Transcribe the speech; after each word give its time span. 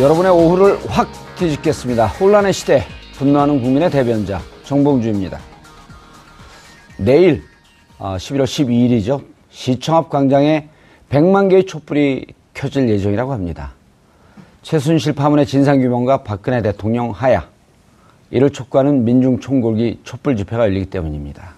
여러분의 0.00 0.32
오후를 0.32 0.78
확 0.88 1.10
뒤집겠습니다. 1.36 2.06
혼란의 2.06 2.54
시대, 2.54 2.84
분노하는 3.18 3.60
국민의 3.60 3.90
대변자 3.90 4.40
정봉주입니다. 4.64 5.38
내일 6.96 7.42
11월 7.98 8.40
어, 8.40 8.44
12일이죠. 8.44 9.22
시청 9.50 9.96
앞 9.96 10.08
광장에 10.08 10.70
100만 11.10 11.50
개의 11.50 11.66
촛불이 11.66 12.28
켜질 12.54 12.88
예정이라고 12.88 13.34
합니다. 13.34 13.72
최순실 14.62 15.12
파문의 15.12 15.44
진상규명과 15.44 16.22
박근혜 16.22 16.62
대통령 16.62 17.10
하야, 17.10 17.50
이를 18.30 18.48
촉구하는 18.48 19.04
민중 19.04 19.40
총궐기 19.40 20.00
촛불 20.04 20.34
집회가 20.34 20.62
열리기 20.62 20.86
때문입니다. 20.86 21.56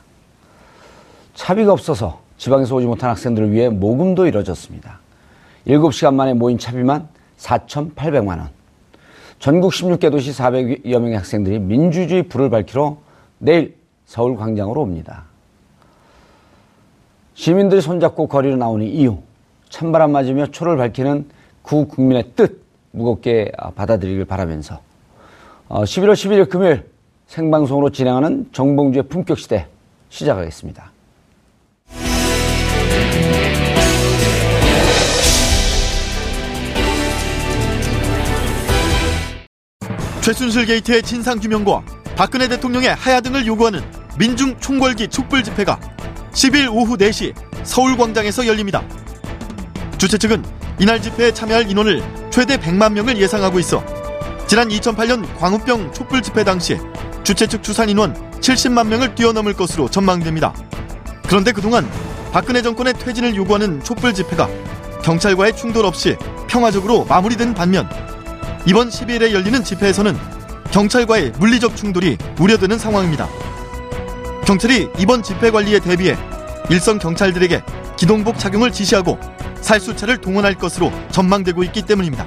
차비가 1.34 1.72
없어서 1.72 2.22
지방에서 2.38 2.74
오지 2.74 2.86
못한 2.86 3.10
학생들을 3.10 3.52
위해 3.52 3.68
모금도 3.68 4.26
이뤄졌습니다. 4.26 4.98
7시간 5.68 6.14
만에 6.14 6.34
모인 6.34 6.58
차비만 6.58 7.11
4,800만 7.42 8.38
원. 8.38 8.48
전국 9.38 9.72
16개 9.72 10.10
도시 10.10 10.30
400여 10.30 11.00
명의 11.00 11.16
학생들이 11.16 11.58
민주주의 11.58 12.22
불을 12.22 12.48
밝히러 12.48 12.98
내일 13.38 13.76
서울 14.06 14.36
광장으로 14.36 14.80
옵니다. 14.80 15.24
시민들이 17.34 17.80
손잡고 17.80 18.28
거리로 18.28 18.56
나오는 18.56 18.86
이유, 18.86 19.18
찬바람 19.68 20.12
맞으며 20.12 20.46
초를 20.46 20.76
밝히는 20.76 21.28
구 21.62 21.88
국민의 21.88 22.32
뜻 22.36 22.62
무겁게 22.92 23.50
받아들이길 23.74 24.26
바라면서 24.26 24.80
11월 25.68 26.10
어, 26.10 26.12
11일 26.12 26.48
금요일 26.48 26.90
생방송으로 27.26 27.90
진행하는 27.90 28.50
정봉주의 28.52 29.04
품격시대 29.04 29.66
시작하겠습니다. 30.10 30.92
최순실 40.22 40.66
게이트의 40.66 41.02
진상 41.02 41.40
규명과 41.40 41.82
박근혜 42.14 42.46
대통령의 42.46 42.94
하야 42.94 43.20
등을 43.20 43.44
요구하는 43.44 43.82
민중 44.16 44.56
총궐기 44.60 45.08
촛불 45.08 45.42
집회가 45.42 45.80
10일 46.32 46.72
오후 46.72 46.96
4시 46.96 47.34
서울 47.64 47.96
광장에서 47.96 48.46
열립니다. 48.46 48.84
주최 49.98 50.16
측은 50.18 50.44
이날 50.78 51.02
집회에 51.02 51.34
참여할 51.34 51.68
인원을 51.68 52.04
최대 52.30 52.56
100만 52.56 52.92
명을 52.92 53.16
예상하고 53.16 53.58
있어 53.58 53.84
지난 54.46 54.68
2008년 54.68 55.26
광우병 55.38 55.92
촛불 55.92 56.22
집회 56.22 56.44
당시 56.44 56.78
주최 57.24 57.48
측 57.48 57.64
추산 57.64 57.88
인원 57.88 58.14
70만 58.40 58.86
명을 58.86 59.16
뛰어넘을 59.16 59.54
것으로 59.54 59.90
전망됩니다. 59.90 60.54
그런데 61.26 61.50
그동안 61.50 61.90
박근혜 62.30 62.62
정권의 62.62 62.94
퇴진을 62.94 63.34
요구하는 63.34 63.82
촛불 63.82 64.14
집회가 64.14 64.48
경찰과의 65.02 65.56
충돌 65.56 65.84
없이 65.84 66.16
평화적으로 66.46 67.06
마무리된 67.06 67.54
반면 67.54 67.88
이번 68.64 68.90
12일에 68.90 69.32
열리는 69.32 69.64
집회에서는 69.64 70.16
경찰과의 70.70 71.32
물리적 71.38 71.76
충돌이 71.76 72.16
우려되는 72.38 72.78
상황입니다. 72.78 73.28
경찰이 74.46 74.88
이번 74.98 75.22
집회 75.22 75.50
관리에 75.50 75.80
대비해 75.80 76.16
일선 76.70 76.98
경찰들에게 77.00 77.62
기동복 77.96 78.38
착용을 78.38 78.70
지시하고 78.70 79.18
살수차를 79.60 80.18
동원할 80.18 80.54
것으로 80.54 80.92
전망되고 81.10 81.64
있기 81.64 81.82
때문입니다. 81.82 82.26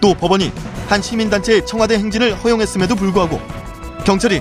또 0.00 0.14
법원이 0.14 0.50
한 0.88 1.02
시민단체의 1.02 1.66
청와대 1.66 1.96
행진을 1.96 2.34
허용했음에도 2.34 2.94
불구하고 2.96 3.40
경찰이 4.04 4.40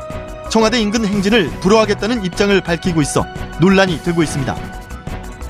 청와대 0.49 0.79
인근 0.79 1.05
행진을 1.05 1.49
불허하겠다는 1.59 2.25
입장을 2.25 2.59
밝히고 2.61 3.01
있어 3.01 3.25
논란이 3.59 4.01
되고 4.03 4.23
있습니다. 4.23 4.55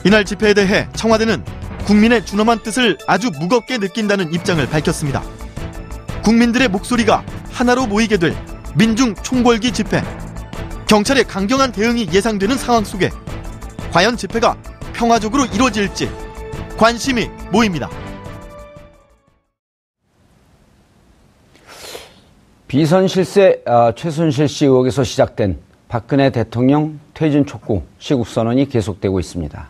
이날 0.06 0.26
집회에 0.26 0.54
대해 0.56 0.88
청와대는 0.96 1.44
국민의 1.86 2.26
준엄한 2.26 2.64
뜻을 2.64 2.98
아주 3.08 3.30
무겁게 3.40 3.78
느낀다는 3.78 4.34
입장을 4.34 4.64
밝혔습니다. 4.68 5.24
국민들의 6.24 6.68
목소리가 6.68 7.24
하나로 7.52 7.88
모이게 7.88 8.18
될 8.18 8.36
민중 8.76 9.16
총궐기 9.16 9.74
집회. 9.74 10.02
경찰의 10.88 11.24
강경한 11.24 11.72
대응이 11.72 12.10
예상되는 12.12 12.58
상황 12.58 12.84
속에 12.84 13.10
과연 13.92 14.18
집회가 14.18 14.56
평화적으로 14.94 15.46
이루어질지 15.46 16.10
관심이 16.78 17.28
모입니다. 17.52 17.90
비선 22.68 23.08
실세 23.08 23.62
어, 23.66 23.92
최순실 23.96 24.48
씨 24.48 24.66
의혹에서 24.66 25.04
시작된 25.04 25.60
박근혜 25.90 26.30
대통령 26.30 27.00
퇴진 27.14 27.46
촉구 27.46 27.84
시국 28.00 28.28
선언이 28.28 28.70
계속되고 28.70 29.20
있습니다. 29.20 29.70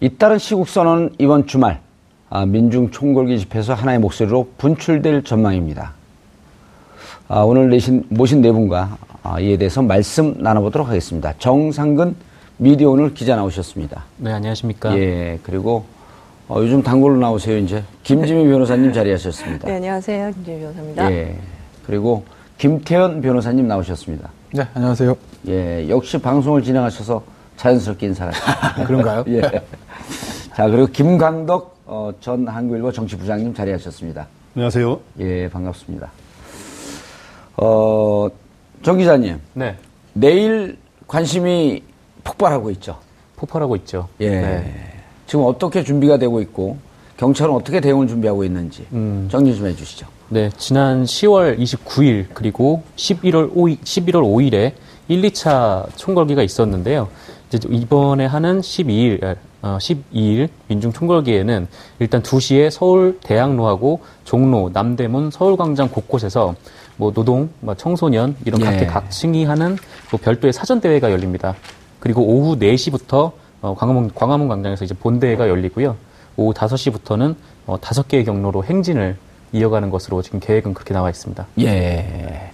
잇따른 0.00 0.38
시국 0.38 0.68
선언은 0.68 1.14
이번 1.18 1.46
주말 1.46 1.74
아, 1.74 1.83
민중 2.44 2.90
총궐기 2.90 3.38
집회에서 3.38 3.74
하나의 3.74 4.00
목소리로 4.00 4.48
분출될 4.58 5.22
전망입니다. 5.22 5.92
아, 7.28 7.40
오늘 7.40 7.70
내신, 7.70 8.04
모신 8.08 8.42
네 8.42 8.50
분과 8.50 8.98
아, 9.22 9.40
이에 9.40 9.56
대해서 9.56 9.80
말씀 9.80 10.34
나눠보도록 10.38 10.88
하겠습니다. 10.88 11.32
정상근 11.38 12.16
미디어 12.56 12.90
오늘 12.90 13.14
기자 13.14 13.36
나오셨습니다. 13.36 14.04
네, 14.18 14.32
안녕하십니까. 14.32 14.96
예, 14.98 15.38
그리고 15.42 15.84
어, 16.48 16.56
요즘 16.58 16.82
단골로 16.82 17.18
나오세요, 17.18 17.56
이제. 17.56 17.82
김지민 18.02 18.50
변호사님 18.50 18.92
자리하셨습니다. 18.92 19.66
네, 19.66 19.76
안녕하세요. 19.76 20.32
김지민 20.32 20.60
변호사입니다. 20.60 21.12
예, 21.12 21.38
그리고 21.86 22.24
김태현 22.58 23.22
변호사님 23.22 23.66
나오셨습니다. 23.66 24.28
네, 24.52 24.66
안녕하세요. 24.74 25.16
예, 25.48 25.88
역시 25.88 26.18
방송을 26.18 26.62
진행하셔서 26.62 27.22
자연스럽게 27.56 28.06
인사하셨습니다. 28.06 28.84
그런가요? 28.86 29.24
예. 29.28 29.40
자, 30.54 30.68
그리고 30.68 30.86
김광덕 30.86 31.73
어, 31.86 32.12
전 32.20 32.46
한국일보 32.48 32.92
정치부장님 32.92 33.54
자리하셨습니다. 33.54 34.26
안녕하세요. 34.54 35.00
예, 35.20 35.48
반갑습니다. 35.48 36.10
어, 37.56 38.28
정 38.82 38.98
기자님. 38.98 39.38
네. 39.52 39.76
내일 40.14 40.78
관심이 41.06 41.82
폭발하고 42.22 42.70
있죠. 42.72 42.98
폭발하고 43.36 43.76
있죠. 43.76 44.08
예. 44.20 44.30
네. 44.30 44.92
지금 45.26 45.44
어떻게 45.44 45.82
준비가 45.82 46.18
되고 46.18 46.40
있고 46.40 46.78
경찰은 47.16 47.52
어떻게 47.54 47.80
대응을 47.80 48.08
준비하고 48.08 48.44
있는지 48.44 48.86
음. 48.92 49.28
정리 49.30 49.54
좀 49.56 49.66
해주시죠. 49.66 50.06
네, 50.30 50.50
지난 50.56 51.04
10월 51.04 51.58
29일 51.58 52.26
그리고 52.34 52.82
11월 52.96 53.54
5일, 53.54 53.80
11월 53.82 54.22
5일에 54.22 54.72
1, 55.08 55.22
2차 55.22 55.86
총궐기가 55.96 56.42
있었는데요. 56.42 57.08
이제 57.48 57.58
이번에 57.70 58.26
하는 58.26 58.60
12일, 58.60 59.22
어, 59.22 59.36
12일 59.64 60.48
민중 60.68 60.92
총궐기에는 60.92 61.66
일단 61.98 62.22
2시에 62.22 62.70
서울 62.70 63.18
대학로하고 63.22 64.00
종로, 64.24 64.70
남대문, 64.72 65.30
서울광장 65.30 65.88
곳곳에서 65.88 66.54
뭐 66.96 67.12
노동, 67.12 67.50
뭐 67.60 67.74
청소년 67.74 68.36
이런 68.44 68.60
예. 68.60 68.64
각계 68.64 68.86
각층이 68.86 69.44
하는 69.44 69.76
뭐 70.10 70.20
별도의 70.22 70.52
사전 70.52 70.80
대회가 70.80 71.10
열립니다. 71.10 71.54
그리고 71.98 72.22
오후 72.22 72.56
4시부터 72.58 73.32
어, 73.62 73.74
광화문, 73.74 74.12
광화문 74.14 74.48
광장에서 74.48 74.84
이제 74.84 74.94
본대회가 74.94 75.48
열리고요. 75.48 75.96
오후 76.36 76.52
5시부터는 76.52 77.34
어, 77.66 77.78
5개의 77.78 78.24
경로로 78.26 78.64
행진을 78.64 79.16
이어가는 79.52 79.88
것으로 79.88 80.20
지금 80.20 80.40
계획은 80.40 80.74
그렇게 80.74 80.92
나와 80.92 81.08
있습니다. 81.08 81.46
예. 81.60 82.50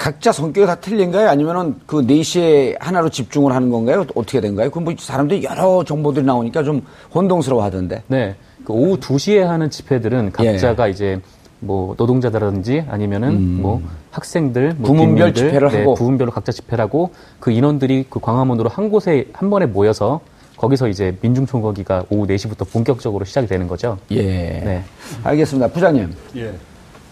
각자 0.00 0.32
성격이 0.32 0.66
다 0.66 0.76
틀린가요? 0.76 1.28
아니면은 1.28 1.74
그 1.84 2.00
4시에 2.00 2.74
하나로 2.80 3.10
집중을 3.10 3.52
하는 3.52 3.68
건가요? 3.68 4.06
어떻게 4.14 4.40
된가요? 4.40 4.70
그뭐 4.70 4.94
사람들이 4.98 5.44
여러 5.44 5.84
정보들이 5.84 6.24
나오니까 6.24 6.62
좀 6.62 6.80
혼동스러워 7.14 7.62
하던데. 7.62 8.02
네. 8.06 8.34
그 8.64 8.72
오후 8.72 8.98
2시에 8.98 9.40
하는 9.40 9.68
집회들은 9.68 10.32
예. 10.40 10.52
각자가 10.52 10.88
이제 10.88 11.20
뭐 11.58 11.94
노동자들라든지 11.98 12.86
아니면은 12.88 13.60
뭐 13.60 13.82
학생들, 14.10 14.76
뭐 14.78 14.90
음. 14.90 14.96
부문별 14.96 15.34
빈민들, 15.34 15.34
집회를 15.34 15.80
하고. 15.80 15.94
부분별로 15.94 16.30
각자 16.30 16.50
집회를 16.50 16.82
하고 16.82 17.10
그 17.38 17.50
인원들이 17.50 18.06
그 18.08 18.20
광화문으로 18.20 18.70
한 18.70 18.88
곳에 18.88 19.26
한 19.34 19.50
번에 19.50 19.66
모여서 19.66 20.20
거기서 20.56 20.88
이제 20.88 21.14
민중 21.20 21.44
총궐기가 21.44 22.06
오후 22.08 22.26
4시부터 22.26 22.66
본격적으로 22.72 23.26
시작이 23.26 23.46
되는 23.46 23.68
거죠. 23.68 23.98
예. 24.12 24.22
네. 24.22 24.82
알겠습니다. 25.24 25.68
부장님. 25.68 26.14
예. 26.36 26.54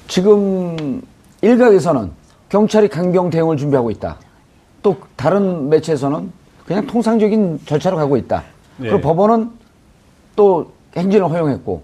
지금 0.06 1.02
일각에서는 1.42 2.27
경찰이 2.48 2.88
강경 2.88 3.30
대응을 3.30 3.56
준비하고 3.56 3.90
있다. 3.90 4.16
또 4.82 4.96
다른 5.16 5.68
매체에서는 5.68 6.30
그냥 6.66 6.86
통상적인 6.86 7.60
절차로 7.66 7.96
가고 7.96 8.16
있다. 8.16 8.44
예. 8.80 8.88
그리고 8.90 9.00
법원은 9.00 9.50
또 10.36 10.72
행진을 10.96 11.28
허용했고 11.28 11.82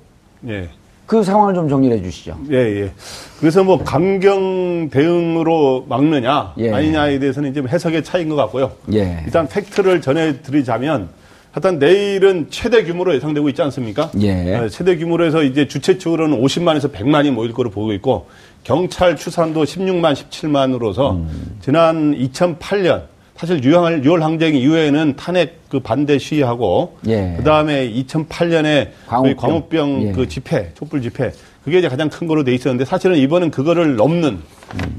예. 0.49 0.69
그 1.07 1.23
상황을 1.23 1.55
좀 1.55 1.69
정리해 1.69 2.03
주시죠. 2.03 2.39
예, 2.51 2.57
예. 2.83 2.93
그래서 3.39 3.63
뭐 3.63 3.83
강경 3.83 4.89
대응으로 4.91 5.85
막느냐 5.89 6.55
예. 6.59 6.73
아니냐에 6.73 7.19
대해서는 7.19 7.51
이제 7.51 7.63
해석의 7.67 8.05
차이인 8.05 8.29
것 8.29 8.37
같고요. 8.37 8.73
예. 8.95 9.23
일단 9.25 9.47
팩트를 9.49 10.01
전해 10.01 10.41
드리자면 10.41 11.11
하여튼 11.53 11.79
내일은 11.79 12.47
최대 12.51 12.83
규모로 12.85 13.15
예상되고 13.15 13.49
있지 13.51 13.63
않습니까? 13.63 14.11
예. 14.21 14.57
어, 14.57 14.69
최대 14.69 14.97
규모로 14.97 15.25
해서 15.25 15.43
이제 15.43 15.69
주최 15.69 15.99
측으로는 15.99 16.43
50만에서 16.43 16.91
100만이 16.91 17.31
모일 17.31 17.53
거로 17.53 17.71
보고 17.71 17.93
있고 17.93 18.27
경찰 18.65 19.15
추산도 19.15 19.65
16만, 19.65 20.15
17만으로서 20.15 21.13
음. 21.13 21.59
지난 21.61 22.17
2008년 22.19 23.03
사실 23.37 23.63
유월, 23.63 24.05
유월 24.05 24.23
항쟁 24.23 24.55
이후에는 24.55 25.17
탄핵 25.17 25.69
그 25.69 25.81
반대 25.81 26.19
시위하고 26.19 26.97
예. 27.09 27.35
그다음에 27.37 27.91
2008년에 27.91 28.89
광우병. 29.07 29.37
광우병 29.37 30.03
예. 30.03 30.13
그 30.13 30.29
집회, 30.29 30.73
촛불 30.75 31.03
집회 31.03 31.31
그게 31.65 31.79
이제 31.79 31.89
가장 31.89 32.09
큰 32.09 32.27
거로 32.27 32.45
돼 32.45 32.55
있었는데 32.55 32.85
사실은 32.85 33.17
이번은 33.17 33.51
그거를 33.51 33.97
넘는 33.97 34.39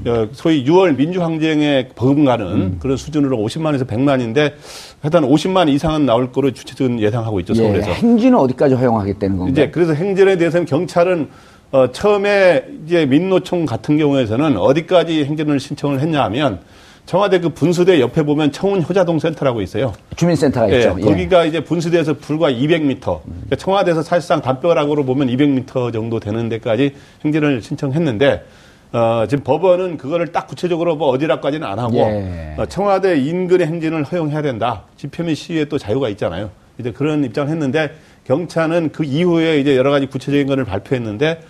어, 0.06 0.28
소위 0.32 0.64
6월 0.64 0.96
민주항쟁에 0.96 1.88
버금가는 1.94 2.46
음. 2.46 2.76
그런 2.80 2.96
수준으로 2.96 3.36
50만에서 3.38 3.86
100만인데 3.86 4.52
하여튼 5.00 5.22
50만 5.22 5.68
이상은 5.68 6.06
나올 6.06 6.30
거로 6.30 6.50
주최측은 6.50 7.00
예상하고 7.00 7.40
있죠 7.40 7.54
예. 7.54 7.58
서울에서. 7.58 7.90
행진은 7.90 8.38
어디까지 8.38 8.74
허용하겠다는 8.74 9.36
건가요? 9.36 9.52
이제 9.52 9.70
그래서 9.70 9.94
행진에 9.94 10.36
대해서는 10.36 10.66
경찰은 10.66 11.28
어, 11.72 11.90
처음에 11.90 12.64
이제 12.84 13.06
민노총 13.06 13.66
같은 13.66 13.98
경우에서는 13.98 14.56
어디까지 14.56 15.24
행진을 15.24 15.58
신청을 15.58 16.00
했냐 16.00 16.22
하면 16.24 16.60
청와대 17.06 17.38
그 17.38 17.50
분수대 17.50 18.00
옆에 18.00 18.24
보면 18.24 18.50
청운 18.50 18.82
효자동 18.82 19.20
센터라고 19.20 19.62
있어요. 19.62 19.92
주민센터가 20.16 20.70
예, 20.72 20.78
있죠. 20.78 20.96
예. 20.98 21.04
거기가 21.04 21.44
이제 21.44 21.62
분수대에서 21.62 22.14
불과 22.14 22.50
200m. 22.50 23.00
그러니까 23.00 23.56
청와대에서 23.56 24.02
사실상 24.02 24.42
담벼락으로 24.42 25.04
보면 25.04 25.28
200m 25.28 25.92
정도 25.92 26.18
되는 26.18 26.48
데까지 26.48 26.94
행진을 27.24 27.62
신청했는데 27.62 28.44
어, 28.92 29.24
지금 29.28 29.44
법원은 29.44 29.98
그거를 29.98 30.32
딱 30.32 30.46
구체적으로 30.46 30.96
뭐 30.96 31.08
어디라까지는 31.10 31.66
안 31.66 31.78
하고 31.78 31.96
예. 31.96 32.54
어, 32.56 32.66
청와대 32.66 33.18
인근의 33.18 33.66
행진을 33.68 34.04
허용해야 34.04 34.42
된다. 34.42 34.82
집회 34.96 35.22
및 35.22 35.34
시위에 35.36 35.66
또 35.66 35.78
자유가 35.78 36.08
있잖아요. 36.10 36.50
이제 36.78 36.90
그런 36.90 37.24
입장을 37.24 37.48
했는데 37.48 37.92
경찰은 38.26 38.90
그 38.92 39.04
이후에 39.04 39.60
이제 39.60 39.76
여러 39.76 39.90
가지 39.90 40.06
구체적인 40.06 40.46
것을 40.48 40.64
발표했는데 40.64 41.40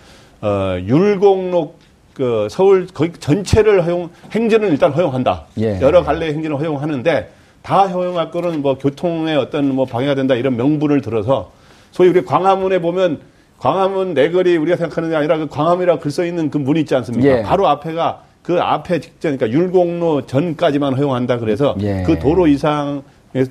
어, 0.41 0.77
율곡로 0.79 1.73
그 2.13 2.47
서울 2.49 2.87
거기 2.93 3.11
전체를 3.13 3.85
허용 3.85 4.09
행진을 4.31 4.69
일단 4.69 4.91
허용한다. 4.91 5.45
예. 5.59 5.79
여러 5.81 6.03
갈래 6.03 6.27
행진을 6.27 6.59
허용하는데 6.59 7.31
다 7.61 7.87
허용할 7.87 8.31
거는 8.31 8.61
뭐 8.61 8.77
교통에 8.77 9.35
어떤 9.35 9.73
뭐 9.75 9.85
방해가 9.85 10.15
된다 10.15 10.33
이런 10.35 10.55
명분을 10.57 11.01
들어서 11.01 11.51
소위 11.91 12.09
우리 12.09 12.23
광화문에 12.25 12.79
보면 12.79 13.19
광화문 13.59 14.13
내거리 14.13 14.57
우리가 14.57 14.77
생각하는 14.77 15.09
게 15.09 15.15
아니라 15.15 15.37
그 15.37 15.47
광화문이라고 15.47 15.99
글 15.99 16.11
써 16.11 16.25
있는 16.25 16.49
그 16.49 16.57
문이 16.57 16.79
있지 16.81 16.95
않습니까? 16.95 17.27
예. 17.39 17.43
바로 17.43 17.67
앞에가 17.67 18.23
그 18.41 18.59
앞에 18.59 18.99
직전 18.99 19.37
그러니까 19.37 19.59
율곡로 19.59 20.25
전까지만 20.25 20.93
허용한다 20.95 21.37
그래서 21.39 21.75
예. 21.81 22.03
그 22.05 22.17
도로 22.17 22.47
이상 22.47 23.03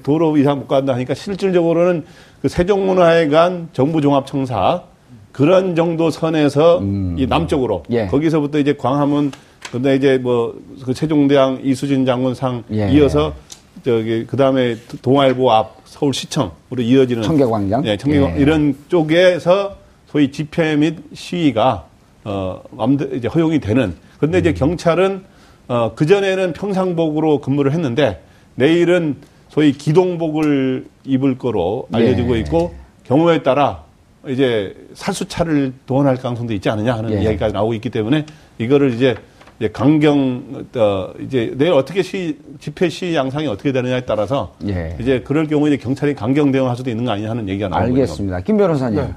도로 0.03 0.37
이상 0.39 0.61
못 0.61 0.67
간다 0.69 0.95
하니까 0.95 1.15
실질적으로는 1.15 2.05
그 2.43 2.49
세종문화회관 2.49 3.69
정부종합청사 3.73 4.83
그런 5.37 5.75
정도 5.77 6.09
선에서 6.09 6.81
이 7.19 7.27
남쪽으로 7.29 7.83
음. 7.91 7.93
예. 7.93 8.07
거기서부터 8.07 8.59
이제 8.59 8.73
광화문 8.73 9.33
근데 9.71 9.95
이제 9.95 10.17
뭐그 10.17 10.95
세종대왕 10.95 11.61
이수진 11.63 12.07
장군상 12.07 12.65
예. 12.73 12.91
이어서 12.91 13.35
저기 13.85 14.25
그 14.27 14.35
다음에 14.39 14.77
동아일보 15.03 15.53
앞 15.53 15.77
서울시청으로 15.85 16.81
이어지는 16.81 17.23
청계광장? 17.23 17.85
예, 17.87 17.99
청계광 17.99 18.39
예. 18.39 18.41
이런 18.41 18.75
쪽에서 18.89 19.77
소위 20.07 20.33
집회 20.33 20.75
및 20.77 21.01
시위가 21.13 21.85
어 22.25 22.63
맘대- 22.71 23.15
이제 23.19 23.29
허용이 23.29 23.59
되는 23.61 23.95
근데 24.19 24.39
음. 24.39 24.41
이제 24.41 24.55
경찰은 24.55 25.23
어 25.69 25.93
그 25.95 26.07
전에는 26.07 26.55
평상복으로 26.55 27.43
근무를 27.43 27.73
했는데 27.73 28.23
내일은 28.55 29.17
소위 29.51 29.73
기동복을 29.73 30.87
입을 31.05 31.37
거로 31.37 31.89
알려지고 31.93 32.37
예. 32.37 32.41
있고 32.41 32.75
경우에 33.05 33.43
따라 33.43 33.85
이제 34.29 34.75
살수차를 34.95 35.73
동원할 35.87 36.17
가능성도 36.17 36.53
있지 36.55 36.69
않느냐 36.69 36.95
하는 36.95 37.13
예. 37.13 37.23
이야기가 37.23 37.49
나오고 37.49 37.75
있기 37.75 37.91
때문에 37.91 38.27
이거를 38.59 38.95
이제 38.95 39.15
이제 39.59 39.69
강경 39.69 40.67
어 40.77 41.09
이제 41.21 41.53
내일 41.57 41.73
어떻게 41.73 42.03
시 42.03 42.39
집회 42.61 42.89
시 42.89 43.15
양상이 43.15 43.47
어떻게 43.47 43.73
되느냐에 43.73 44.03
따라서 44.03 44.55
예. 44.67 44.97
이제 45.01 45.21
그럴 45.21 45.47
경우에 45.47 45.73
이제 45.73 45.83
경찰이 45.83 46.15
강경 46.15 46.53
대응할 46.53 46.77
수도 46.77 46.91
있는 46.91 47.05
거 47.05 47.13
아니냐 47.13 47.31
하는 47.31 47.49
얘기가 47.49 47.69
나오고 47.69 47.87
알겠습니다. 47.87 48.41
김 48.41 48.57
변호사님. 48.57 49.01
네. 49.01 49.15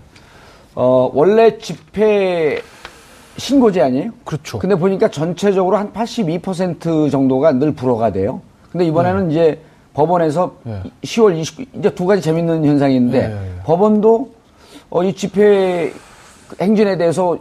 어, 0.76 1.12
원래 1.14 1.58
집회 1.58 2.62
신고제 3.38 3.82
아니에요? 3.82 4.12
그렇죠. 4.24 4.60
근데 4.60 4.76
보니까 4.76 5.10
전체적으로 5.10 5.78
한 5.78 5.92
82% 5.92 7.12
정도가 7.12 7.54
늘 7.54 7.74
불허가 7.74 8.12
돼요. 8.12 8.42
근데 8.72 8.86
이번에는 8.86 9.28
네. 9.28 9.34
이제 9.34 9.60
법원에서 9.94 10.56
10월 11.04 11.42
29일, 11.42 11.68
이제 11.80 11.96
두 11.96 12.06
가지 12.06 12.22
재밌는 12.22 12.64
현상이 12.64 12.96
있는데 12.96 13.28
네. 13.28 13.36
법원도 13.66 14.39
어, 14.90 15.04
이 15.04 15.14
집회 15.14 15.94
행진에 16.60 16.98
대해서 16.98 17.38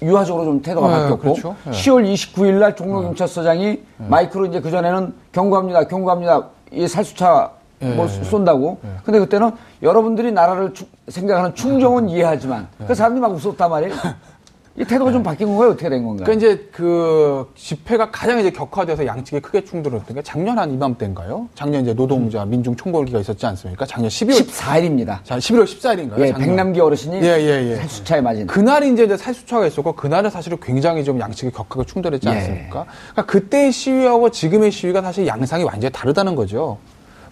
유화적으로 0.00 0.44
좀 0.44 0.62
태도가 0.62 0.88
네, 0.88 0.94
바뀌었고 0.94 1.22
그렇죠. 1.22 1.56
네. 1.64 1.70
10월 1.70 2.12
29일 2.12 2.54
날 2.58 2.74
종로 2.76 3.02
경찰서장이 3.02 3.80
마이크로 4.08 4.46
이제 4.46 4.60
그 4.60 4.70
전에는 4.70 5.14
경고합니다, 5.32 5.84
경고합니다. 5.84 6.48
이 6.72 6.88
살수차 6.88 7.50
뭐 7.80 8.06
예, 8.08 8.20
예. 8.20 8.24
쏜다고. 8.24 8.78
근데 9.04 9.18
그때는 9.18 9.50
여러분들이 9.82 10.30
나라를 10.32 10.72
추- 10.74 10.86
생각하는 11.08 11.54
충정은 11.56 12.08
이해하지만 12.08 12.68
그 12.86 12.94
사람들이 12.94 13.20
막 13.20 13.32
웃었단 13.32 13.68
말이에요. 13.70 13.94
이 14.74 14.84
태도가 14.84 15.12
좀 15.12 15.22
바뀐 15.22 15.48
건가요? 15.48 15.70
어떻게 15.70 15.90
된 15.90 16.02
건가요? 16.02 16.24
그러니까 16.24 16.32
이제 16.32 16.68
그 16.72 17.50
집회가 17.54 18.10
가장 18.10 18.40
이제 18.40 18.50
격화돼서 18.50 19.04
양측에 19.04 19.40
크게 19.40 19.64
충돌했던 19.64 20.16
게 20.16 20.22
작년 20.22 20.58
한 20.58 20.72
이맘때인가요? 20.72 21.48
작년 21.54 21.82
이제 21.82 21.92
노동자 21.92 22.46
민중 22.46 22.74
총궐기가 22.74 23.18
있었지 23.20 23.44
않습니까? 23.44 23.84
작년 23.84 24.08
12월 24.08 24.46
14일입니다. 24.46 25.22
자 25.24 25.36
11월 25.36 25.64
14일인가요? 25.64 26.20
예, 26.20 26.32
백남기 26.32 26.80
어르신이 26.80 27.16
예, 27.16 27.38
예, 27.38 27.70
예. 27.72 27.76
살수차에 27.76 28.22
맞은. 28.22 28.46
그날이 28.46 28.90
이제 28.92 29.04
이제 29.04 29.14
살수차가 29.16 29.66
있었고 29.66 29.92
그날은 29.92 30.30
사실은 30.30 30.56
굉장히 30.62 31.04
좀 31.04 31.20
양측의 31.20 31.52
격하게 31.52 31.84
충돌했지 31.84 32.26
예. 32.28 32.32
않습니까? 32.32 32.86
그러니까 33.12 33.26
그때의 33.26 33.72
시위하고 33.72 34.30
지금의 34.30 34.70
시위가 34.70 35.02
사실 35.02 35.26
양상이 35.26 35.64
완전히 35.64 35.92
다르다는 35.92 36.34
거죠. 36.34 36.78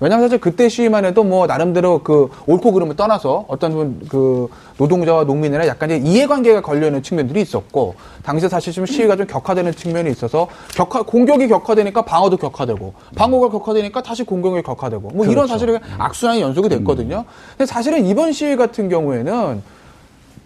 왜냐하면 0.01 0.29
사실 0.29 0.41
그때 0.41 0.69
시위만 0.69 1.05
해도 1.05 1.23
뭐 1.23 1.47
나름대로 1.47 2.03
그 2.03 2.31
옳고 2.47 2.73
그름을 2.73 2.97
떠나서 2.97 3.45
어떤 3.49 4.01
그 4.09 4.49
노동자와 4.79 5.25
농민이나 5.25 5.67
약간 5.67 5.91
이해관계가 5.91 6.63
걸려 6.63 6.87
있는 6.87 7.03
측면들이 7.03 7.43
있었고 7.43 7.95
당시에 8.23 8.49
사실 8.49 8.73
좀 8.73 8.87
시위가 8.87 9.17
좀 9.17 9.27
격화되는 9.27 9.73
측면이 9.73 10.11
있어서 10.11 10.49
격화 10.75 11.03
공격이 11.03 11.49
격화되니까 11.49 12.03
방어도 12.03 12.39
격화되고 12.39 12.95
방어가 13.15 13.51
격화되니까 13.51 14.03
다시 14.03 14.25
공격이 14.25 14.63
격화되고 14.63 15.11
뭐 15.11 15.27
이런 15.27 15.47
사실은 15.47 15.79
악순환이 15.99 16.41
연속이 16.41 16.71
됐거든요. 16.71 17.25
근데 17.51 17.67
사실은 17.67 18.07
이번 18.07 18.33
시위 18.33 18.57
같은 18.57 18.89
경우에는 18.89 19.63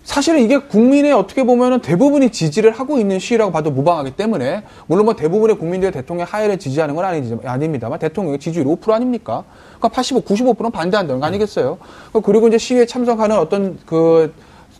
사실은 0.04 0.40
이게 0.42 0.58
국민의 0.58 1.12
어떻게 1.12 1.44
보면은 1.44 1.80
대부분이 1.80 2.30
지지를 2.30 2.70
하고 2.72 2.98
있는 2.98 3.18
시위라고 3.18 3.50
봐도 3.50 3.70
무방하기 3.70 4.12
때문에 4.12 4.62
물론 4.86 5.06
뭐 5.06 5.16
대부분의 5.16 5.58
국민들이 5.58 5.90
대통령 5.90 6.26
하야를 6.30 6.58
지지하는 6.58 6.94
건 6.94 7.06
아니지, 7.06 7.38
아닙니다만 7.42 7.98
대통령의 7.98 8.38
지지율 8.38 8.66
5% 8.66 8.92
아닙니까? 8.92 9.44
그러니까 9.78 9.88
85, 9.88 10.20
95%는 10.20 10.70
반대한다는 10.70 11.20
거 11.20 11.26
아니겠어요? 11.26 11.78
그리고 12.22 12.48
이제 12.48 12.58
시위에 12.58 12.84
참석하는 12.84 13.38
어떤 13.38 13.78
그 13.86 14.32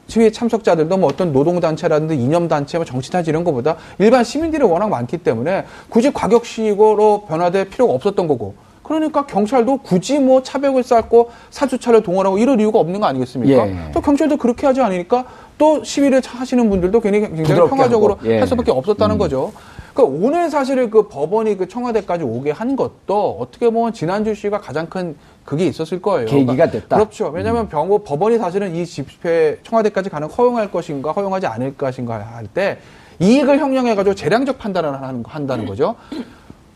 시위 0.07 0.31
참석자들도 0.31 0.99
뭐 0.99 1.09
어떤 1.09 1.33
노동단체라든지 1.33 2.15
이념단체, 2.17 2.77
뭐 2.77 2.85
정치단체 2.85 3.31
이런 3.31 3.43
것보다 3.43 3.77
일반 3.99 4.23
시민들이 4.23 4.63
워낙 4.63 4.89
많기 4.89 5.17
때문에 5.17 5.65
굳이 5.89 6.13
과격 6.13 6.45
시위로 6.45 7.25
변화될 7.27 7.71
필요가 7.71 7.95
없었던 7.95 8.29
거고 8.29 8.55
그러니까 8.85 9.27
경찰도 9.27 9.79
굳이 9.79 10.19
뭐 10.21 10.43
차벽을 10.43 10.83
쌓고 10.85 11.31
사주차를 11.51 12.03
동원하고 12.03 12.39
이럴 12.39 12.61
이유가 12.61 12.79
없는 12.79 13.01
거 13.01 13.07
아니겠습니까? 13.07 13.69
예. 13.69 13.77
또 13.93 14.01
경찰도 14.01 14.37
그렇게 14.37 14.67
하지 14.67 14.81
않으니까 14.83 15.25
또 15.59 15.83
시위를 15.83 16.21
하시는 16.25 16.69
분들도 16.71 17.01
굉장히 17.01 17.29
부드럽게 17.35 17.71
평화적으로 17.71 18.19
예. 18.25 18.39
할 18.39 18.47
수밖에 18.47 18.71
없었다는 18.71 19.17
거죠. 19.19 19.53
그러니까 19.95 20.27
오늘 20.27 20.51
사실은 20.51 20.91
그 20.91 21.09
법원이 21.09 21.57
그 21.57 21.67
청와대까지 21.67 22.25
오게 22.25 22.51
한 22.51 22.77
것도 22.77 23.39
어떻게 23.41 23.71
보면 23.71 23.93
지난주 23.95 24.35
씨가 24.35 24.61
가장 24.61 24.87
큰 24.89 25.17
그게 25.47 25.67
있었을 25.67 26.03
거예요. 26.03 26.27
계기가 26.27 26.53
그러니까 26.53 26.71
됐다. 26.79 26.97
그렇죠. 26.97 27.29
왜냐하면 27.29 27.69
병 27.69 27.89
법원이 28.05 28.37
사실은 28.39 28.75
이 28.75 28.85
집회 28.85 29.59
청와대까지 29.63 30.11
가는 30.11 30.29
거 30.29 30.35
허용할 30.35 30.71
것인가 30.71 31.13
허용하지 31.13 31.47
않을 31.47 31.77
것인가 31.77 32.19
할 32.19 32.47
때 32.53 32.79
이익을 33.21 33.59
형량해가지고 33.61 34.15
재량적 34.17 34.59
판단을 34.59 35.01
하는, 35.01 35.23
한다는 35.27 35.65
거죠. 35.67 35.95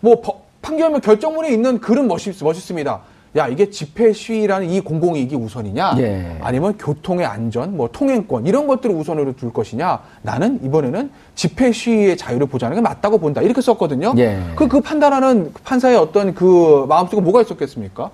뭐 0.01 0.21
법- 0.21 0.48
판결문 0.69 1.01
결정문에 1.01 1.51
있는 1.51 1.81
글은 1.81 2.07
멋있, 2.07 2.45
멋있습니다. 2.45 3.01
야 3.37 3.47
이게 3.47 3.69
집회 3.71 4.13
시위라는 4.13 4.71
이 4.71 4.81
공공이익이 4.81 5.35
우선이냐 5.37 5.97
예. 5.99 6.39
아니면 6.41 6.79
교통의 6.79 7.27
안전 7.27 7.77
뭐 7.77 7.91
통행권 7.93 8.47
이런 8.47 8.67
것들을 8.67 8.95
우선으로 8.95 9.37
둘 9.37 9.53
것이냐 9.53 10.01
나는 10.23 10.59
이번에는 10.65 11.11
집회 11.35 11.71
시위의 11.71 12.17
자유를 12.17 12.47
보장하는 12.47 12.83
게 12.83 12.89
맞다고 12.89 13.19
본다 13.19 13.43
이렇게 13.43 13.61
썼거든요 13.61 14.15
예. 14.17 14.41
그, 14.57 14.67
그 14.67 14.81
판단하는 14.81 15.53
판사의 15.63 15.99
어떤 15.99 16.33
그 16.33 16.87
마음속에 16.89 17.21
뭐가 17.21 17.43
있었겠습니까 17.43 18.11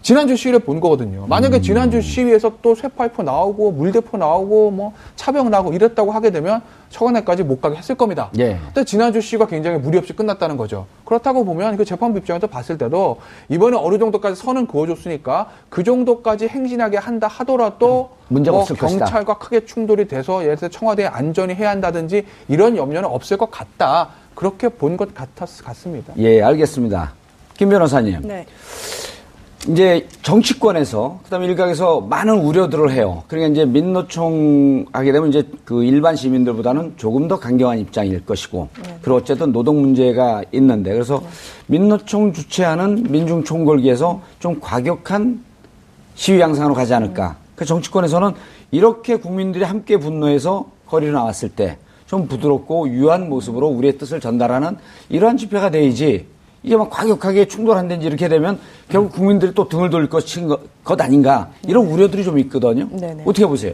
지난주 0.00 0.36
시위를 0.36 0.60
본 0.60 0.80
거거든요 0.80 1.26
만약에 1.26 1.56
음. 1.56 1.62
지난주 1.62 2.00
시위에서 2.00 2.52
또 2.62 2.74
쇠파이프 2.74 3.22
나오고 3.22 3.72
물대포 3.72 4.16
나오고 4.16 4.70
뭐 4.70 4.92
차병 5.16 5.50
나오고 5.50 5.72
이랬다고 5.72 6.12
하게 6.12 6.30
되면 6.30 6.62
청와대까지 6.90 7.42
못 7.42 7.60
가게 7.60 7.76
했을 7.76 7.94
겁니다 7.96 8.30
예. 8.38 8.58
근데 8.66 8.84
지난주 8.84 9.20
시위가 9.20 9.46
굉장히 9.46 9.78
무리 9.78 9.98
없이 9.98 10.12
끝났다는 10.14 10.56
거죠. 10.56 10.86
그렇다고 11.04 11.44
보면 11.44 11.76
그 11.76 11.84
재판부 11.84 12.18
입장에서 12.18 12.46
봤을 12.46 12.78
때도 12.78 13.18
이번에 13.48 13.76
어느 13.78 13.98
정도까지 13.98 14.40
선은 14.40 14.66
그어줬으니까 14.66 15.50
그 15.68 15.82
정도까지 15.84 16.48
행진하게 16.48 16.96
한다 16.96 17.26
하더라도 17.28 18.10
문제가 18.28 18.54
뭐 18.54 18.62
없을 18.62 18.76
것이다. 18.76 19.04
경찰과 19.04 19.38
크게 19.38 19.66
충돌이 19.66 20.08
돼서 20.08 20.42
예를 20.44 20.56
들어 20.56 20.68
청와대에 20.68 21.06
안전이 21.06 21.54
해야 21.54 21.70
한다든지 21.70 22.24
이런 22.48 22.76
염려는 22.76 23.08
없을 23.08 23.36
것 23.36 23.50
같다. 23.50 24.10
그렇게 24.34 24.68
본 24.68 24.96
것 24.96 25.12
같았, 25.14 25.46
같습니다. 25.64 26.14
예, 26.16 26.40
알겠습니다. 26.42 27.12
김 27.56 27.68
변호사님. 27.70 28.22
네. 28.22 28.46
이제 29.66 30.06
정치권에서 30.22 31.20
그다음에 31.24 31.46
일각에서 31.46 32.00
많은 32.00 32.38
우려들을 32.38 32.92
해요. 32.92 33.24
그러니까 33.26 33.52
이제 33.52 33.64
민노총 33.64 34.86
하게 34.92 35.12
되면 35.12 35.28
이제 35.28 35.42
그 35.64 35.82
일반 35.82 36.14
시민들보다는 36.14 36.94
조금 36.96 37.26
더 37.26 37.38
강경한 37.38 37.78
입장일 37.80 38.24
것이고 38.24 38.68
그리고 39.02 39.16
어쨌든 39.16 39.52
노동 39.52 39.80
문제가 39.80 40.42
있는데 40.52 40.92
그래서 40.92 41.22
민노총 41.66 42.32
주최하는 42.32 43.06
민중 43.10 43.42
총궐기에서 43.44 44.22
좀 44.38 44.60
과격한 44.60 45.42
시위 46.14 46.40
양상으로 46.40 46.74
가지 46.74 46.94
않을까. 46.94 47.36
그 47.56 47.64
정치권에서는 47.64 48.32
이렇게 48.70 49.16
국민들이 49.16 49.64
함께 49.64 49.96
분노해서 49.96 50.70
거리로 50.86 51.12
나왔을 51.12 51.48
때 51.48 51.78
좀 52.08 52.26
부드럽고 52.26 52.88
유한 52.88 53.28
모습으로 53.28 53.68
우리의 53.68 53.98
뜻을 53.98 54.18
전달하는 54.18 54.76
이러한 55.10 55.36
집회가 55.36 55.70
돼야지 55.70 56.26
이게 56.68 56.76
막 56.76 56.90
과격하게 56.90 57.48
충돌한다든지 57.48 58.06
이렇게 58.06 58.28
되면 58.28 58.58
결국 58.90 59.12
국민들이 59.12 59.54
또 59.54 59.70
등을 59.70 59.88
돌릴 59.88 60.10
것인 60.10 60.48
것, 60.48 60.60
것 60.84 61.00
아닌가 61.00 61.48
이런 61.66 61.86
우려들이 61.86 62.22
좀 62.22 62.38
있거든요. 62.40 62.86
네네. 62.90 63.22
어떻게 63.24 63.46
보세요? 63.46 63.72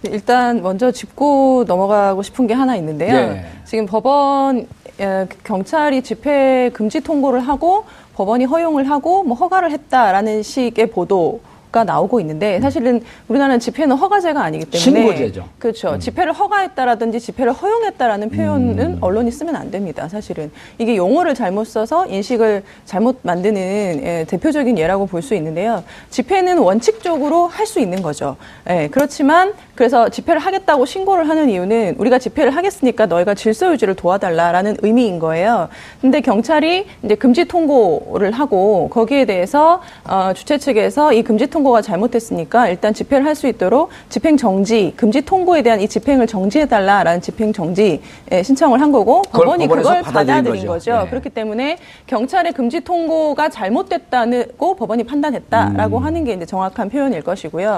네, 0.00 0.12
일단 0.12 0.62
먼저 0.62 0.90
짚고 0.90 1.66
넘어가고 1.68 2.22
싶은 2.22 2.46
게 2.46 2.54
하나 2.54 2.74
있는데요. 2.76 3.14
예. 3.14 3.44
지금 3.66 3.84
법원 3.84 4.66
에, 4.98 5.26
경찰이 5.44 6.00
집회 6.00 6.70
금지 6.72 7.02
통고를 7.02 7.40
하고 7.40 7.84
법원이 8.14 8.46
허용을 8.46 8.88
하고 8.88 9.22
뭐 9.24 9.36
허가를 9.36 9.70
했다라는 9.70 10.42
식의 10.42 10.86
보도. 10.86 11.40
가 11.72 11.84
나오고 11.84 12.20
있는데 12.20 12.60
사실은 12.60 13.00
우리나라는 13.28 13.58
집회는 13.58 13.96
허가제가 13.96 14.42
아니기 14.44 14.66
때문에 14.66 14.78
신고제죠. 14.78 15.44
그렇죠. 15.58 15.98
집회를 15.98 16.34
허가했다라든지 16.34 17.18
집회를 17.18 17.52
허용했다라는 17.54 18.28
표현은 18.28 18.98
언론이 19.00 19.30
쓰면 19.30 19.56
안 19.56 19.70
됩니다. 19.70 20.06
사실은 20.06 20.50
이게 20.78 20.96
용어를 20.96 21.34
잘못 21.34 21.64
써서 21.64 22.06
인식을 22.06 22.62
잘못 22.84 23.20
만드는 23.22 23.60
예, 24.04 24.26
대표적인 24.28 24.76
예라고 24.76 25.06
볼 25.06 25.22
수 25.22 25.34
있는데요. 25.34 25.82
집회는 26.10 26.58
원칙적으로 26.58 27.46
할 27.46 27.62
수 27.64 27.80
있는 27.80 28.02
거죠. 28.02 28.36
예, 28.68 28.88
그렇지만 28.90 29.54
그래서 29.74 30.08
집회를 30.10 30.40
하겠다고 30.40 30.84
신고를 30.84 31.26
하는 31.28 31.48
이유는 31.48 31.94
우리가 31.96 32.18
집회를 32.18 32.54
하겠으니까 32.54 33.06
너희가 33.06 33.34
질서 33.34 33.72
유지를 33.72 33.94
도와달라라는 33.94 34.76
의미인 34.82 35.18
거예요. 35.20 35.68
근데 36.02 36.20
경찰이 36.20 36.84
이제 37.04 37.14
금지 37.14 37.46
통고를 37.46 38.32
하고 38.32 38.90
거기에 38.90 39.24
대해서 39.24 39.80
어, 40.04 40.32
주최 40.34 40.58
측에서 40.58 41.12
이 41.14 41.22
금지 41.22 41.46
통고 41.46 41.61
가 41.70 41.82
잘못됐으니까 41.82 42.68
일단 42.68 42.92
집회를 42.94 43.24
할 43.26 43.34
수 43.34 43.46
있도록 43.46 43.90
집행 44.08 44.36
정지, 44.36 44.92
금지 44.96 45.20
통고에 45.22 45.62
대한 45.62 45.80
이 45.80 45.86
집행을 45.88 46.26
정지해달라라는 46.26 47.20
집행 47.20 47.52
정지 47.52 48.00
예, 48.30 48.42
신청을 48.42 48.80
한 48.80 48.90
거고 48.90 49.22
법원이 49.22 49.68
그걸 49.68 50.02
받아들인 50.02 50.44
거죠. 50.44 50.66
거죠. 50.66 51.04
네. 51.04 51.10
그렇기 51.10 51.28
때문에 51.30 51.78
경찰의 52.06 52.52
금지 52.52 52.80
통고가 52.80 53.48
잘못됐다고 53.48 54.74
법원이 54.76 55.04
판단했다라고 55.04 55.98
음. 55.98 56.04
하는 56.04 56.24
게 56.24 56.32
이제 56.34 56.46
정확한 56.46 56.88
표현일 56.90 57.22
것이고요. 57.22 57.76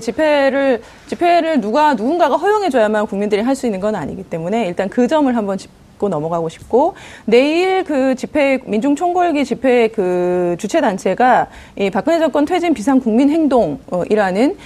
집회를 0.00 0.82
집회를 1.06 1.60
누가 1.60 1.94
누군가가 1.94 2.36
허용해줘야만 2.36 3.06
국민들이 3.06 3.40
할 3.42 3.54
수 3.54 3.66
있는 3.66 3.78
건 3.78 3.94
아니기 3.94 4.24
때문에 4.24 4.66
일단 4.66 4.88
그 4.88 5.06
점을 5.06 5.34
한번 5.36 5.56
짚 5.56 5.70
고 6.04 6.08
넘어가고 6.08 6.48
싶고 6.48 6.94
내일 7.24 7.82
그 7.84 8.14
집회 8.14 8.58
민중 8.64 8.94
총궐기 8.94 9.44
집회 9.44 9.88
그 9.88 10.54
주최 10.58 10.80
단체가 10.80 11.48
이 11.76 11.90
박근혜 11.90 12.18
정권 12.18 12.44
퇴진 12.44 12.74
비상 12.74 13.00
국민 13.00 13.30
행동이라는 13.30 14.50
어, 14.50 14.56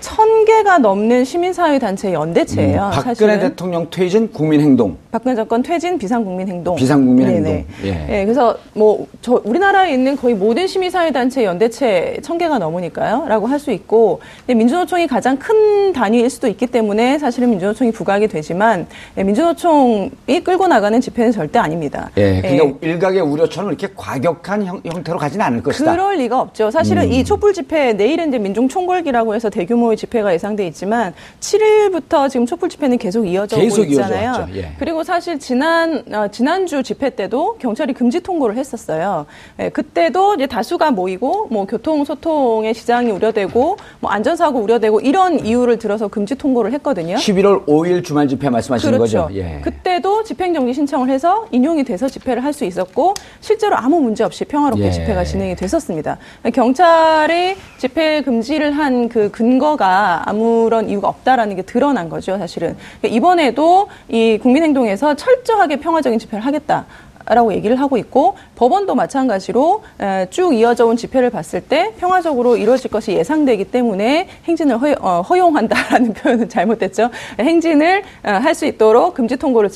천 0.00 0.44
개가 0.44 0.78
넘는 0.78 1.24
시민사회 1.24 1.78
단체 1.78 2.12
연대체예요. 2.12 2.86
음, 2.86 2.90
박근혜 2.90 3.14
사실은. 3.14 3.40
대통령 3.40 3.88
퇴진 3.90 4.30
국민행동. 4.32 4.96
박근혜 5.10 5.34
정권 5.34 5.62
퇴진 5.62 5.98
비상국민행동. 5.98 6.76
비상국민행동. 6.76 7.44
네네. 7.44 7.66
예. 7.84 8.20
예, 8.20 8.24
그래서 8.24 8.56
뭐 8.74 9.06
저 9.20 9.40
우리나라에 9.44 9.92
있는 9.92 10.16
거의 10.16 10.34
모든 10.34 10.66
시민사회 10.66 11.10
단체 11.10 11.44
연대체 11.44 12.18
천 12.22 12.38
개가 12.38 12.58
넘으니까요.라고 12.58 13.46
할 13.46 13.58
수 13.58 13.72
있고, 13.72 14.20
근데 14.46 14.54
민주노총이 14.54 15.08
가장 15.08 15.36
큰 15.36 15.92
단위일 15.92 16.30
수도 16.30 16.46
있기 16.46 16.68
때문에 16.68 17.18
사실은 17.18 17.50
민주노총이 17.50 17.90
부각이 17.90 18.28
되지만 18.28 18.86
예, 19.16 19.24
민주노총이 19.24 20.44
끌고 20.44 20.68
나가는 20.68 21.00
집회는 21.00 21.32
절대 21.32 21.58
아닙니다. 21.58 22.10
예, 22.16 22.36
예. 22.36 22.40
그러니까 22.40 22.78
일각의 22.80 23.20
우려처럼 23.22 23.70
이렇게 23.70 23.88
과격한 23.96 24.64
형, 24.64 24.80
형태로 24.84 25.18
가지는 25.18 25.44
않을 25.46 25.62
것이다. 25.64 25.90
음. 25.90 25.96
그럴 25.96 26.16
리가 26.18 26.40
없죠. 26.40 26.70
사실은 26.70 27.10
이 27.12 27.24
촛불 27.24 27.52
집회 27.52 27.92
내일은 27.94 28.28
이제 28.28 28.38
민중 28.38 28.68
총궐기라고 28.68 29.34
해서 29.34 29.47
대규모의 29.50 29.96
집회가 29.96 30.34
예상돼 30.34 30.66
있지만 30.68 31.14
7일부터 31.40 32.28
지금 32.28 32.44
촛불 32.46 32.68
집회는 32.68 32.98
계속 32.98 33.24
이어져 33.26 33.56
오고 33.56 33.64
계속 33.64 33.90
있잖아요. 33.90 34.28
이어져 34.30 34.40
왔죠. 34.42 34.56
예. 34.56 34.72
그리고 34.78 35.02
사실 35.02 35.38
지난 35.38 36.04
어, 36.12 36.28
지난주 36.28 36.82
집회 36.82 37.10
때도 37.10 37.56
경찰이 37.58 37.94
금지 37.94 38.20
통고를 38.20 38.56
했었어요. 38.56 39.26
예, 39.60 39.70
그때도 39.70 40.34
이제 40.34 40.46
다수가 40.46 40.90
모이고 40.90 41.48
뭐 41.50 41.66
교통 41.66 42.04
소통의 42.04 42.74
지장이 42.74 43.10
우려되고 43.10 43.76
뭐 44.00 44.10
안전 44.10 44.36
사고 44.36 44.58
우려되고 44.60 45.00
이런 45.00 45.44
이유를 45.44 45.78
들어서 45.78 46.08
금지 46.08 46.34
통고를 46.34 46.72
했거든요. 46.74 47.16
11월 47.16 47.64
5일 47.66 48.04
주말 48.04 48.28
집회 48.28 48.50
말씀하시는 48.50 48.98
그렇죠. 48.98 49.22
거죠? 49.24 49.34
예. 49.34 49.60
그때도 49.64 50.24
집행 50.24 50.52
정지 50.52 50.74
신청을 50.74 51.08
해서 51.08 51.46
인용이 51.50 51.82
돼서 51.84 52.08
집회를 52.08 52.44
할 52.44 52.58
수 52.58 52.64
있었고 52.64 53.14
실제로 53.40 53.76
아무 53.76 54.00
문제 54.00 54.24
없이 54.24 54.44
평화롭게 54.44 54.86
예. 54.86 54.90
집회가 54.90 55.22
진행이 55.22 55.54
됐었습니다. 55.54 56.18
경찰이 56.52 57.54
집회 57.78 58.20
금지를 58.22 58.72
한그 58.72 59.27
근거가 59.30 60.22
아무런 60.26 60.88
이유가 60.88 61.08
없다라는 61.08 61.56
게 61.56 61.62
드러난 61.62 62.08
거죠, 62.08 62.38
사실은. 62.38 62.76
그러니까 63.00 63.16
이번에도 63.16 63.88
이 64.08 64.38
국민행동에서 64.38 65.14
철저하게 65.14 65.76
평화적인 65.80 66.18
집회를 66.18 66.44
하겠다. 66.44 66.86
라고 67.30 67.52
얘기를 67.52 67.78
하고 67.78 67.98
있고 67.98 68.36
법원도 68.56 68.94
마찬가지로 68.94 69.82
에, 70.00 70.26
쭉 70.30 70.54
이어져 70.54 70.86
온 70.86 70.96
집회를 70.96 71.28
봤을 71.28 71.60
때 71.60 71.92
평화적으로 71.98 72.56
이루어질 72.56 72.90
것이 72.90 73.12
예상되기 73.12 73.66
때문에 73.66 74.28
행진을 74.44 74.78
허, 74.80 75.38
용한다라는 75.38 76.14
표현은 76.16 76.48
잘못됐죠. 76.48 77.10
행진을 77.38 78.02
어, 78.24 78.30
할수 78.30 78.64
있도록 78.64 79.12
금지 79.12 79.36
통고를 79.36 79.68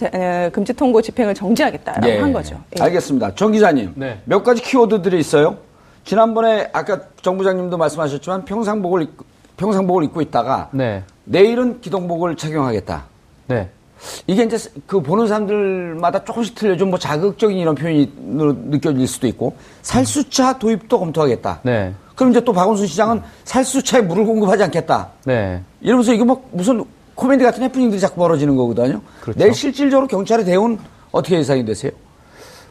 금지 0.50 0.72
통고 0.72 1.02
집행을 1.02 1.34
정지하겠다라고 1.34 2.08
예. 2.08 2.18
한 2.20 2.32
거죠. 2.32 2.58
예. 2.78 2.82
알겠습니다. 2.82 3.34
정 3.34 3.52
기자님. 3.52 3.92
네. 3.96 4.20
몇 4.24 4.42
가지 4.42 4.62
키워드들이 4.62 5.18
있어요. 5.18 5.58
지난번에 6.04 6.70
아까 6.72 7.00
정 7.20 7.36
부장님도 7.36 7.76
말씀하셨지만 7.76 8.44
평상복을 8.44 9.02
입고, 9.02 9.24
평상복을 9.56 10.04
입고 10.04 10.20
있다가 10.22 10.68
네. 10.72 11.02
내일은 11.24 11.80
기동복을 11.80 12.36
착용하겠다. 12.36 13.04
네. 13.48 13.70
이게 14.26 14.42
이제 14.42 14.58
그 14.86 15.00
보는 15.00 15.28
사람들마다 15.28 16.24
조금씩 16.24 16.54
틀려 16.56 16.76
좀 16.76 16.90
뭐 16.90 16.98
자극적인 16.98 17.56
이런 17.56 17.74
표현이 17.74 18.12
느껴질 18.16 19.06
수도 19.06 19.26
있고 19.28 19.56
살수차 19.82 20.58
도입도 20.58 20.98
검토하겠다. 20.98 21.60
네. 21.62 21.94
그럼 22.16 22.32
이제 22.32 22.40
또 22.40 22.52
박원순 22.52 22.86
시장은 22.86 23.22
살수차에 23.44 24.02
물을 24.02 24.24
공급하지 24.24 24.64
않겠다. 24.64 25.10
네. 25.24 25.62
이러면서 25.80 26.12
이거 26.12 26.24
뭐 26.24 26.44
무슨 26.50 26.84
코미디 27.14 27.44
같은 27.44 27.62
해프닝들이 27.62 28.00
자꾸 28.00 28.16
벌어지는 28.16 28.56
거거든요. 28.56 29.00
그렇죠. 29.20 29.38
내일 29.38 29.54
실질적으로 29.54 30.06
경찰의 30.08 30.44
대응은 30.44 30.78
어떻게 31.12 31.36
예상이 31.38 31.64
되세요? 31.64 31.92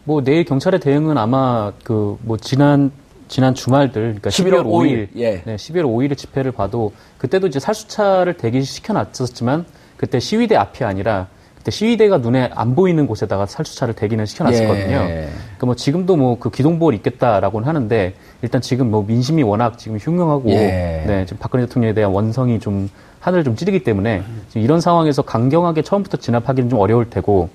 뭐 0.04 0.22
내일 0.22 0.44
경찰의 0.46 0.80
대응은 0.80 1.18
아마 1.18 1.72
그 1.84 2.18
뭐 2.24 2.36
지난 2.38 2.92
지난 3.32 3.56
주말들 3.56 4.02
그러니까 4.02 4.30
11월 4.30 4.62
12월 4.62 4.66
5일, 4.66 5.08
예. 5.16 5.42
네, 5.46 5.56
12월 5.56 5.84
5일의 5.84 6.18
집회를 6.18 6.52
봐도 6.52 6.92
그때도 7.18 7.48
이제 7.48 7.60
살수차를 7.60 8.34
대기시켜 8.34 8.92
놨었지만 8.92 9.66
그때 9.96 10.20
시위대 10.20 10.58
앞이 10.58 10.84
아니라 10.84 11.28
그때 11.58 11.72
시위대가 11.72 12.18
눈에 12.18 12.50
안 12.54 12.76
보이는 12.76 13.08
곳에다가 13.08 13.46
살수차를 13.46 13.94
대기는 13.94 14.26
시켜놨었거든요. 14.26 14.96
예. 14.96 15.30
그뭐 15.60 15.76
지금도 15.76 16.18
뭐 16.18 16.36
그 16.40 16.50
기동복을 16.50 16.94
입겠다라고는 16.96 17.68
하는데 17.68 18.14
일단 18.42 18.60
지금 18.62 18.92
뭐 18.92 19.06
민심이 19.08 19.44
워낙 19.44 19.78
지금 19.80 19.98
흉흉하고 19.98 20.50
예. 20.50 21.04
네, 21.08 21.26
지금 21.26 21.38
박근혜 21.40 21.66
대통령에 21.66 21.94
대한 21.94 22.12
원성이 22.12 22.60
좀 22.60 22.90
하늘을 23.22 23.46
좀 23.46 23.56
찌르기 23.56 23.84
때문에 23.84 24.24
지금 24.50 24.62
이런 24.62 24.82
상황에서 24.82 25.22
강경하게 25.22 25.84
처음부터 25.84 26.18
진압하기는 26.18 26.70
좀 26.70 26.80
어려울 26.80 27.10
테고 27.10 27.48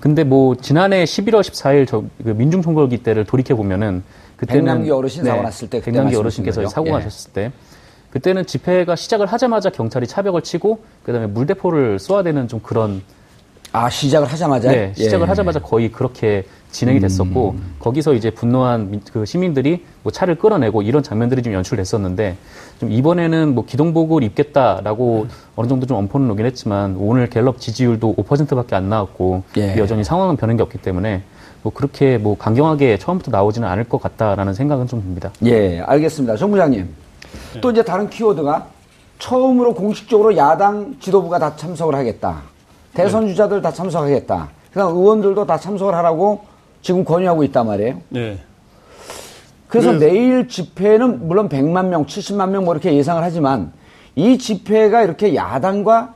근데 0.00 0.22
뭐 0.22 0.54
지난해 0.56 1.04
11월 1.04 1.40
14일 1.40 1.86
저 1.86 2.04
그 2.22 2.28
민중 2.30 2.60
총궐기 2.60 2.98
때를 2.98 3.24
돌이켜 3.24 3.56
보면은 3.56 4.02
그때는 4.46 4.64
백남기 4.64 4.90
어르신 4.90 5.24
사고 5.24 5.42
났을 5.42 5.70
때 5.70 5.80
백남기 5.80 6.16
어르신께서? 6.16 6.66
사고 6.68 6.88
예. 6.88 6.92
나셨을 6.92 7.32
때 7.32 7.52
그때는 8.10 8.46
집회가 8.46 8.94
시작을 8.94 9.26
하자마자 9.26 9.70
경찰이 9.70 10.06
차벽을 10.06 10.42
치고 10.42 10.80
그다음에 11.02 11.26
물대포를 11.26 11.98
쏘아대는 11.98 12.48
좀 12.48 12.60
그런 12.62 13.02
아 13.72 13.90
시작을 13.90 14.28
하자마자 14.28 14.70
네, 14.70 14.92
시작을 14.94 15.22
예. 15.22 15.26
음. 15.26 15.30
하자마자 15.30 15.58
거의 15.58 15.90
그렇게 15.90 16.44
진행이 16.70 17.00
됐었고 17.00 17.56
거기서 17.80 18.14
이제 18.14 18.30
분노한 18.30 18.90
민- 18.90 19.00
그 19.12 19.24
시민들이 19.24 19.84
뭐 20.04 20.12
차를 20.12 20.36
끌어내고 20.36 20.82
이런 20.82 21.02
장면들이 21.02 21.42
좀 21.42 21.52
연출됐었는데 21.54 22.36
좀 22.78 22.92
이번에는 22.92 23.54
뭐 23.54 23.64
기동복을 23.64 24.22
입겠다라고 24.24 25.26
어느 25.56 25.68
정도 25.68 25.86
좀 25.86 25.96
엄포는 25.96 26.30
오긴 26.30 26.46
했지만 26.46 26.96
오늘 26.98 27.28
갤럽 27.28 27.58
지지율도 27.60 28.14
5%밖에 28.16 28.76
안 28.76 28.88
나왔고 28.88 29.42
예. 29.56 29.76
여전히 29.78 30.04
상황은 30.04 30.36
변한 30.36 30.56
게 30.56 30.62
없기 30.62 30.78
때문에 30.78 31.22
뭐 31.64 31.72
그렇게 31.72 32.18
뭐 32.18 32.36
강경하게 32.36 32.98
처음부터 32.98 33.30
나오지는 33.30 33.66
않을 33.66 33.84
것 33.84 34.00
같다라는 34.00 34.52
생각은 34.52 34.86
좀 34.86 35.00
듭니다. 35.00 35.30
예, 35.46 35.80
알겠습니다. 35.80 36.36
정 36.36 36.50
부장님. 36.50 36.86
또 37.62 37.70
이제 37.70 37.82
다른 37.82 38.10
키워드가 38.10 38.66
처음으로 39.18 39.72
공식적으로 39.72 40.36
야당 40.36 40.96
지도부가 41.00 41.38
다 41.38 41.56
참석을 41.56 41.94
하겠다. 41.94 42.42
대선 42.92 43.26
주자들 43.26 43.62
다 43.62 43.72
참석하겠다. 43.72 44.48
그다음 44.72 44.94
의원들도 44.94 45.46
다 45.46 45.56
참석을 45.56 45.94
하라고 45.94 46.42
지금 46.82 47.02
권유하고 47.02 47.42
있단 47.44 47.66
말이에요. 47.66 47.96
네. 48.10 48.38
그래서 49.66 49.88
그래서- 49.92 50.04
내일 50.04 50.46
집회는 50.46 51.26
물론 51.26 51.48
100만 51.48 51.86
명, 51.86 52.04
70만 52.04 52.50
명 52.50 52.64
뭐 52.66 52.74
이렇게 52.74 52.94
예상을 52.94 53.22
하지만 53.22 53.72
이 54.16 54.36
집회가 54.36 55.02
이렇게 55.02 55.34
야당과 55.34 56.12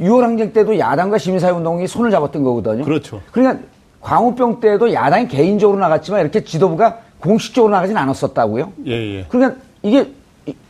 6월 0.00 0.22
항쟁 0.22 0.54
때도 0.54 0.78
야당과 0.78 1.18
시민사회운동이 1.18 1.86
손을 1.86 2.10
잡았던 2.10 2.42
거거든요. 2.42 2.82
그렇죠. 2.84 3.20
그러니까 3.30 3.62
광우병 4.00 4.60
때도 4.60 4.92
야당이 4.92 5.28
개인적으로 5.28 5.78
나갔지만 5.78 6.22
이렇게 6.22 6.42
지도부가 6.42 6.98
공식적으로 7.20 7.72
나가진 7.72 7.96
않았었다고요. 7.96 8.72
예, 8.86 8.92
예. 8.92 9.24
그러니까 9.28 9.60
이게 9.82 10.06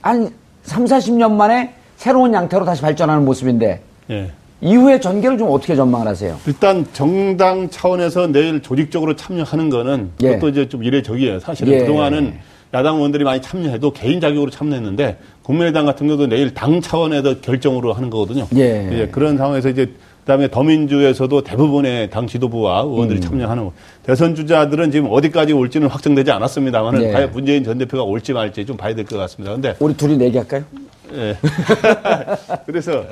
한 0.02 0.30
3, 0.62 0.84
40년 0.84 1.32
만에 1.32 1.74
새로운 1.96 2.34
양태로 2.34 2.64
다시 2.64 2.82
발전하는 2.82 3.24
모습인데 3.24 3.80
예. 4.10 4.30
이후의 4.60 5.00
전개를 5.00 5.38
좀 5.38 5.48
어떻게 5.50 5.74
전망을 5.74 6.06
하세요? 6.06 6.36
일단 6.46 6.84
정당 6.92 7.70
차원에서 7.70 8.26
내일 8.26 8.60
조직적으로 8.60 9.16
참여하는 9.16 9.70
거는 9.70 10.10
예. 10.22 10.28
그것도 10.30 10.48
이제 10.50 10.68
좀 10.68 10.82
이례적이에요. 10.82 11.40
사실은 11.40 11.72
예. 11.72 11.78
그동안은 11.78 12.34
야당 12.74 12.96
의원들이 12.96 13.24
많이 13.24 13.40
참여해도 13.40 13.92
개인 13.92 14.20
자격으로 14.20 14.50
참여했는데 14.50 15.18
국민의당 15.42 15.86
같은 15.86 16.06
경우도 16.06 16.28
내일 16.28 16.52
당 16.54 16.80
차원에서 16.80 17.40
결정으로 17.40 17.92
하는 17.92 18.10
거거든요. 18.10 18.46
예. 18.56 18.88
이제 18.92 19.08
그런 19.10 19.36
상황에서 19.36 19.70
이제 19.70 19.92
그다음에 20.30 20.48
더민주에서도 20.48 21.42
대부분의 21.42 22.10
당 22.10 22.26
지도부와 22.28 22.82
의원들이 22.82 23.18
음. 23.18 23.20
참여하는 23.20 23.64
거. 23.64 23.72
대선 24.04 24.36
주자들은 24.36 24.92
지금 24.92 25.08
어디까지 25.10 25.52
올지는 25.52 25.88
확정되지 25.88 26.30
않았습니다만은 26.30 27.02
예. 27.02 27.10
과연 27.10 27.32
문재인 27.32 27.64
전 27.64 27.78
대표가 27.78 28.04
올지 28.04 28.32
말지 28.32 28.64
좀 28.64 28.76
봐야 28.76 28.94
될 28.94 29.04
것 29.04 29.16
같습니다. 29.16 29.52
근데 29.52 29.74
우리 29.80 29.92
둘이 29.96 30.16
내기할까요? 30.16 30.62
예. 31.14 31.36
그래서 32.64 33.04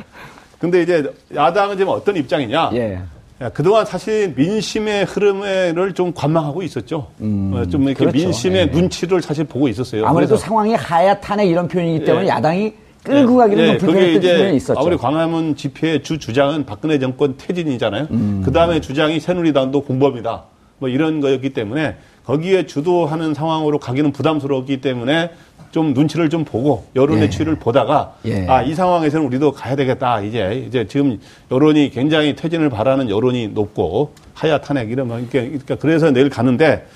근데 0.61 0.83
이제 0.83 1.13
야당은 1.35 1.77
지금 1.77 1.93
어떤 1.93 2.17
입장이냐? 2.17 2.71
예. 2.75 3.01
야, 3.41 3.49
그동안 3.49 3.85
사실 3.85 4.33
민심의 4.37 5.05
흐름을 5.07 5.95
좀 5.95 6.13
관망하고 6.15 6.63
있었죠. 6.63 7.09
어, 7.21 7.63
좀 7.69 7.83
이렇게 7.85 8.05
그렇죠. 8.05 8.17
민심의 8.17 8.61
예. 8.61 8.67
눈치를 8.67 9.23
사실 9.23 9.45
보고 9.45 9.67
있었어요. 9.67 10.07
아무래도 10.07 10.37
상황이 10.37 10.73
하야 10.75 11.19
탄핵 11.19 11.49
이런 11.49 11.67
표현이기 11.67 12.05
때문에 12.05 12.27
예. 12.27 12.29
야당이 12.29 12.73
끌고 13.03 13.37
가기는 13.37 13.67
좀 13.67 13.73
그게 13.79 13.87
불편했던 13.87 14.23
측면이 14.23 14.57
있었죠. 14.57 14.81
아무리 14.81 14.97
광화문 14.97 15.57
집회의 15.57 16.03
주 16.03 16.19
주장은 16.19 16.67
박근혜 16.67 16.99
정권 16.99 17.37
퇴진이잖아요. 17.37 18.09
음. 18.11 18.43
그 18.45 18.53
다음에 18.53 18.81
주장이 18.81 19.21
새누리당도 19.21 19.83
공범이다. 19.83 20.45
뭐 20.79 20.89
이런 20.89 21.21
거였기 21.21 21.51
때문에 21.51 21.97
거기에 22.25 22.67
주도하는 22.67 23.35
상황으로 23.35 23.79
가기는 23.79 24.13
부담스러웠기 24.13 24.81
때문에 24.81 25.31
좀 25.71 25.93
눈치를 25.93 26.31
좀 26.31 26.45
보고 26.45 26.87
여론의 26.97 27.25
예. 27.25 27.31
추이를 27.31 27.57
보다가 27.57 28.15
예. 28.25 28.47
아이 28.47 28.75
상황에서는 28.75 29.27
우리도 29.27 29.53
가야 29.53 29.77
되겠다 29.77 30.21
이제 30.23 30.65
이제 30.67 30.87
지금 30.87 31.19
여론이 31.51 31.91
굉장히 31.91 32.35
퇴진을 32.35 32.71
바라는 32.71 33.11
여론이 33.11 33.49
높고 33.49 34.13
하야 34.35 34.59
탄핵 34.59 34.91
이런 34.91 35.09
거 35.09 35.15
그러니까, 35.15 35.41
그러니까 35.41 35.75
그래서 35.77 36.11
내일 36.11 36.31
가는데 36.31 36.87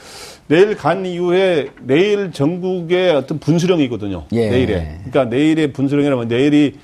내일 0.53 0.77
간 0.77 1.07
이후에 1.07 1.69
내일 1.81 2.31
전국의 2.31 3.13
어떤 3.17 3.39
분수령이거든요. 3.39 4.25
예. 4.33 4.51
내일에 4.51 4.99
그러니까 5.11 5.25
내일의 5.25 5.73
분수령이라면 5.73 6.29
내일이 6.29 6.75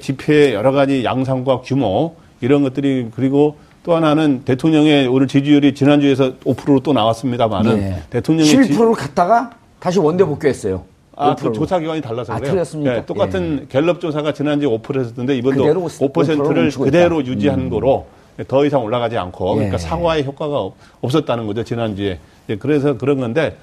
집회의 0.00 0.54
여러 0.54 0.70
가지 0.70 1.02
양상과 1.04 1.62
규모 1.62 2.14
이런 2.40 2.62
것들이 2.62 3.08
그리고 3.12 3.56
또 3.82 3.96
하나는 3.96 4.42
대통령의 4.44 5.08
오늘 5.08 5.26
지지율이 5.26 5.74
지난주에서 5.74 6.34
5%로 6.44 6.78
또 6.80 6.92
나왔습니다만은 6.92 7.78
예. 7.78 7.96
대통령의 8.10 8.52
11%를 8.52 8.92
갔다가 8.94 9.50
다시 9.80 9.98
원대 9.98 10.22
복귀했어요. 10.24 10.84
아, 11.16 11.34
그 11.34 11.46
5%로. 11.46 11.52
조사 11.52 11.80
기관이 11.80 12.00
달라서 12.00 12.32
아, 12.32 12.36
그래요. 12.36 12.52
틀렸습니까? 12.52 12.92
네, 12.94 13.06
똑같은 13.06 13.66
갤럽 13.68 14.00
조사가 14.00 14.34
지난주에 14.34 14.68
5%였는데 14.68 15.36
이번도 15.38 15.62
그대로 15.64 15.80
5%를 15.88 16.36
5%를 16.36 16.62
멈추고 16.62 16.84
그대로 16.84 17.20
있다. 17.20 17.28
음. 17.28 17.34
유지한 17.34 17.70
거로 17.70 18.06
더 18.46 18.64
이상 18.64 18.84
올라가지 18.84 19.16
않고 19.18 19.54
그러니까 19.54 19.74
예. 19.74 19.78
사과의 19.78 20.24
효과가 20.24 20.60
없- 20.60 20.76
없었다는 21.00 21.48
거죠 21.48 21.64
지난주에. 21.64 22.20
예, 22.48 22.56
그래서 22.56 22.96
그런 22.96 23.18
건데 23.20 23.56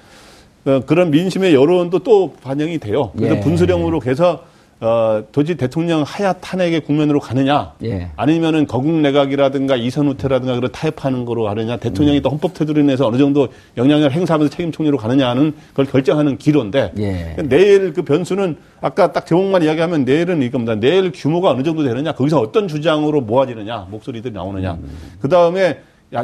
어, 0.65 0.82
그런 0.86 1.12
민심의 1.12 1.54
여론도 1.54 2.00
또 2.00 2.34
반영이 2.41 2.78
돼요. 2.80 3.12
그래서 3.15 3.36
예. 3.36 3.39
분수령으로 3.41 4.02
해서 4.06 4.46
어, 4.80 5.24
도저히 5.32 5.56
대통령 5.56 6.04
하야 6.06 6.34
탄핵의 6.34 6.82
국면으로 6.82 7.22
가느냐, 7.22 7.74
예. 7.86 8.10
아니면은 8.17 8.67
거국 8.67 8.91
내각이라든가 8.91 9.78
이선 9.78 10.08
후퇴라든가 10.08 10.56
그런 10.56 10.69
타협하는 10.74 11.24
거로 11.24 11.43
가느냐, 11.43 11.78
대통령이 11.78 12.22
또 12.22 12.30
헌법 12.30 12.54
테두리 12.54 12.84
내에서 12.84 13.08
어느 13.08 13.17
정도 13.17 13.48
영향을 13.78 14.12
행사하면서 14.12 14.54
책임 14.54 14.74
총리로 14.74 14.98
가느냐 14.98 15.30
하는 15.30 15.54
걸 15.74 15.86
결정하는 15.86 16.38
기로인데 16.38 16.91
예. 16.98 17.36
내일 17.43 17.93
그 17.93 18.02
변수는 18.02 18.58
아까 18.82 19.13
딱 19.13 19.26
제목만 19.26 19.63
이야기하면 19.63 20.04
내일은 20.04 20.41
이겁니다. 20.41 20.76
내일 20.76 21.13
규모가 21.13 21.52
어느 21.52 21.63
정도 21.63 21.84
되느냐, 21.84 22.12
거기서 22.12 22.41
어떤 22.41 22.67
주장으로 22.67 23.22
모아지느냐, 23.22 23.88
목소리들이 23.89 24.34
나오느냐. 24.34 24.78
그 25.22 25.30
다음에 25.30 25.80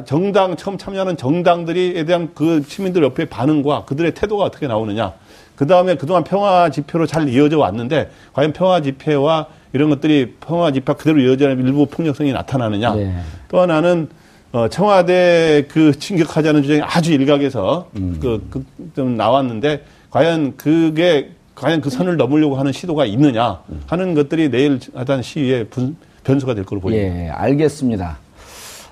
정당 0.05 0.55
처음 0.55 0.77
참여하는 0.77 1.17
정당들이에 1.17 2.05
대한 2.05 2.29
그 2.35 2.63
시민들 2.67 3.03
옆에 3.03 3.25
반응과 3.25 3.85
그들의 3.85 4.13
태도가 4.13 4.45
어떻게 4.45 4.67
나오느냐. 4.67 5.13
그 5.55 5.67
다음에 5.67 5.95
그동안 5.95 6.23
평화 6.23 6.69
집회로 6.69 7.05
잘 7.05 7.27
이어져 7.27 7.57
왔는데 7.59 8.09
과연 8.33 8.53
평화 8.53 8.81
집회와 8.81 9.47
이런 9.73 9.89
것들이 9.89 10.35
평화 10.39 10.71
집회 10.71 10.93
그대로 10.93 11.19
이어지는 11.19 11.65
일부 11.65 11.85
폭력성이 11.85 12.31
나타나느냐. 12.31 12.93
네. 12.95 13.15
또 13.49 13.59
하나는 13.59 14.07
어, 14.51 14.67
청와대 14.67 15.65
그 15.69 15.97
진격하자는 15.99 16.63
주장이 16.63 16.81
아주 16.81 17.13
일각에서 17.13 17.89
그, 18.19 18.47
그, 18.49 18.65
좀 18.95 19.15
나왔는데 19.15 19.83
과연 20.09 20.55
그게 20.57 21.31
과연 21.53 21.81
그 21.81 21.89
선을 21.89 22.17
넘으려고 22.17 22.55
하는 22.55 22.71
시도가 22.71 23.05
있느냐 23.05 23.59
하는 23.87 24.13
것들이 24.15 24.49
내일 24.49 24.79
하던 24.95 25.21
시위의 25.21 25.65
분- 25.65 25.97
변수가 26.23 26.53
될 26.55 26.63
걸로 26.63 26.79
보입니다. 26.81 27.25
예, 27.25 27.29
알겠습니다. 27.29 28.17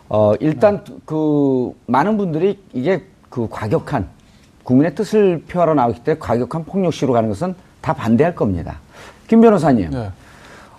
어, 0.10 0.34
일단 0.39 0.84
그 1.06 1.74
많은 1.86 2.17
분들이 2.17 2.60
이게 2.74 3.04
그 3.30 3.48
과격한 3.50 4.08
국민의 4.63 4.96
뜻을 4.96 5.43
표하러 5.48 5.74
나오기 5.74 6.04
때문에 6.04 6.20
과격한 6.20 6.65
폭력 6.65 6.93
시로 6.93 7.13
가는 7.13 7.30
것은 7.30 7.56
다 7.82 7.93
반대할 7.93 8.36
겁니다. 8.36 8.80
김 9.28 9.41
변호사님. 9.41 9.91
네. 9.91 10.10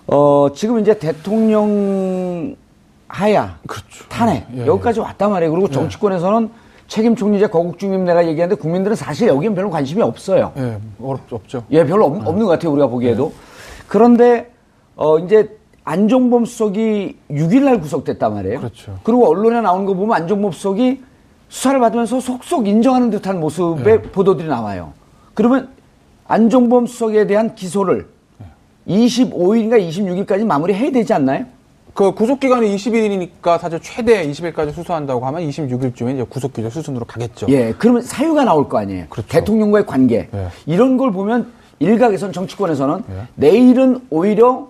어, 0.07 0.49
지금 0.53 0.79
이제 0.79 0.97
대통령 0.97 2.55
하야 3.07 3.57
탄핵 4.07 4.45
예, 4.55 4.65
여기까지 4.65 4.99
왔단 4.99 5.31
말이에요. 5.31 5.51
그리고 5.51 5.69
정치권에서는 5.69 6.49
책임 6.87 7.15
총리제 7.15 7.47
거국 7.47 7.77
중임 7.77 8.05
내가 8.05 8.25
얘기하는데 8.27 8.59
국민들은 8.59 8.95
사실 8.95 9.27
여기엔 9.27 9.53
별로 9.53 9.69
관심이 9.69 10.01
없어요. 10.01 10.51
예, 10.57 10.77
어렵 11.01 11.21
없죠. 11.31 11.63
예, 11.71 11.85
별로 11.85 12.05
없, 12.05 12.13
는것 12.17 12.47
같아요, 12.47 12.71
우리가 12.71 12.87
보기에도. 12.87 13.31
그런데, 13.87 14.51
어, 14.95 15.19
이제, 15.19 15.58
안종범 15.83 16.45
수석이 16.45 17.17
6일날 17.31 17.81
구속됐단 17.81 18.33
말이에요. 18.33 18.59
그렇죠. 18.59 18.99
그리고 19.03 19.27
언론에 19.29 19.61
나오는 19.61 19.85
거 19.85 19.93
보면 19.93 20.15
안종범 20.15 20.51
수석이 20.51 21.01
수사를 21.49 21.79
받으면서 21.79 22.19
속속 22.19 22.67
인정하는 22.67 23.09
듯한 23.09 23.39
모습의 23.39 24.03
보도들이 24.03 24.47
나와요. 24.47 24.93
그러면 25.33 25.69
안종범 26.27 26.85
수석에 26.85 27.25
대한 27.25 27.55
기소를 27.55 28.07
25일인가 28.87 29.79
26일까지 29.79 30.45
마무리해야 30.45 30.91
되지 30.91 31.13
않나요? 31.13 31.45
그 31.93 32.13
구속 32.13 32.39
기간이 32.39 32.73
20일이니까 32.75 33.59
사실 33.59 33.79
최대 33.81 34.25
20일까지 34.29 34.73
수사한다고 34.73 35.25
하면 35.25 35.41
26일쯤에 35.49 36.13
이제 36.13 36.25
구속 36.29 36.53
기소 36.53 36.69
수순으로 36.69 37.05
가겠죠. 37.05 37.47
예, 37.49 37.73
그러면 37.77 38.03
사유가 38.03 38.45
나올 38.45 38.69
거 38.69 38.77
아니에요. 38.77 39.07
그렇죠. 39.09 39.27
대통령과의 39.27 39.85
관계. 39.85 40.29
예. 40.33 40.47
이런 40.65 40.97
걸 40.97 41.11
보면 41.11 41.51
일각에선 41.79 42.31
정치권에서는 42.31 43.03
예. 43.09 43.27
내일은 43.35 44.01
오히려 44.09 44.67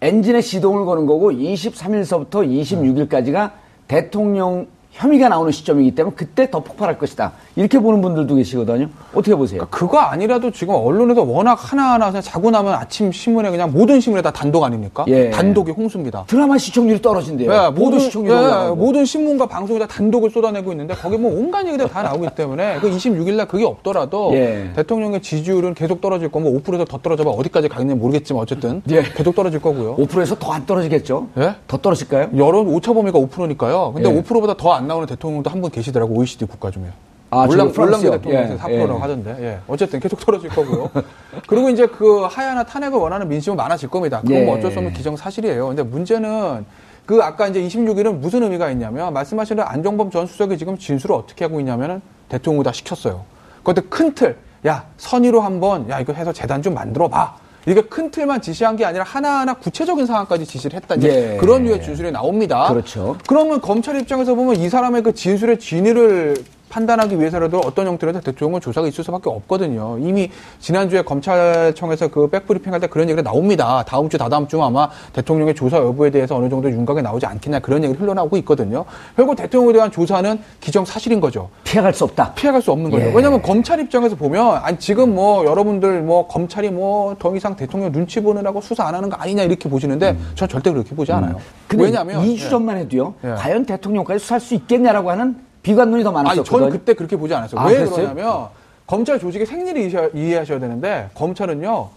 엔진에 0.00 0.40
시동을 0.40 0.84
거는 0.84 1.06
거고 1.06 1.32
23일서부터 1.32 2.46
26일까지가 2.46 3.52
대통령 3.88 4.66
혐의가 4.96 5.28
나오는 5.28 5.52
시점이기 5.52 5.94
때문에 5.94 6.14
그때 6.16 6.50
더 6.50 6.60
폭발할 6.60 6.98
것이다. 6.98 7.32
이렇게 7.54 7.78
보는 7.78 8.00
분들도 8.00 8.34
계시거든요. 8.34 8.88
어떻게 9.12 9.34
보세요? 9.34 9.66
그거 9.70 9.98
아니라도 9.98 10.50
지금 10.50 10.74
언론에서 10.74 11.22
워낙 11.22 11.54
하나하나 11.60 12.06
그냥 12.06 12.22
자고 12.22 12.50
나면 12.50 12.72
아침 12.72 13.12
신문에 13.12 13.50
그냥 13.50 13.72
모든 13.72 14.00
신문에 14.00 14.22
다 14.22 14.30
단독 14.30 14.64
아닙니까? 14.64 15.04
예. 15.08 15.30
단독이 15.30 15.72
홍수입니다. 15.72 16.24
드라마 16.26 16.56
시청률이 16.56 17.02
떨어진대요. 17.02 17.52
예, 17.52 17.70
모든 17.70 17.98
시청률이 17.98 18.34
예. 18.36 18.74
모든 18.74 19.04
신문과 19.04 19.46
방송이 19.46 19.78
다 19.78 19.86
단독을 19.86 20.30
쏟아내고 20.30 20.72
있는데 20.72 20.94
거기 20.94 21.18
뭐 21.18 21.30
온갖 21.38 21.66
얘기들 21.66 21.88
다 21.88 22.02
나오기 22.02 22.28
때문에 22.34 22.78
그 22.80 22.90
26일 22.90 23.34
날 23.34 23.46
그게 23.48 23.64
없더라도 23.64 24.32
예. 24.34 24.70
대통령의 24.76 25.20
지지율은 25.20 25.74
계속 25.74 26.00
떨어질 26.00 26.28
거고 26.28 26.50
뭐 26.50 26.60
5%에서 26.62 26.84
더 26.86 26.98
떨어져봐 26.98 27.30
어디까지 27.30 27.68
가겠는지 27.68 28.00
모르겠지만 28.00 28.42
어쨌든 28.42 28.82
예. 28.90 29.02
계속 29.02 29.34
떨어질 29.34 29.60
거고요. 29.60 29.96
5%에서 29.96 30.36
더 30.38 30.56
안 30.56 30.64
떨어지겠죠? 30.64 31.28
예? 31.36 31.54
더 31.68 31.76
떨어질까요? 31.76 32.30
여론 32.38 32.68
오차 32.68 32.94
범위가 32.94 33.18
5%니까요. 33.18 33.92
근데 33.94 34.10
예. 34.10 34.22
5%보다 34.22 34.54
더안 34.56 34.85
나오는 34.86 35.06
대통령도 35.06 35.50
한 35.50 35.60
분 35.60 35.70
계시더라고 35.70 36.14
OECD 36.14 36.44
국가 36.46 36.70
중에. 36.70 36.84
아, 37.30 37.46
프랑스요? 37.46 37.82
올랑드 37.82 38.10
대통령에서 38.10 38.52
예, 38.54 38.56
4%라고 38.56 38.94
예. 38.98 39.00
하던데. 39.02 39.36
예. 39.40 39.58
어쨌든 39.66 39.98
계속 40.00 40.20
떨어질 40.20 40.48
거고요. 40.50 40.90
그리고 41.48 41.68
이제 41.70 41.86
그 41.86 42.22
하야나 42.22 42.62
탄핵을 42.64 42.98
원하는 42.98 43.28
민심은 43.28 43.56
많아질 43.56 43.88
겁니다. 43.90 44.20
그건 44.20 44.44
뭐 44.46 44.54
예. 44.54 44.58
어쩔 44.58 44.70
수 44.70 44.78
없는 44.78 44.92
기정사실이에요. 44.92 45.66
근데 45.68 45.82
문제는 45.82 46.64
그 47.04 47.20
아까 47.22 47.46
이제 47.48 47.60
26일은 47.60 48.18
무슨 48.18 48.42
의미가 48.44 48.70
있냐면 48.70 49.12
말씀하신 49.12 49.56
대로 49.56 49.68
안종범 49.68 50.10
전 50.10 50.26
수석이 50.26 50.56
지금 50.58 50.76
진술을 50.78 51.14
어떻게 51.16 51.44
하고 51.44 51.58
있냐면은 51.60 52.00
대통령보다 52.28 52.72
시켰어요. 52.72 53.24
그것도 53.58 53.88
큰 53.88 54.14
틀. 54.14 54.36
야, 54.66 54.84
선의로 54.96 55.40
한번 55.40 55.88
야, 55.90 56.00
이거 56.00 56.12
해서 56.12 56.32
재단 56.32 56.62
좀 56.62 56.74
만들어 56.74 57.08
봐. 57.08 57.36
이게 57.66 57.80
큰 57.82 58.10
틀만 58.10 58.40
지시한 58.40 58.76
게 58.76 58.84
아니라 58.84 59.04
하나하나 59.04 59.54
구체적인 59.54 60.06
상황까지 60.06 60.46
지시를 60.46 60.76
했다. 60.76 60.94
이제 60.94 61.32
예. 61.34 61.36
그런 61.36 61.64
류의 61.64 61.82
진술이 61.82 62.12
나옵니다. 62.12 62.68
그렇죠. 62.68 63.16
그러면 63.26 63.60
검찰 63.60 64.00
입장에서 64.00 64.34
보면 64.34 64.56
이 64.56 64.68
사람의 64.68 65.02
그 65.02 65.12
진술의 65.12 65.58
진위를 65.58 66.36
판단하기 66.68 67.18
위해서라도 67.18 67.60
어떤 67.60 67.86
형태로든 67.86 68.20
대통령은 68.22 68.60
조사가 68.60 68.86
있을 68.88 69.04
수밖에 69.04 69.30
없거든요. 69.30 69.98
이미 70.00 70.30
지난주에 70.60 71.02
검찰청에서 71.02 72.08
그 72.08 72.28
백브리핑 72.28 72.72
할 72.72 72.80
때 72.80 72.86
그런 72.86 73.08
얘기가 73.08 73.22
나옵니다. 73.22 73.84
다음 73.86 74.08
주, 74.08 74.18
다다음 74.18 74.46
주 74.48 74.62
아마 74.62 74.88
대통령의 75.12 75.54
조사 75.54 75.78
여부에 75.78 76.10
대해서 76.10 76.36
어느 76.36 76.48
정도 76.48 76.70
윤곽에 76.70 77.00
나오지 77.02 77.24
않겠냐 77.26 77.60
그런 77.60 77.82
얘기를 77.82 78.00
흘러나오고 78.00 78.36
있거든요. 78.38 78.84
결국 79.16 79.36
대통령에 79.36 79.72
대한 79.72 79.90
조사는 79.90 80.38
기정사실인 80.60 81.20
거죠. 81.20 81.48
피해갈 81.64 81.94
수 81.94 82.04
없다. 82.04 82.34
피해갈 82.34 82.60
수 82.60 82.72
없는 82.72 82.90
거죠. 82.90 83.06
예. 83.06 83.12
왜냐하면 83.14 83.40
검찰 83.42 83.80
입장에서 83.80 84.16
보면 84.16 84.56
아니 84.62 84.78
지금 84.78 85.14
뭐 85.14 85.44
여러분들 85.44 86.02
뭐 86.02 86.26
검찰이 86.26 86.70
뭐 86.70 87.06
더 87.18 87.34
이상 87.36 87.56
대통령 87.56 87.92
눈치 87.92 88.20
보느라고 88.20 88.60
수사 88.60 88.84
안 88.84 88.94
하는 88.94 89.08
거 89.08 89.16
아니냐 89.16 89.44
이렇게 89.44 89.68
보시는데 89.68 90.16
전 90.34 90.48
절대 90.48 90.70
그렇게 90.70 90.94
보지 90.94 91.12
않아요. 91.12 91.36
근데 91.68 91.84
왜냐하면 91.84 92.22
2주 92.24 92.44
예. 92.44 92.48
전만 92.50 92.76
해도요. 92.78 93.14
예. 93.24 93.30
과연 93.30 93.64
대통령까지 93.64 94.18
수사할 94.18 94.40
수 94.40 94.54
있겠냐라고 94.54 95.10
하는 95.10 95.36
비관론이 95.66 96.04
더 96.04 96.10
아니 96.10 96.14
많았었거든요. 96.22 96.44
저는 96.58 96.70
그때 96.70 96.94
그렇게 96.94 97.16
보지 97.16 97.34
않았어요. 97.34 97.60
아, 97.60 97.66
왜 97.66 97.74
그랬어요? 97.74 98.14
그러냐면 98.14 98.46
검찰 98.86 99.18
조직의 99.18 99.46
생리를 99.46 99.82
이해하- 99.90 100.10
이해하셔야 100.14 100.60
되는데 100.60 101.08
검찰은요 101.14 101.88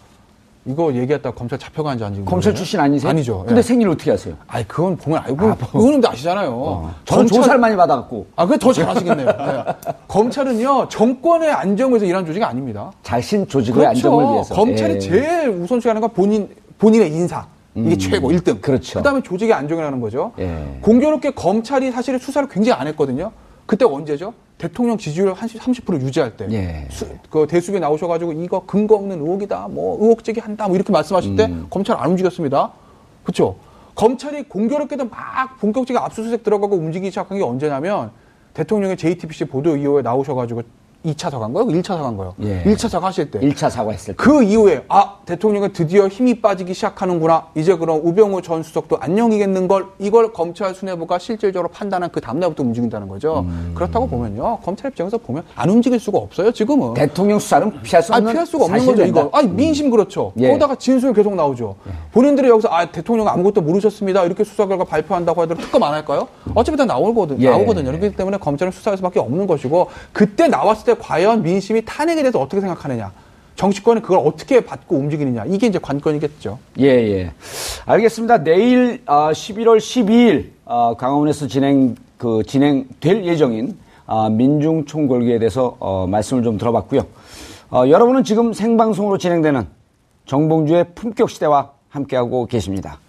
이거 0.65 0.91
얘기했다 0.93 1.29
가 1.31 1.35
검찰 1.35 1.57
잡혀간 1.59 1.97
지 1.99 2.03
아닌지 2.03 2.25
검찰. 2.25 2.53
출신 2.55 2.79
아니세요? 2.79 3.09
아니죠. 3.11 3.43
근데 3.45 3.59
예. 3.59 3.61
생일 3.61 3.87
어떻게 3.89 4.09
하세요? 4.11 4.33
아니 4.47 4.67
그건 4.67 4.97
보면 4.97 5.21
알고 5.23 5.55
그거는 5.71 6.03
아시잖아요. 6.05 6.91
저는 7.05 7.21
검찰- 7.25 7.35
조사를 7.41 7.59
많이 7.59 7.75
받아갖고 7.75 8.25
아, 8.35 8.45
그게 8.47 8.57
더 8.57 8.73
잘하시겠네요. 8.73 9.25
네. 9.27 9.63
검찰은요 10.07 10.87
정권의 10.89 11.51
위해서 11.91 12.05
일하는 12.07 12.25
조직이 12.25 12.43
아닙니다. 12.43 12.91
자신 13.03 13.47
조직의 13.47 13.85
안정을 13.85 14.23
위해서. 14.33 14.55
그렇죠. 14.55 14.55
검찰이 14.55 14.95
예. 14.95 14.99
제일 14.99 15.49
우선시하는 15.49 16.01
건 16.01 16.09
본인 16.11 16.49
본인의 16.79 17.11
인사. 17.11 17.45
이게 17.75 17.95
최고 17.97 18.31
1등. 18.31 18.59
그렇죠. 18.61 18.97
그다음에 18.99 19.21
조직의 19.21 19.53
안정이라는 19.53 20.01
거죠. 20.01 20.31
예. 20.39 20.79
공교롭게 20.81 21.31
검찰이 21.31 21.91
사실은 21.91 22.17
수사를 22.19 22.47
굉장히 22.49 22.79
안 22.81 22.87
했거든요. 22.87 23.31
그때 23.69 23.85
언제죠? 23.85 24.33
대통령 24.57 24.97
지지율 24.97 25.31
한 25.31 25.47
30% 25.47 26.01
유지할 26.01 26.35
때. 26.35 26.47
예. 26.49 26.87
수- 26.89 27.05
그 27.29 27.45
대수에 27.47 27.77
나오셔가지고 27.77 28.33
이거 28.33 28.65
근거 28.65 28.95
없는 28.95 29.19
의혹이다, 29.21 29.67
뭐 29.69 29.95
의혹 30.01 30.23
제기한다, 30.23 30.65
뭐 30.67 30.75
이렇게 30.75 30.91
말씀하실 30.91 31.35
때 31.35 31.45
음. 31.45 31.67
검찰 31.69 31.95
안 31.99 32.09
움직였습니다. 32.09 32.71
그렇죠? 33.21 33.57
검찰이 33.93 34.49
공교롭게도 34.49 35.05
막 35.09 35.59
본격적인 35.59 36.01
압수수색 36.01 36.41
들어가고 36.43 36.77
움직이기 36.77 37.11
시작한 37.11 37.37
게 37.37 37.43
언제냐면 37.43 38.09
대통령의 38.55 38.97
JTBC 38.97 39.45
보도 39.45 39.77
이후에 39.77 40.01
나오셔가지고 40.01 40.63
2차 41.05 41.31
사과한 41.31 41.53
거예요? 41.53 41.67
1차 41.69 41.87
사과한 41.87 42.17
거예요? 42.17 42.33
예. 42.41 42.63
1차 42.65 42.89
사과하실 42.89 43.31
때. 43.31 43.39
1차 43.39 43.69
사과했을 43.69 44.15
때. 44.15 44.21
그 44.21 44.43
이후에 44.43 44.83
아 44.89 45.19
대통령은 45.25 45.71
드디어 45.71 46.07
힘이 46.09 46.41
빠지기 46.41 46.73
시작하는구나 46.73 47.47
이제 47.55 47.75
그럼 47.77 48.01
우병우 48.03 48.41
전 48.41 48.63
수석도 48.63 48.97
안녕이겠는 48.99 49.69
걸 49.69 49.85
이걸 49.97 50.33
검찰 50.33 50.75
수뇌부가 50.75 51.17
실질적으로 51.19 51.69
판단한 51.69 52.09
그 52.11 52.19
다음날부터 52.19 52.63
움직인다는 52.63 53.07
거죠 53.07 53.45
음. 53.47 53.71
그렇다고 53.75 54.07
보면요 54.07 54.57
검찰 54.63 54.91
입장에서 54.91 55.17
보면 55.17 55.43
안 55.55 55.69
움직일 55.69 55.99
수가 55.99 56.17
없어요 56.17 56.51
지금은 56.51 56.95
대통령 56.95 57.39
수사는 57.39 57.81
피할 57.81 58.03
수아 58.03 58.17
없는 58.17 58.31
피할 58.33 58.45
수가 58.45 58.65
없는 58.65 58.79
거죠 58.79 58.95
된다. 59.03 59.21
이거 59.21 59.29
아니 59.37 59.47
민심 59.47 59.89
그렇죠 59.89 60.33
예. 60.37 60.47
거기다가 60.47 60.75
진술 60.75 61.13
계속 61.13 61.33
나오죠 61.35 61.75
본인들이 62.11 62.49
여기서 62.49 62.69
아 62.69 62.85
대통령 62.91 63.27
아무것도 63.27 63.61
모르셨습니다 63.61 64.25
이렇게 64.25 64.43
수사 64.43 64.65
결과 64.65 64.83
발표한다고 64.83 65.41
하더라도 65.43 65.63
특검 65.63 65.83
안 65.83 65.93
할까요 65.93 66.27
어차피 66.55 66.75
다 66.77 66.83
나오거든 66.85 67.39
예. 67.41 67.49
나오거든요 67.51 67.91
그렇기 67.91 68.15
때문에 68.15 68.37
검찰은 68.37 68.71
수사할 68.71 68.97
수밖에 68.97 69.19
없는 69.19 69.47
것이고 69.47 69.87
그때 70.11 70.47
나왔을 70.47 70.85
때 70.85 70.88
과연 70.95 71.43
민심이 71.43 71.83
탄핵에 71.85 72.21
대해서 72.21 72.39
어떻게 72.39 72.61
생각하느냐 72.61 73.11
정치권이 73.55 74.01
그걸 74.01 74.19
어떻게 74.19 74.61
받고 74.61 74.95
움직이느냐 74.95 75.43
이게 75.45 75.67
이제 75.67 75.79
관건이겠죠. 75.79 76.59
예, 76.79 76.85
예. 76.85 77.31
알겠습니다. 77.85 78.43
내일 78.43 79.01
아, 79.05 79.31
11월 79.33 79.77
12일 79.77 80.51
아, 80.65 80.95
강화문에서 80.97 81.47
진행 81.47 81.95
그 82.17 82.41
진행될 82.47 83.25
예정인 83.25 83.77
아, 84.05 84.29
민중 84.29 84.85
총궐기에 84.85 85.39
대해서 85.39 85.75
어, 85.79 86.07
말씀을 86.07 86.41
좀 86.43 86.57
들어봤고요. 86.57 87.05
어, 87.71 87.83
여러분은 87.87 88.23
지금 88.23 88.53
생방송으로 88.53 89.17
진행되는 89.17 89.67
정봉주의 90.25 90.85
품격 90.95 91.29
시대와 91.29 91.71
함께하고 91.89 92.45
계십니다. 92.45 92.99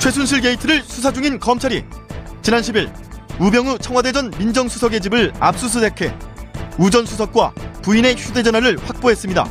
최순실 0.00 0.40
게이트를 0.40 0.82
수사 0.82 1.12
중인 1.12 1.38
검찰이 1.38 1.84
지난 2.42 2.62
10일 2.62 2.90
우병우 3.38 3.78
청와대 3.78 4.12
전 4.12 4.30
민정수석의 4.38 5.00
집을 5.02 5.32
압수수색해 5.38 6.14
우 6.78 6.88
전 6.90 7.04
수석과 7.04 7.52
부인의 7.82 8.16
휴대전화를 8.16 8.78
확보했습니다. 8.82 9.46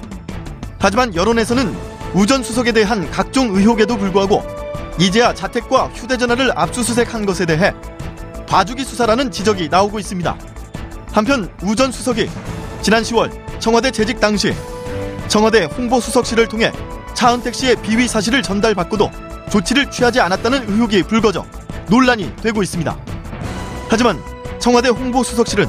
하지만 0.79 1.13
여론에서는 1.13 1.75
우 2.15 2.25
전 2.25 2.41
수석에 2.43 2.71
대한 2.71 3.09
각종 3.11 3.55
의혹에도 3.55 3.95
불구하고 3.97 4.43
이제야 4.99 5.33
자택과 5.35 5.89
휴대전화를 5.89 6.51
압수수색한 6.57 7.25
것에 7.27 7.45
대해 7.45 7.71
봐주기 8.47 8.83
수사라는 8.83 9.29
지적이 9.31 9.69
나오고 9.69 9.99
있습니다. 9.99 10.35
한편 11.11 11.51
우 11.61 11.75
전 11.75 11.91
수석이 11.91 12.27
지난 12.81 13.03
10월 13.03 13.31
청와대 13.59 13.91
재직 13.91 14.19
당시 14.19 14.55
청와대 15.27 15.65
홍보수석실을 15.65 16.47
통해 16.47 16.71
차은택 17.13 17.53
씨의 17.53 17.75
비위 17.83 18.07
사실을 18.07 18.41
전달받고도 18.41 19.11
조치를 19.49 19.89
취하지 19.91 20.19
않았다는 20.21 20.69
의혹이 20.69 21.03
불거져 21.03 21.45
논란이 21.89 22.35
되고 22.37 22.61
있습니다. 22.61 22.97
하지만 23.89 24.19
청와대 24.59 24.89
홍보수석실은 24.89 25.67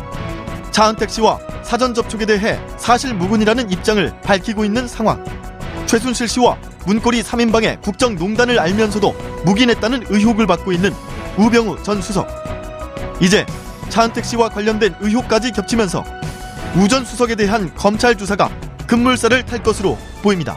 차은택 0.71 1.11
씨와 1.11 1.39
사전 1.63 1.95
접촉에 1.95 2.27
대해 2.27 2.59
사실 2.77 3.15
무근이라는 3.15 3.71
입장을 3.71 4.21
밝히고 4.23 4.65
있는 4.65 4.87
상황. 4.87 5.25
최순실 5.87 6.29
씨와 6.29 6.57
문고리 6.87 7.23
3인방의 7.23 7.81
국정농단을 7.83 8.59
알면서도 8.59 9.13
묵인했다는 9.45 10.07
의혹을 10.09 10.47
받고 10.47 10.73
있는 10.73 10.93
우병우 11.37 11.83
전 11.83 12.01
수석. 12.03 12.29
이제 13.21 13.45
차은택 13.89 14.25
씨와 14.25 14.49
관련된 14.51 14.95
의혹까지 15.01 15.53
겹치면서 15.53 16.05
우 16.77 16.87
전 16.87 17.05
수석에 17.05 17.35
대한 17.35 17.75
검찰 17.75 18.17
조사가 18.17 18.49
급물살을 18.87 19.45
탈 19.47 19.63
것으로 19.63 19.99
보입니다. 20.23 20.57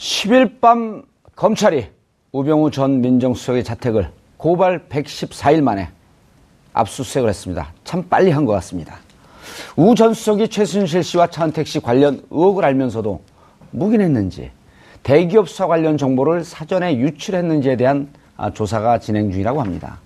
10일 0.00 0.60
밤 0.62 1.02
검찰이 1.36 1.86
우병우 2.32 2.70
전 2.70 3.02
민정수석의 3.02 3.64
자택을 3.64 4.10
고발 4.38 4.88
114일 4.88 5.60
만에 5.60 5.90
압수수색을 6.72 7.28
했습니다. 7.28 7.72
참 7.84 8.06
빨리 8.08 8.30
한 8.30 8.46
것 8.46 8.52
같습니다. 8.54 8.96
우 9.76 9.94
전 9.94 10.14
수석이 10.14 10.48
최순실 10.48 11.02
씨와 11.04 11.26
차은택 11.26 11.66
씨 11.66 11.80
관련 11.80 12.22
의혹을 12.30 12.64
알면서도 12.64 13.20
묵인했는지 13.72 14.50
대기업 15.02 15.50
수사 15.50 15.66
관련 15.66 15.98
정보를 15.98 16.44
사전에 16.44 16.96
유출했는지에 16.96 17.76
대한 17.76 18.08
아, 18.38 18.50
조사가 18.50 19.00
진행 19.00 19.30
중이라고 19.30 19.60
합니다. 19.60 19.98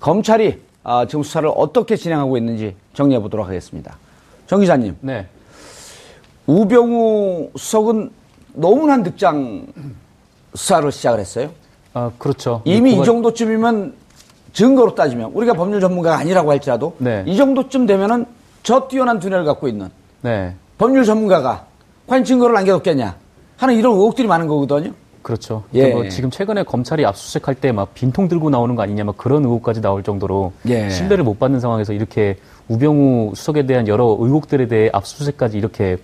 검찰이 0.00 0.62
아, 0.82 1.04
지금 1.06 1.22
수사를 1.22 1.46
어떻게 1.54 1.96
진행하고 1.96 2.38
있는지 2.38 2.74
정리해 2.94 3.20
보도록 3.20 3.46
하겠습니다. 3.46 3.98
정 4.46 4.60
기자님, 4.60 4.96
네. 5.02 5.26
우병우 6.46 7.50
수석은 7.56 8.10
너무나 8.60 8.96
늑장 8.96 9.66
수사를 10.54 10.90
시작을 10.90 11.20
했어요. 11.20 11.50
아, 11.94 12.10
그렇죠. 12.18 12.62
이미 12.64 12.94
이 12.98 13.04
정도쯤이면 13.04 13.94
증거로 14.52 14.94
따지면 14.94 15.32
우리가 15.34 15.52
법률 15.52 15.80
전문가가 15.80 16.16
아니라고 16.18 16.50
할지라도 16.50 16.96
네. 16.98 17.22
이 17.26 17.36
정도쯤 17.36 17.86
되면은 17.86 18.24
저 18.62 18.88
뛰어난 18.88 19.18
두뇌를 19.20 19.44
갖고 19.44 19.68
있는 19.68 19.88
네. 20.22 20.54
법률 20.78 21.04
전문가가 21.04 21.66
과연 22.06 22.24
증거를 22.24 22.54
남겨뒀겠냐 22.54 23.16
하는 23.58 23.74
이런 23.74 23.92
의혹들이 23.94 24.26
많은 24.26 24.46
거거든요. 24.46 24.92
그렇죠. 25.22 25.64
예. 25.74 25.88
뭐 25.92 26.08
지금 26.08 26.30
최근에 26.30 26.62
검찰이 26.62 27.04
압수수색할 27.04 27.56
때 27.56 27.72
막 27.72 27.92
빈통 27.94 28.28
들고 28.28 28.48
나오는 28.48 28.74
거 28.76 28.82
아니냐 28.82 29.04
막 29.04 29.16
그런 29.16 29.44
의혹까지 29.44 29.80
나올 29.82 30.02
정도로 30.02 30.52
예. 30.68 30.88
신뢰를 30.88 31.24
못 31.24 31.38
받는 31.38 31.60
상황에서 31.60 31.92
이렇게 31.92 32.38
우병우 32.68 33.32
수석에 33.34 33.66
대한 33.66 33.88
여러 33.88 34.16
의혹들에 34.20 34.68
대해 34.68 34.88
압수수색까지 34.92 35.58
이렇게 35.58 35.96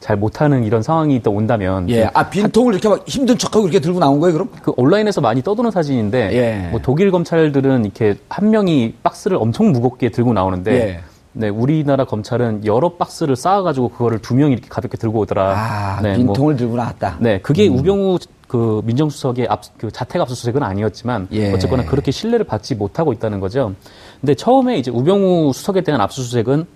잘 0.00 0.16
못하는 0.16 0.64
이런 0.64 0.82
상황이 0.82 1.20
또 1.22 1.32
온다면 1.32 1.90
예, 1.90 2.08
아 2.14 2.28
빈통을 2.30 2.72
이렇게 2.72 2.88
막 2.88 3.02
힘든 3.06 3.36
척하고 3.36 3.66
이렇게 3.66 3.80
들고 3.80 3.98
나온 3.98 4.20
거예요, 4.20 4.32
그럼? 4.32 4.50
그 4.62 4.72
온라인에서 4.76 5.20
많이 5.20 5.42
떠도는 5.42 5.70
사진인데 5.70 6.32
예. 6.32 6.68
뭐 6.70 6.80
독일 6.82 7.10
검찰들은 7.10 7.84
이렇게 7.84 8.14
한 8.28 8.50
명이 8.50 8.94
박스를 9.02 9.36
엄청 9.38 9.72
무겁게 9.72 10.10
들고 10.10 10.32
나오는데 10.32 10.72
예. 10.72 11.00
네, 11.32 11.48
우리나라 11.48 12.04
검찰은 12.04 12.64
여러 12.64 12.96
박스를 12.96 13.36
쌓아가지고 13.36 13.90
그거를 13.90 14.18
두 14.20 14.34
명이 14.34 14.54
이렇게 14.54 14.68
가볍게 14.68 14.96
들고 14.96 15.20
오더라. 15.20 15.54
아, 15.56 16.00
네, 16.02 16.16
뭐 16.16 16.34
빈통을 16.34 16.56
들고 16.56 16.76
나왔다. 16.76 17.18
네, 17.20 17.38
그게 17.40 17.68
우병우 17.68 18.18
그 18.48 18.80
민정수석의 18.84 19.46
압, 19.48 19.60
그 19.76 19.90
자택 19.90 20.22
압수수색은 20.22 20.62
아니었지만 20.62 21.28
예. 21.32 21.52
어쨌거나 21.52 21.84
그렇게 21.84 22.10
신뢰를 22.10 22.46
받지 22.46 22.74
못하고 22.74 23.12
있다는 23.12 23.40
거죠. 23.40 23.74
근데 24.20 24.34
처음에 24.34 24.78
이제 24.78 24.90
우병우 24.90 25.52
수석에 25.52 25.82
대한 25.82 26.00
압수수색은 26.00 26.66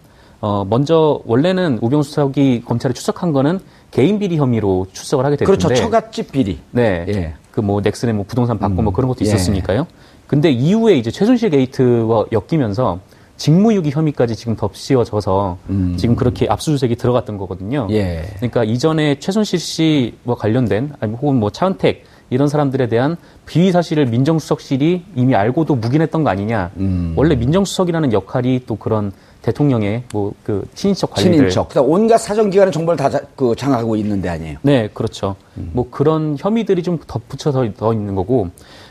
어 0.43 0.65
먼저 0.69 1.21
원래는 1.25 1.79
우병우 1.81 2.03
수석이 2.03 2.63
검찰에 2.67 2.93
출석한 2.93 3.33
거는 3.33 3.61
개인 3.93 4.19
비리 4.19 4.37
혐의로 4.37 4.89
출석을 4.93 5.25
하게 5.25 5.37
됐는데 5.37 5.65
그렇죠. 5.65 5.81
처갓집 5.81 6.33
비리. 6.33 6.59
네. 6.73 7.05
예. 7.09 7.35
그뭐 7.53 7.81
넥슨의 7.81 8.13
뭐 8.13 8.25
부동산 8.27 8.59
받고 8.59 8.83
뭐 8.83 8.93
그런 8.93 9.07
것도 9.07 9.21
예. 9.21 9.29
있었으니까요. 9.29 9.87
근데 10.27 10.51
이후에 10.51 10.97
이제 10.97 11.13
최순실 11.13 11.51
게이트와 11.51 12.27
엮이면서 12.33 12.99
직무유기 13.37 13.91
혐의까지 13.91 14.35
지금 14.35 14.57
덧씌워져서 14.57 15.59
지금 15.97 16.17
그렇게 16.17 16.49
압수수색이 16.49 16.97
들어갔던 16.97 17.39
거거든요. 17.39 17.87
음. 17.89 17.91
예. 17.93 18.25
그러니까 18.37 18.65
이전에 18.65 19.21
최순실 19.21 19.61
씨와 19.61 20.35
관련된 20.37 20.93
아니 20.99 21.15
혹은 21.15 21.37
뭐 21.37 21.51
차은택 21.51 22.05
이런 22.31 22.49
사람들에 22.49 22.89
대한 22.89 23.17
비위 23.47 23.71
사실을 23.71 24.07
민정수석실이 24.07 25.05
이미 25.15 25.37
알고도 25.37 25.77
묵인했던 25.77 26.25
거 26.25 26.31
아니냐. 26.31 26.71
음. 26.79 27.13
원래 27.15 27.37
민정수석이라는 27.37 28.13
역할이 28.13 28.63
또 28.67 28.75
그런 28.75 29.13
대통령의 29.43 30.05
뭐 30.13 30.33
그 30.45 30.65
친인척 30.75 31.11
관리들 31.11 31.37
친인척. 31.37 31.69
그다음 31.69 31.89
온갖 31.91 32.19
사정기관의 32.19 32.73
정보를 32.73 32.97
다 32.97 33.11
자- 33.11 33.21
그 33.37 33.55
장악하고 33.57 33.97
있는데 33.97 34.29
아니에요. 34.29 34.59
네, 34.63 34.89
그렇죠. 34.95 35.37
뭐 35.55 35.89
그런 35.91 36.37
혐의들이 36.39 36.83
좀 36.83 36.99
덧붙여서 37.07 37.67
더 37.77 37.93
있는 37.93 38.15
거고 38.15 38.49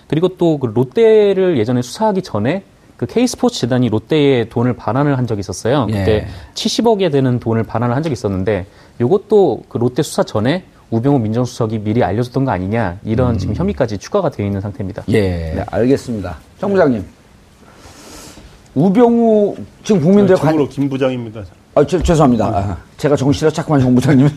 그리고 0.08 0.28
또 0.38 0.58
그 0.60 0.68
롯데를 0.68 1.58
예전에 1.58 1.82
수사하기 1.82 2.22
전에 2.22 2.64
그 2.98 3.06
K스포츠 3.08 3.60
재단이 3.62 3.90
롯데에 3.90 4.50
돈을 4.50 4.74
반환을 4.76 5.18
한 5.18 5.26
적이 5.26 5.40
있었어요. 5.40 5.88
예. 5.90 5.94
그때 5.94 6.28
70억에 6.54 7.12
되는 7.12 7.40
돈을 7.40 7.64
반환을 7.64 7.96
한 7.96 8.04
적이 8.04 8.14
있었는데 8.14 8.66
요것도 9.00 9.64
그 9.70 9.78
롯데 9.80 10.04
수사 10.04 10.22
전에 10.24 10.66
우병우 10.92 11.18
민정수석이 11.20 11.80
미리 11.80 12.04
알려줬던 12.04 12.44
거 12.46 12.52
아니냐 12.52 13.00
이런 13.06 13.38
지금 13.38 13.56
혐의까지 13.56 13.98
추가가 13.98 14.30
되어 14.30 14.46
있는 14.46 14.60
상태입니다. 14.62 15.04
예, 15.08 15.22
네, 15.56 15.64
알겠습니다. 15.72 16.38
정 16.60 16.72
부장님. 16.72 17.04
우병우 18.76 19.56
지금 19.84 20.02
국민들 20.02 20.36
관 20.36 20.46
참고로 20.52 20.70
김 20.70 20.90
부장입니다. 20.90 21.44
아, 21.76 21.86
죄- 21.86 22.02
죄송합니다. 22.02 22.46
아, 22.48 22.78
제가 22.98 23.16
정신을 23.16 23.52
자꾸만 23.52 23.80
정 23.82 23.94
부장님. 23.96 24.28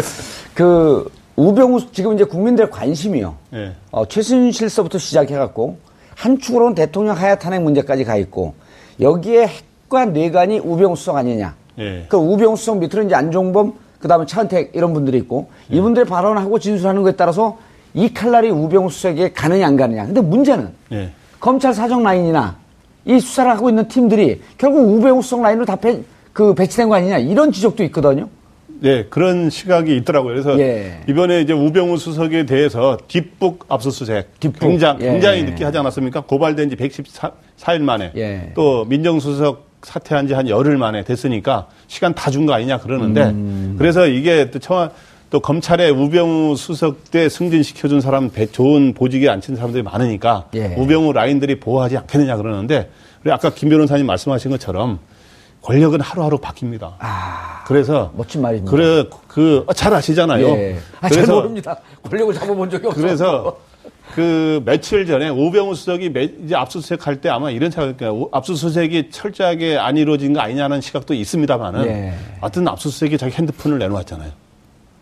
그 0.54 1.10
우병우 1.36 1.92
지금 1.92 2.14
이제 2.14 2.24
국민들의 2.24 2.70
관심이요. 2.70 3.34
예. 3.54 3.72
어, 3.90 4.06
최순실서부터 4.06 4.98
시작해갖고 4.98 5.78
한 6.14 6.38
축으로는 6.38 6.74
대통령 6.74 7.16
하야 7.16 7.34
탄핵 7.36 7.62
문제까지 7.62 8.04
가 8.04 8.16
있고 8.16 8.54
여기에 9.00 9.48
핵과 9.48 10.06
뇌관이 10.06 10.60
우병우 10.60 10.96
수석 10.96 11.16
아니냐. 11.16 11.54
예. 11.78 12.06
그 12.08 12.16
우병우 12.16 12.56
수석 12.56 12.78
밑으로 12.78 13.02
이제 13.02 13.14
안종범 13.14 13.74
그다음에 13.98 14.26
차은택 14.26 14.72
이런 14.74 14.92
분들이 14.94 15.18
있고 15.18 15.48
이분들의 15.70 16.06
발언하고 16.06 16.58
진술하는 16.58 17.02
거에 17.02 17.12
따라서 17.12 17.58
이 17.94 18.12
칼날이 18.12 18.50
우병우 18.50 18.90
수석에게 18.90 19.32
가느냐 19.32 19.66
안 19.66 19.76
가느냐. 19.76 20.06
근데 20.06 20.20
문제는 20.20 20.68
예. 20.92 21.10
검찰 21.40 21.74
사정 21.74 22.02
라인이나 22.02 22.56
이 23.06 23.20
수사를 23.20 23.50
하고 23.50 23.68
있는 23.68 23.86
팀들이 23.88 24.40
결국 24.58 24.80
우병우 24.88 25.22
수석 25.22 25.42
라인으로 25.42 25.64
다 25.66 25.76
배, 25.76 26.00
그 26.32 26.54
배치된 26.54 26.88
거 26.88 26.96
아니냐 26.96 27.18
이런 27.18 27.52
지적도 27.52 27.82
있거든요. 27.84 28.28
네, 28.80 29.04
그런 29.08 29.50
시각이 29.50 29.96
있더라고요. 29.98 30.32
그래서 30.34 30.58
예. 30.58 31.00
이번에 31.08 31.40
이제 31.40 31.52
우병우 31.52 31.96
수석에 31.96 32.44
대해서 32.44 32.98
뒷북 33.08 33.66
압수수색 33.68 34.40
뒷북. 34.40 34.60
굉장히, 34.68 35.04
예. 35.04 35.10
굉장히 35.12 35.42
늦게 35.44 35.64
하지 35.64 35.78
않았습니까? 35.78 36.22
고발된 36.22 36.70
지 36.70 36.76
114일 36.76 37.80
만에 37.82 38.12
예. 38.16 38.52
또 38.54 38.84
민정수석 38.86 39.68
사퇴한 39.82 40.26
지 40.26 40.34
한 40.34 40.48
열흘 40.48 40.76
만에 40.78 41.04
됐으니까 41.04 41.66
시간 41.88 42.14
다 42.14 42.30
준 42.30 42.46
거 42.46 42.54
아니냐 42.54 42.78
그러는데 42.78 43.24
음. 43.24 43.74
그래서 43.78 44.06
이게 44.06 44.50
또 44.50 44.58
청와 44.58 44.90
또 45.30 45.40
검찰에 45.40 45.90
우병우 45.90 46.56
수석 46.56 47.10
때 47.10 47.28
승진시켜준 47.28 48.00
사람 48.00 48.30
배- 48.30 48.46
좋은 48.46 48.94
보직에 48.94 49.28
앉힌 49.28 49.56
사람들이 49.56 49.82
많으니까 49.82 50.48
예. 50.54 50.74
우병우 50.76 51.12
라인들이 51.12 51.58
보호하지 51.58 51.96
않겠느냐 51.98 52.36
그러는데 52.36 52.88
아까 53.28 53.50
김 53.50 53.68
변호사님 53.70 54.06
말씀하신 54.06 54.50
것처럼 54.52 55.00
권력은 55.62 56.00
하루하루 56.00 56.38
바뀝니다. 56.38 56.92
그래서 57.66 58.12
멋진 58.16 58.42
말입니다. 58.42 58.70
그래 58.70 59.04
그잘 59.26 59.94
아시잖아요. 59.94 60.46
예. 60.46 60.76
아, 61.00 61.08
잘 61.08 61.26
모릅니다. 61.26 61.78
권력을 62.08 62.34
잡아본 62.34 62.70
적이 62.70 62.86
없어서. 62.88 63.02
그래서 63.06 63.56
그 64.14 64.62
며칠 64.64 65.06
전에 65.06 65.30
우병우 65.30 65.74
수석이 65.74 66.10
매- 66.10 66.30
이제 66.44 66.54
압수수색 66.54 67.06
할 67.06 67.20
때 67.20 67.30
아마 67.30 67.50
이런 67.50 67.70
생각일 67.70 67.96
거예요. 67.96 68.28
압수수색이 68.30 69.10
철저하게 69.10 69.78
안 69.78 69.96
이루어진 69.96 70.34
거 70.34 70.40
아니냐는 70.40 70.80
시각도 70.80 71.14
있습니다만은 71.14 71.86
예. 71.86 72.14
어떤 72.40 72.68
압수수색이 72.68 73.16
자기 73.18 73.34
핸드폰을 73.34 73.78
내놓았잖아요. 73.78 74.30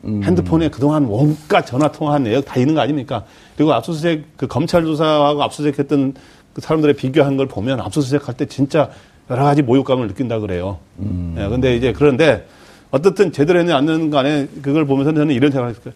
음. 0.05 0.23
핸드폰에 0.25 0.69
그동안 0.69 1.07
온갖 1.07 1.65
전화 1.65 1.91
통화한 1.91 2.25
내역 2.25 2.45
다 2.45 2.59
있는 2.59 2.75
거 2.75 2.81
아닙니까? 2.81 3.25
그리고 3.57 3.73
압수수색 3.73 4.37
그 4.37 4.47
검찰 4.47 4.85
조사하고 4.85 5.43
압수수색했던 5.43 6.15
그 6.55 6.61
사람들의 6.61 6.97
비교한 6.97 7.37
걸 7.37 7.47
보면 7.47 7.81
압수수색할 7.81 8.37
때 8.37 8.47
진짜 8.47 8.91
여러 9.31 9.45
가지 9.45 9.63
모욕감을 9.63 10.09
느낀다 10.09 10.39
그래요. 10.41 10.79
음. 10.99 11.37
예, 11.39 11.49
근데 11.49 11.77
이제 11.77 11.93
그런데 11.93 12.47
어떻든 12.91 13.33
제대로 13.33 13.59
했는지 13.59 13.75
안 13.75 13.89
했는 13.89 14.11
간에 14.11 14.49
그걸 14.61 14.85
보면서 14.85 15.13
저는 15.15 15.35
이런 15.35 15.51
생각을 15.51 15.75
했어요. 15.75 15.95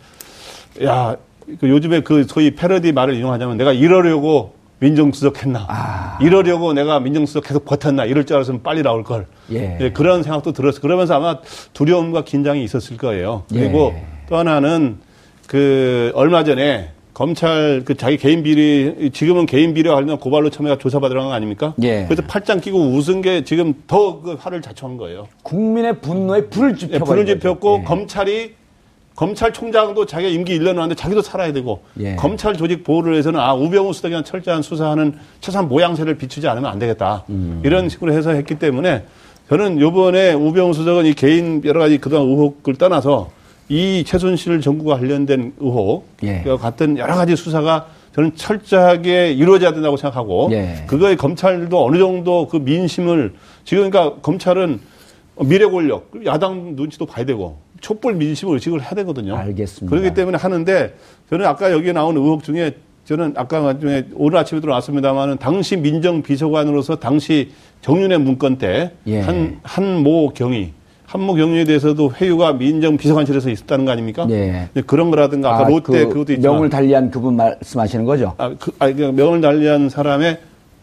야, 0.85 1.16
그 1.61 1.69
요즘에 1.69 2.01
그 2.01 2.25
소위 2.25 2.55
패러디 2.55 2.92
말을 2.92 3.14
이용하자면 3.14 3.57
내가 3.57 3.73
이러려고 3.73 4.55
민정수석 4.79 5.43
했나. 5.43 5.65
아. 5.69 6.19
이러려고 6.21 6.73
내가 6.73 7.01
민정수석 7.01 7.45
계속 7.45 7.65
버텼나. 7.65 8.05
이럴 8.05 8.25
줄 8.27 8.37
알았으면 8.37 8.62
빨리 8.62 8.83
나올 8.83 9.03
걸. 9.05 9.27
예. 9.53 9.79
예, 9.81 9.91
그런 9.93 10.23
생각도 10.23 10.53
들었어요. 10.53 10.81
그러면서 10.83 11.15
아마 11.15 11.39
두려움과 11.73 12.25
긴장이 12.25 12.62
있었을 12.65 12.97
거예요. 12.99 13.45
그리고 13.49 13.95
예. 13.97 14.05
또 14.29 14.37
하나는 14.37 14.99
그 15.47 16.12
얼마 16.15 16.45
전에 16.45 16.91
검찰 17.15 17.81
그 17.87 17.97
자기 17.97 18.19
개인 18.19 18.43
비리 18.43 19.11
지금은 19.15 19.47
개인 19.47 19.73
비리와 19.73 19.95
관련 19.95 20.19
고발로 20.19 20.51
처음에 20.51 20.77
조사받으러 20.77 21.21
간 21.23 21.31
거 21.31 21.35
아닙니까? 21.35 21.73
예. 21.83 22.05
그래서 22.05 22.23
팔짱 22.27 22.61
끼고 22.61 22.79
웃은 22.79 23.23
게 23.23 23.45
지금 23.45 23.73
더 23.87 24.21
그 24.21 24.35
화를 24.39 24.61
자초한 24.61 24.99
거예요. 24.99 25.27
국민의 25.43 26.01
분노에 26.03 26.49
불을 26.49 26.73
예, 26.73 26.77
지펴 26.77 27.05
불을 27.07 27.25
지폈고 27.25 27.85
검찰이 27.85 28.55
검찰총장도 29.16 30.05
자기가 30.07 30.31
임기 30.31 30.55
일년하는데 30.55 30.94
자기도 30.94 31.22
살아야 31.22 31.52
되고 31.52 31.83
예. 32.00 32.14
검찰 32.16 32.55
조직 32.55 32.85
보호를 32.85 33.12
위해서는 33.12 33.40
아 33.40 33.55
우병우 33.55 33.92
수석이나 33.94 34.22
철저한 34.22 34.62
수사하는 34.62 35.14
최소한 35.40 35.68
모양새를 35.68 36.16
비추지 36.16 36.46
않으면 36.46 36.70
안 36.70 36.79
되겠다 36.79 37.24
음. 37.31 37.62
이런 37.64 37.88
식으로 37.88 38.12
해서 38.12 38.31
했기 38.31 38.57
때문에 38.57 39.05
저는 39.48 39.81
요번에 39.81 40.35
우병우 40.35 40.74
수석은 40.74 41.07
이 41.07 41.14
개인 41.14 41.62
여러 41.64 41.81
가지 41.81 41.98
그동안 41.98 42.29
의혹을 42.29 42.76
떠나서 42.76 43.31
이 43.68 44.05
최순실 44.07 44.61
정부가 44.61 44.98
관련된 44.98 45.55
의혹 45.59 46.07
예. 46.22 46.42
과 46.42 46.59
같은 46.59 46.98
여러 46.98 47.14
가지 47.14 47.35
수사가 47.35 47.87
저는 48.14 48.35
철저하게 48.37 49.33
이루어져야 49.33 49.72
된다고 49.72 49.96
생각하고 49.96 50.50
예. 50.52 50.85
그거에 50.87 51.16
검찰도 51.16 51.85
어느 51.85 51.98
정도 51.98 52.48
그 52.48 52.59
민심을 52.59 53.33
지금 53.64 53.90
그러니까 53.90 54.20
검찰은 54.20 54.81
미래 55.40 55.66
권력 55.66 56.11
야당 56.26 56.76
눈치도 56.76 57.07
봐야 57.07 57.24
되고 57.24 57.59
촛불 57.81 58.15
민심을 58.15 58.55
의식을 58.55 58.83
해야 58.83 58.91
되거든요. 58.91 59.37
알겠습니다. 59.37 59.95
그렇기 59.95 60.15
때문에 60.15 60.39
하는데 60.39 60.95
저는 61.31 61.47
아까 61.47 61.73
여기에 61.73 61.93
나온 61.93 62.17
의혹 62.17 62.43
중에 62.43 62.75
저는 63.05 63.35
아까 63.37 63.79
중에 63.79 64.07
오늘 64.15 64.39
아침에 64.39 64.61
들어왔습니다만은 64.61 65.39
당시 65.39 65.77
민정비서관으로서 65.77 66.97
당시 66.97 67.53
정윤의 67.81 68.19
문건 68.19 68.59
때 68.59 68.93
예. 69.07 69.21
한 69.21 69.61
한모 69.62 70.31
경위 70.35 70.73
한모 71.07 71.35
경위에 71.35 71.65
대해서도 71.65 72.12
회유가 72.21 72.53
민정비서관실에서 72.53 73.51
있었다는 73.51 73.85
거 73.85 73.93
아닙니까? 73.93 74.27
예. 74.31 74.69
그런 74.87 75.11
거라든가 75.11 75.55
아까 75.55 75.69
롯데 75.69 76.05
그 76.05 76.09
그, 76.09 76.15
것도 76.19 76.33
있지만 76.33 76.57
명을 76.57 76.69
달리한 76.69 77.11
그분 77.12 77.37
말씀하시는 77.37 78.05
거죠? 78.05 78.35
아, 78.39 78.53
그, 78.59 78.73
아, 78.81 78.91
그 78.91 79.03
명을 79.03 79.41
달리한 79.41 79.89
사람의 79.89 80.39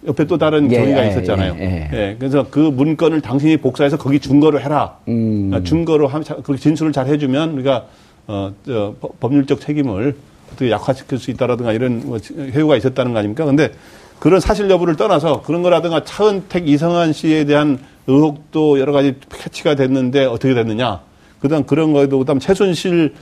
옆에 0.08 0.26
또 0.26 0.38
다른 0.38 0.72
예, 0.72 0.78
경위가 0.78 1.06
예, 1.06 1.10
있었잖아요. 1.10 1.56
예, 1.60 1.90
예. 1.94 2.16
그래서 2.20 2.46
그 2.50 2.60
문건을 2.60 3.22
당신이 3.22 3.58
복사해서 3.58 3.98
거기 3.98 4.20
준거로 4.20 4.60
해라. 4.60 4.98
음. 5.08 5.52
아, 5.54 5.62
준거로 5.64 6.08
하면 6.08 6.24
자- 6.24 6.36
그렇게 6.36 6.62
진술을 6.62 6.92
잘 6.92 7.08
해주면 7.08 7.52
우리가 7.52 7.86
어, 8.28 8.54
저, 8.66 8.96
법- 9.00 9.20
법률적 9.20 9.60
책임을 9.62 10.16
어떻게 10.52 10.72
약화시킬 10.72 11.18
수 11.20 11.32
있다라든가 11.32 11.74
이런 11.74 12.02
뭐 12.06 12.20
회유가 12.38 12.76
있었다는 12.76 13.14
거 13.14 13.20
아닙니까? 13.20 13.46
근데 13.46 13.72
그런 14.20 14.40
사실 14.40 14.70
여부를 14.70 14.96
떠나서 14.96 15.42
그런 15.42 15.62
거라든가 15.64 16.04
차은택 16.04 16.68
이성한 16.68 17.12
씨에 17.14 17.44
대한 17.46 17.80
의혹도 18.08 18.80
여러 18.80 18.92
가지 18.94 19.16
캐치가 19.30 19.76
됐는데 19.76 20.26
어떻게 20.26 20.54
됐느냐. 20.54 21.02
그다음 21.42 21.64
그런 21.66 21.92
거에도 21.92 22.20
그다음 22.20 22.40
최순실 22.40 23.14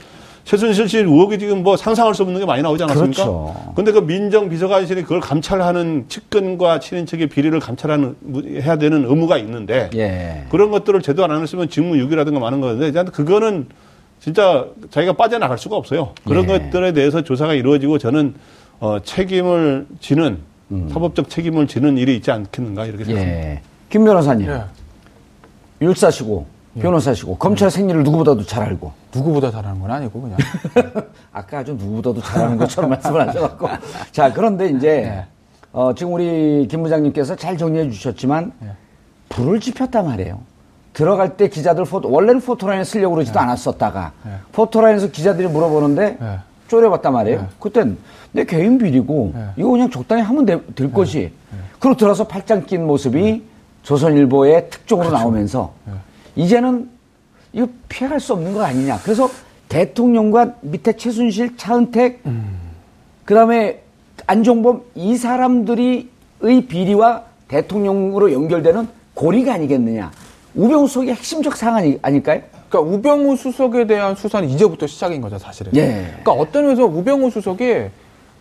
최순실 0.44 0.88
씨 0.88 0.98
의혹이 0.98 1.38
지금 1.38 1.62
뭐 1.62 1.76
상상할 1.76 2.14
수 2.14 2.22
없는 2.22 2.40
게 2.40 2.46
많이 2.46 2.62
나오지 2.62 2.82
않았습니까? 2.82 3.24
그렇죠. 3.24 3.72
근데 3.76 3.92
그 3.92 4.00
민정 4.00 4.48
비서관실이 4.48 5.02
그걸 5.02 5.20
감찰하는 5.20 6.06
측근과 6.08 6.80
친인척의 6.80 7.28
비리를 7.28 7.58
감찰하는 7.60 8.16
해야 8.60 8.76
되는 8.76 9.04
의무가 9.04 9.38
있는데 9.38 9.88
예. 9.94 10.44
그런 10.50 10.70
것들을 10.70 11.00
제대로 11.02 11.32
안 11.32 11.40
했으면 11.40 11.68
직무유기라든가 11.68 12.40
많은 12.40 12.60
건데 12.60 12.88
이제 12.88 13.04
그거는 13.04 13.68
진짜 14.18 14.66
자기가 14.90 15.14
빠져나갈 15.14 15.58
수가 15.58 15.76
없어요. 15.76 16.12
그런 16.26 16.48
예. 16.48 16.58
것들에 16.58 16.92
대해서 16.92 17.22
조사가 17.22 17.54
이루어지고 17.54 17.98
저는 17.98 18.34
어, 18.80 18.98
책임을 19.02 19.86
지는 20.00 20.38
사법적 20.90 21.28
책임을 21.28 21.66
지는 21.66 21.98
일이 21.98 22.16
있지 22.16 22.30
않겠는가 22.30 22.86
이렇게 22.86 23.04
생각합니다. 23.04 23.38
예. 23.38 23.60
김 23.90 24.04
변호사님. 24.04 24.48
예. 24.48 24.62
율사시고 25.82 26.46
변호사시고 26.80 27.36
검찰 27.36 27.70
생리를 27.70 28.02
누구보다도 28.02 28.44
잘 28.44 28.62
알고 28.62 28.92
누구보다 29.14 29.50
잘하는 29.50 29.80
건 29.80 29.90
아니고 29.90 30.22
그냥. 30.22 30.38
아까 31.32 31.58
아주 31.58 31.72
누구보다도 31.74 32.22
잘하는 32.22 32.56
것처럼 32.56 32.90
말씀을 32.90 33.28
하셔갖고 33.28 33.68
자 34.10 34.32
그런데 34.32 34.68
이제 34.68 34.88
네. 35.02 35.26
어, 35.72 35.92
지금 35.94 36.14
우리 36.14 36.66
김 36.70 36.82
부장님께서 36.82 37.36
잘 37.36 37.56
정리해 37.58 37.90
주셨지만 37.90 38.52
네. 38.60 38.68
불을 39.28 39.60
지폈단 39.60 40.06
말이에요. 40.06 40.40
들어갈 40.94 41.36
때 41.36 41.48
기자들 41.48 41.84
포토 41.84 42.10
원래는 42.10 42.40
포토라인에 42.42 42.84
쓰려고 42.84 43.14
그러지도 43.14 43.38
않았었다가 43.40 44.12
네. 44.24 44.32
포토라인에서 44.52 45.08
기자들이 45.08 45.48
물어보는데 45.48 46.16
네. 46.20 46.38
쪼려봤단 46.68 47.12
말이에요. 47.12 47.40
네. 47.40 47.46
그땐 47.58 47.98
내 48.32 48.44
개인 48.44 48.78
비리고 48.78 49.32
네. 49.34 49.46
이거 49.56 49.70
그냥 49.70 49.90
적당히 49.90 50.22
하면 50.22 50.46
되- 50.46 50.64
될 50.74 50.90
것이. 50.92 51.32
그리고 51.78 51.96
들어서 51.96 52.26
팔짱 52.28 52.64
낀 52.64 52.86
모습이 52.86 53.42
조선일보의 53.82 54.70
특종으로 54.70 55.08
그렇죠. 55.08 55.22
나오면서 55.24 55.72
네. 55.86 55.92
이제는 56.36 56.90
이거 57.52 57.68
피해갈 57.88 58.20
수 58.20 58.32
없는 58.32 58.54
거 58.54 58.62
아니냐. 58.62 59.00
그래서 59.02 59.30
대통령과 59.68 60.54
밑에 60.60 60.94
최순실, 60.96 61.56
차은택, 61.56 62.22
그 63.24 63.34
다음에 63.34 63.82
안종범 64.26 64.82
이 64.94 65.16
사람들이의 65.16 66.66
비리와 66.68 67.22
대통령으로 67.48 68.32
연결되는 68.32 68.88
고리가 69.14 69.54
아니겠느냐. 69.54 70.10
우병우 70.54 70.88
속의 70.88 71.14
핵심적 71.14 71.56
상황 71.56 71.98
아닐까요? 72.02 72.42
그러니까 72.68 72.80
우병우 72.80 73.36
수석에 73.36 73.86
대한 73.86 74.14
수사는 74.14 74.48
이제부터 74.48 74.86
시작인 74.86 75.20
거죠, 75.20 75.38
사실은. 75.38 75.72
예. 75.74 76.06
그러니까 76.22 76.32
어떤 76.32 76.64
면에서 76.64 76.84
우병우 76.84 77.30
수석이 77.30 77.88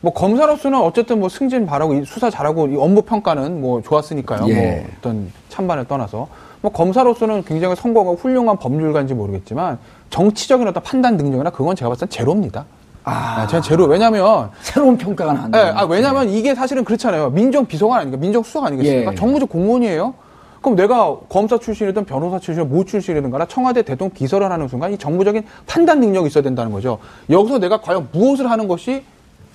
뭐 0.01 0.13
검사로서는 0.13 0.79
어쨌든 0.79 1.19
뭐 1.19 1.29
승진 1.29 1.65
바라고 1.65 1.93
이 1.93 2.05
수사 2.05 2.29
잘하고 2.29 2.67
이 2.67 2.75
업무 2.75 3.01
평가는 3.03 3.61
뭐 3.61 3.81
좋았으니까요. 3.81 4.49
예. 4.49 4.53
뭐 4.53 4.89
어떤 4.97 5.31
찬반을 5.49 5.85
떠나서 5.85 6.27
뭐 6.61 6.71
검사로서는 6.71 7.43
굉장히 7.43 7.75
성공하고 7.75 8.17
훌륭한 8.17 8.57
법률가인지 8.57 9.13
모르겠지만 9.13 9.79
정치적인 10.09 10.67
어떤 10.67 10.83
판단 10.83 11.17
능력이나 11.17 11.49
그건 11.49 11.75
제가 11.75 11.89
봤을 11.89 12.07
땐 12.07 12.09
제로입니다. 12.09 12.65
아. 13.03 13.41
네, 13.41 13.47
제가 13.47 13.61
제로. 13.61 13.85
왜냐면 13.85 14.51
새로운 14.61 14.95
평가가 14.97 15.33
나왔네. 15.33 15.57
예, 15.57 15.61
아, 15.75 15.85
왜냐면 15.85 16.29
이게 16.29 16.53
사실은 16.53 16.83
그렇잖아요. 16.83 17.31
민정 17.31 17.65
비서관 17.65 18.01
아니니까 18.01 18.21
민정 18.21 18.43
수석 18.43 18.63
아니겠습니까? 18.65 19.11
예. 19.11 19.15
정무적 19.15 19.49
공무원이에요. 19.49 20.13
그럼 20.61 20.75
내가 20.75 21.17
검사 21.27 21.57
출신이든 21.57 22.05
변호사 22.05 22.37
출신이든 22.37 22.69
모 22.69 22.83
출신이든 22.85 23.31
간에 23.31 23.45
청와대 23.49 23.81
대통령 23.81 24.13
비서를 24.13 24.51
하는 24.51 24.67
순간 24.67 24.93
이 24.93 24.97
정무적인 24.97 25.43
판단 25.65 25.99
능력이 25.99 26.27
있어야 26.27 26.43
된다는 26.43 26.71
거죠. 26.71 26.99
여기서 27.31 27.57
내가 27.57 27.81
과연 27.81 28.09
무엇을 28.11 28.51
하는 28.51 28.67
것이 28.67 29.03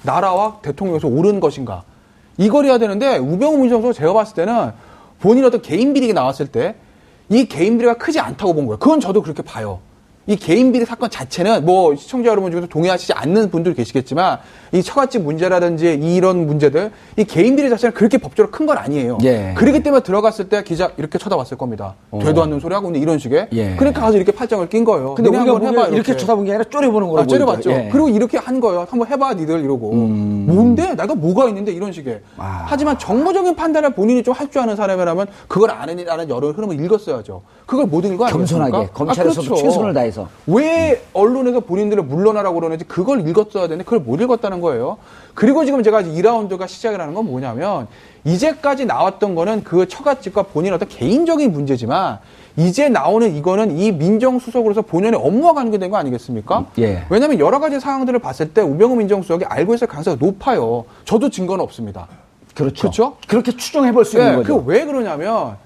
나라와 0.03 0.59
대통령에서 0.63 1.07
옳은 1.07 1.39
것인가. 1.39 1.85
이걸 2.39 2.65
해야 2.65 2.79
되는데 2.79 3.19
우병우 3.19 3.59
민정수석 3.59 3.95
제가 3.95 4.13
봤을 4.13 4.35
때는 4.35 4.73
본인 5.21 5.45
어떤 5.45 5.63
개인 5.63 5.95
비리가 5.95 6.13
나왔을 6.13 6.49
때 6.49 6.75
이 7.29 7.47
개인 7.47 7.77
비리가 7.79 7.95
크지 7.95 8.21
않다고 8.21 8.55
본 8.55 8.67
거예요. 8.67 8.79
그건 8.79 9.01
저도 9.01 9.23
그렇게 9.23 9.43
봐요. 9.43 9.81
이 10.29 10.35
개인 10.37 10.73
비리 10.73 10.85
사건 10.85 11.09
자체는 11.09 11.65
뭐 11.65 11.95
시청자 11.95 12.31
여러분 12.31 12.51
중에서 12.51 12.67
동의하시지 12.67 13.13
않는 13.13 13.51
분들 13.51 13.75
계시겠지만 13.75 14.39
이 14.73 14.83
처갓집 14.83 15.23
문제라든지 15.23 15.95
이런 16.03 16.47
문제들 16.47 16.91
이 17.17 17.25
개인 17.25 17.55
비리 17.55 17.71
자체는 17.71 17.95
그렇게 17.95 18.19
법적으로 18.19 18.51
큰 18.51 18.67
건 18.67 18.79
아니에요. 18.79 19.19
예. 19.23 19.55
그렇기 19.57 19.85
때문에 19.85 20.03
들어갔을 20.03 20.49
때 20.49 20.65
기자 20.65 20.91
이렇게 20.97 21.19
쳐다봤을 21.19 21.57
겁니다. 21.57 21.95
되도 22.21 22.43
않는 22.43 22.59
소리 22.59 22.75
하고 22.75 22.89
있는 22.89 23.01
이런 23.01 23.17
식의. 23.21 23.47
예. 23.53 23.77
그러니까 23.77 24.01
가서 24.01 24.17
이렇게 24.17 24.33
팔짱을 24.33 24.69
낀 24.69 24.85
거예요. 24.85 25.15
근데 25.15 25.31
우리가 25.31 25.43
한번 25.55 25.63
해봐, 25.73 25.87
이렇게 25.89 26.17
쳐다본 26.17 26.45
게 26.47 26.51
아니라 26.51 26.69
쪼려보는 26.69 27.09
거라고. 27.09 27.33
아. 27.33 27.39
보니까. 27.55 27.71
예. 27.71 27.89
그리고 27.93 28.09
이렇게 28.09 28.39
한 28.39 28.59
거예요. 28.59 28.85
한번 28.91 29.07
해봐, 29.09 29.35
니들 29.35 29.61
이러고. 29.63 29.93
뭔데? 29.93 30.95
내가 30.97 31.15
뭐가 31.15 31.47
있는데 31.49 31.71
이런 31.71 31.93
식의. 31.93 32.15
음. 32.15 32.21
아. 32.39 32.65
하지만 32.67 32.99
정무적인 32.99 33.55
판단을 33.55 33.91
본인이 33.91 34.23
좀 34.25 34.35
할 34.37 34.51
줄 34.51 34.61
아는 34.63 34.75
사람이라면 34.77 35.27
그걸 35.49 35.71
아는 35.71 35.99
이라는 36.01 36.29
여러 36.29 36.49
흐름을 36.51 36.81
읽었어야죠. 36.85 37.43
그걸 37.67 37.87
못 37.87 37.99
아니겠습니까? 38.05 38.27
겸손하게 38.37 38.89
검찰에서도 38.93 39.55
최선을 39.55 39.95
다해서. 39.95 40.16
왜 40.47 41.03
언론에서 41.13 41.61
본인들을 41.61 42.03
물러나라고 42.05 42.57
그러는지 42.57 42.85
그걸 42.85 43.27
읽었어야 43.29 43.65
되는데 43.65 43.85
그걸 43.85 44.01
못 44.01 44.21
읽었다는 44.21 44.61
거예요. 44.61 44.99
그리고 45.35 45.65
지금 45.65 45.83
제가 45.83 46.03
2라운드가 46.03 46.67
시작이라는 46.69 47.15
건 47.15 47.27
뭐냐면 47.27 47.87
이제까지 48.25 48.87
나왔던 48.87 49.35
거는 49.35 49.65
그 49.65 49.87
처갓집과 49.89 50.45
본인 50.45 50.73
어떤 50.75 50.89
개인적인 50.89 51.53
문제지만 51.53 52.19
이제 52.57 52.89
나오는 52.89 53.37
이거는 53.37 53.77
이 53.77 53.93
민정수석으로서 53.93 54.83
본연의 54.83 55.21
업무와 55.23 55.53
관계된 55.53 55.91
거 55.91 55.99
아니겠습니까? 55.99 56.67
예. 56.79 57.05
왜냐하면 57.11 57.39
여러 57.39 57.61
가지 57.61 57.79
상황들을 57.79 58.19
봤을 58.19 58.53
때 58.55 58.63
우병우 58.63 58.97
민정수석이 58.97 59.45
알고 59.45 59.75
있을 59.75 59.87
가능성이 59.87 60.17
높아요. 60.19 60.85
저도 61.05 61.29
증거는 61.29 61.63
없습니다. 61.63 62.09
그렇죠. 62.55 62.81
그렇죠? 62.81 63.17
그렇게 63.29 63.53
추정해 63.53 63.93
볼 63.93 64.05
수 64.07 64.17
있는 64.17 64.33
예, 64.33 64.37
거죠. 64.37 64.65
그 64.65 64.71
왜 64.73 64.87
그러냐면 64.87 65.57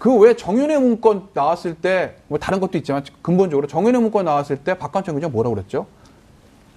그왜 0.00 0.34
정윤회 0.34 0.78
문건 0.78 1.28
나왔을 1.34 1.74
때 1.74 2.14
뭐 2.26 2.38
다른 2.38 2.58
것도 2.58 2.78
있지만 2.78 3.04
근본적으로 3.22 3.66
정윤회 3.66 3.98
문건 3.98 4.24
나왔을 4.24 4.56
때 4.56 4.74
박관청 4.74 5.14
의장 5.14 5.30
뭐라고 5.30 5.54
그랬죠? 5.54 5.86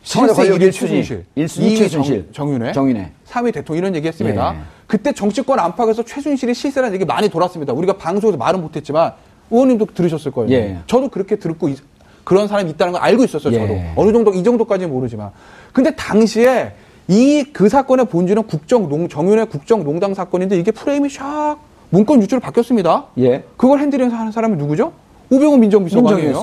실세 0.03 0.33
권력 0.33 0.55
일일 0.55 0.62
일순위. 0.67 0.89
최순실, 0.91 1.25
일순위 1.36 1.67
이위 1.67 1.77
최순실. 1.77 2.25
정, 2.33 2.47
정윤회, 2.47 2.73
정윤회. 2.73 3.12
3위 3.29 3.53
대통령 3.53 3.77
이런 3.83 3.95
얘기했습니다. 3.95 4.55
예. 4.55 4.59
그때 4.86 5.13
정치권 5.13 5.57
안팎에서 5.59 6.03
최순실이 6.03 6.53
실세라는 6.53 6.93
얘기 6.95 7.05
많이 7.05 7.29
돌았습니다. 7.29 7.71
우리가 7.71 7.93
방송에서 7.93 8.38
말은 8.38 8.62
못했지만 8.62 9.13
의원님도 9.49 9.86
들으셨을 9.95 10.31
거예요. 10.31 10.51
예. 10.51 10.79
저도 10.88 11.07
그렇게 11.07 11.38
듣고 11.38 11.69
있- 11.69 11.79
그런 12.25 12.49
사람이 12.49 12.71
있다는 12.71 12.93
걸 12.93 13.01
알고 13.01 13.23
있었어요. 13.23 13.53
저도 13.53 13.73
예. 13.73 13.93
어느 13.95 14.12
정도 14.12 14.33
이 14.33 14.43
정도까지는 14.43 14.91
모르지만 14.93 15.31
근데 15.71 15.95
당시에 15.95 16.73
이 17.07 17.45
그 17.53 17.69
사건의 17.69 18.05
본질은 18.07 18.43
국정농 18.43 19.07
정윤회 19.07 19.45
국정농당 19.45 20.13
사건인데 20.13 20.57
이게 20.59 20.71
프레임이 20.71 21.07
샥 21.09 21.57
문건 21.93 22.23
유출로 22.23 22.39
바뀌었습니다. 22.39 23.06
예. 23.19 23.43
그걸 23.56 23.79
핸들링 23.79 24.12
하는 24.12 24.32
사람이 24.32 24.58
누구죠? 24.58 24.93
우병우 25.29 25.58
민정비서관이에요. 25.58 26.34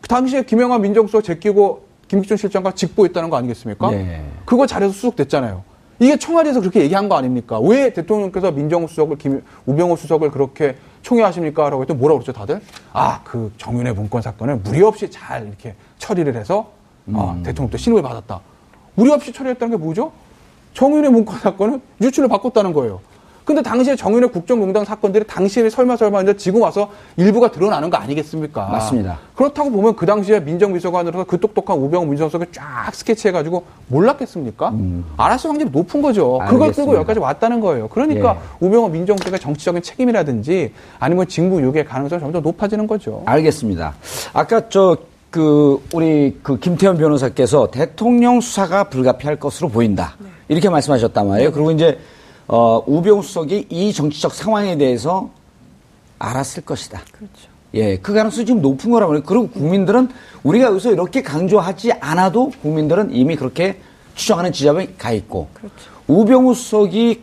그 0.00 0.08
당시에 0.08 0.44
김영한 0.44 0.80
민정수석 0.80 1.22
제끼고 1.22 1.82
김기춘 2.08 2.38
실장과 2.38 2.72
직보했다는 2.72 3.28
거 3.28 3.36
아니겠습니까? 3.36 3.92
예. 3.92 4.22
그거 4.46 4.66
잘해서 4.66 4.94
수석됐잖아요. 4.94 5.62
이게 5.98 6.16
청와대에서 6.16 6.60
그렇게 6.60 6.80
얘기한 6.80 7.10
거 7.10 7.16
아닙니까? 7.16 7.60
왜 7.60 7.92
대통령께서 7.92 8.50
민정수석을 8.50 9.18
김, 9.18 9.42
우병우 9.66 9.94
수석을 9.98 10.30
그렇게 10.30 10.76
총애하십니까? 11.02 11.68
라고 11.68 11.82
했더니 11.82 12.00
뭐라고 12.00 12.20
그랬죠, 12.20 12.32
다들? 12.32 12.62
아, 12.94 13.20
그 13.24 13.52
정윤회 13.58 13.92
문건 13.92 14.22
사건을 14.22 14.56
무리 14.56 14.82
없이 14.82 15.10
잘 15.10 15.46
이렇게 15.46 15.74
처리를 15.98 16.34
해서 16.34 16.70
아, 17.12 17.38
대통령도 17.44 17.76
신임을 17.76 18.02
받았다. 18.02 18.40
무리 18.94 19.12
없이 19.12 19.34
처리했다는 19.34 19.76
게 19.76 19.84
뭐죠? 19.84 20.12
정윤회 20.72 21.10
문건 21.10 21.38
사건은 21.40 21.82
유출을 22.00 22.30
바꿨다는 22.30 22.72
거예요. 22.72 23.00
근데 23.44 23.60
당시에 23.62 23.96
정윤회 23.96 24.28
국정농단 24.28 24.84
사건들이 24.84 25.24
당시에 25.26 25.68
설마 25.68 25.96
설마 25.96 26.18
했는데 26.18 26.38
지금 26.38 26.62
와서 26.62 26.90
일부가 27.16 27.50
드러나는 27.50 27.90
거 27.90 27.96
아니겠습니까? 27.96 28.66
맞습니다. 28.68 29.18
그렇다고 29.34 29.70
보면 29.70 29.96
그 29.96 30.06
당시에 30.06 30.40
민정비서관으로서 30.40 31.24
그 31.24 31.40
똑똑한 31.40 31.78
우병우 31.78 32.06
민정수석을 32.06 32.48
쫙 32.52 32.94
스케치해가지고 32.94 33.64
몰랐겠습니까? 33.88 34.72
알았을 35.16 35.50
확률이 35.50 35.70
높은 35.70 36.02
거죠. 36.02 36.38
그걸 36.44 36.54
음. 36.54 36.62
알겠습니다. 36.62 36.74
끌고 36.76 36.96
여기까지 36.96 37.20
왔다는 37.20 37.60
거예요. 37.60 37.88
그러니까 37.88 38.38
예. 38.38 38.66
우병우 38.66 38.88
민정수석의 38.90 39.40
정치적인 39.40 39.82
책임이라든지 39.82 40.72
아니면 40.98 41.26
직무 41.26 41.60
유기의 41.62 41.84
가능성이 41.84 42.20
점점 42.20 42.42
높아지는 42.42 42.86
거죠. 42.86 43.22
알겠습니다. 43.26 43.94
아까 44.32 44.68
저그 44.68 45.82
우리 45.94 46.38
그 46.42 46.58
김태현 46.58 46.96
변호사께서 46.98 47.70
대통령 47.72 48.40
수사가 48.40 48.84
불가피할 48.84 49.36
것으로 49.36 49.68
보인다. 49.68 50.14
이렇게 50.48 50.68
말씀하셨단 50.68 51.28
말이에요. 51.28 51.52
그리고 51.52 51.70
이제 51.70 51.98
어 52.54 52.82
우병우 52.86 53.22
수석이 53.22 53.68
이 53.70 53.92
정치적 53.94 54.34
상황에 54.34 54.76
대해서 54.76 55.30
알았을 56.18 56.64
것이다. 56.66 57.00
그렇죠. 57.10 57.48
예, 57.72 57.96
그 57.96 58.12
가능성이 58.12 58.44
지금 58.44 58.60
높은 58.60 58.90
거라고 58.90 59.12
그래요. 59.12 59.22
그리고 59.24 59.48
국민들은 59.48 60.10
우리가 60.42 60.66
여기서 60.66 60.92
이렇게 60.92 61.22
강조하지 61.22 61.92
않아도 61.92 62.50
국민들은 62.60 63.14
이미 63.14 63.36
그렇게 63.36 63.80
추정하는 64.16 64.52
지점에 64.52 64.88
가 64.98 65.12
있고 65.12 65.48
우병우 66.08 66.52
수석이 66.52 67.22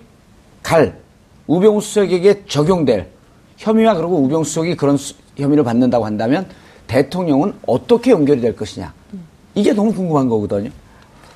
갈 0.64 1.00
우병우 1.46 1.80
수석에게 1.82 2.46
적용될 2.48 3.10
혐의와 3.58 3.94
그리고 3.94 4.18
우병우 4.24 4.44
수석이 4.44 4.76
그런 4.78 4.98
수- 4.98 5.14
혐의를 5.38 5.64
받는다고 5.64 6.06
한다면 6.06 6.48
대통령은 6.88 7.54
어떻게 7.68 8.10
연결이 8.10 8.42
될 8.42 8.56
것이냐 8.56 8.92
이게 9.54 9.74
너무 9.74 9.94
궁금한 9.94 10.28
거거든요. 10.28 10.72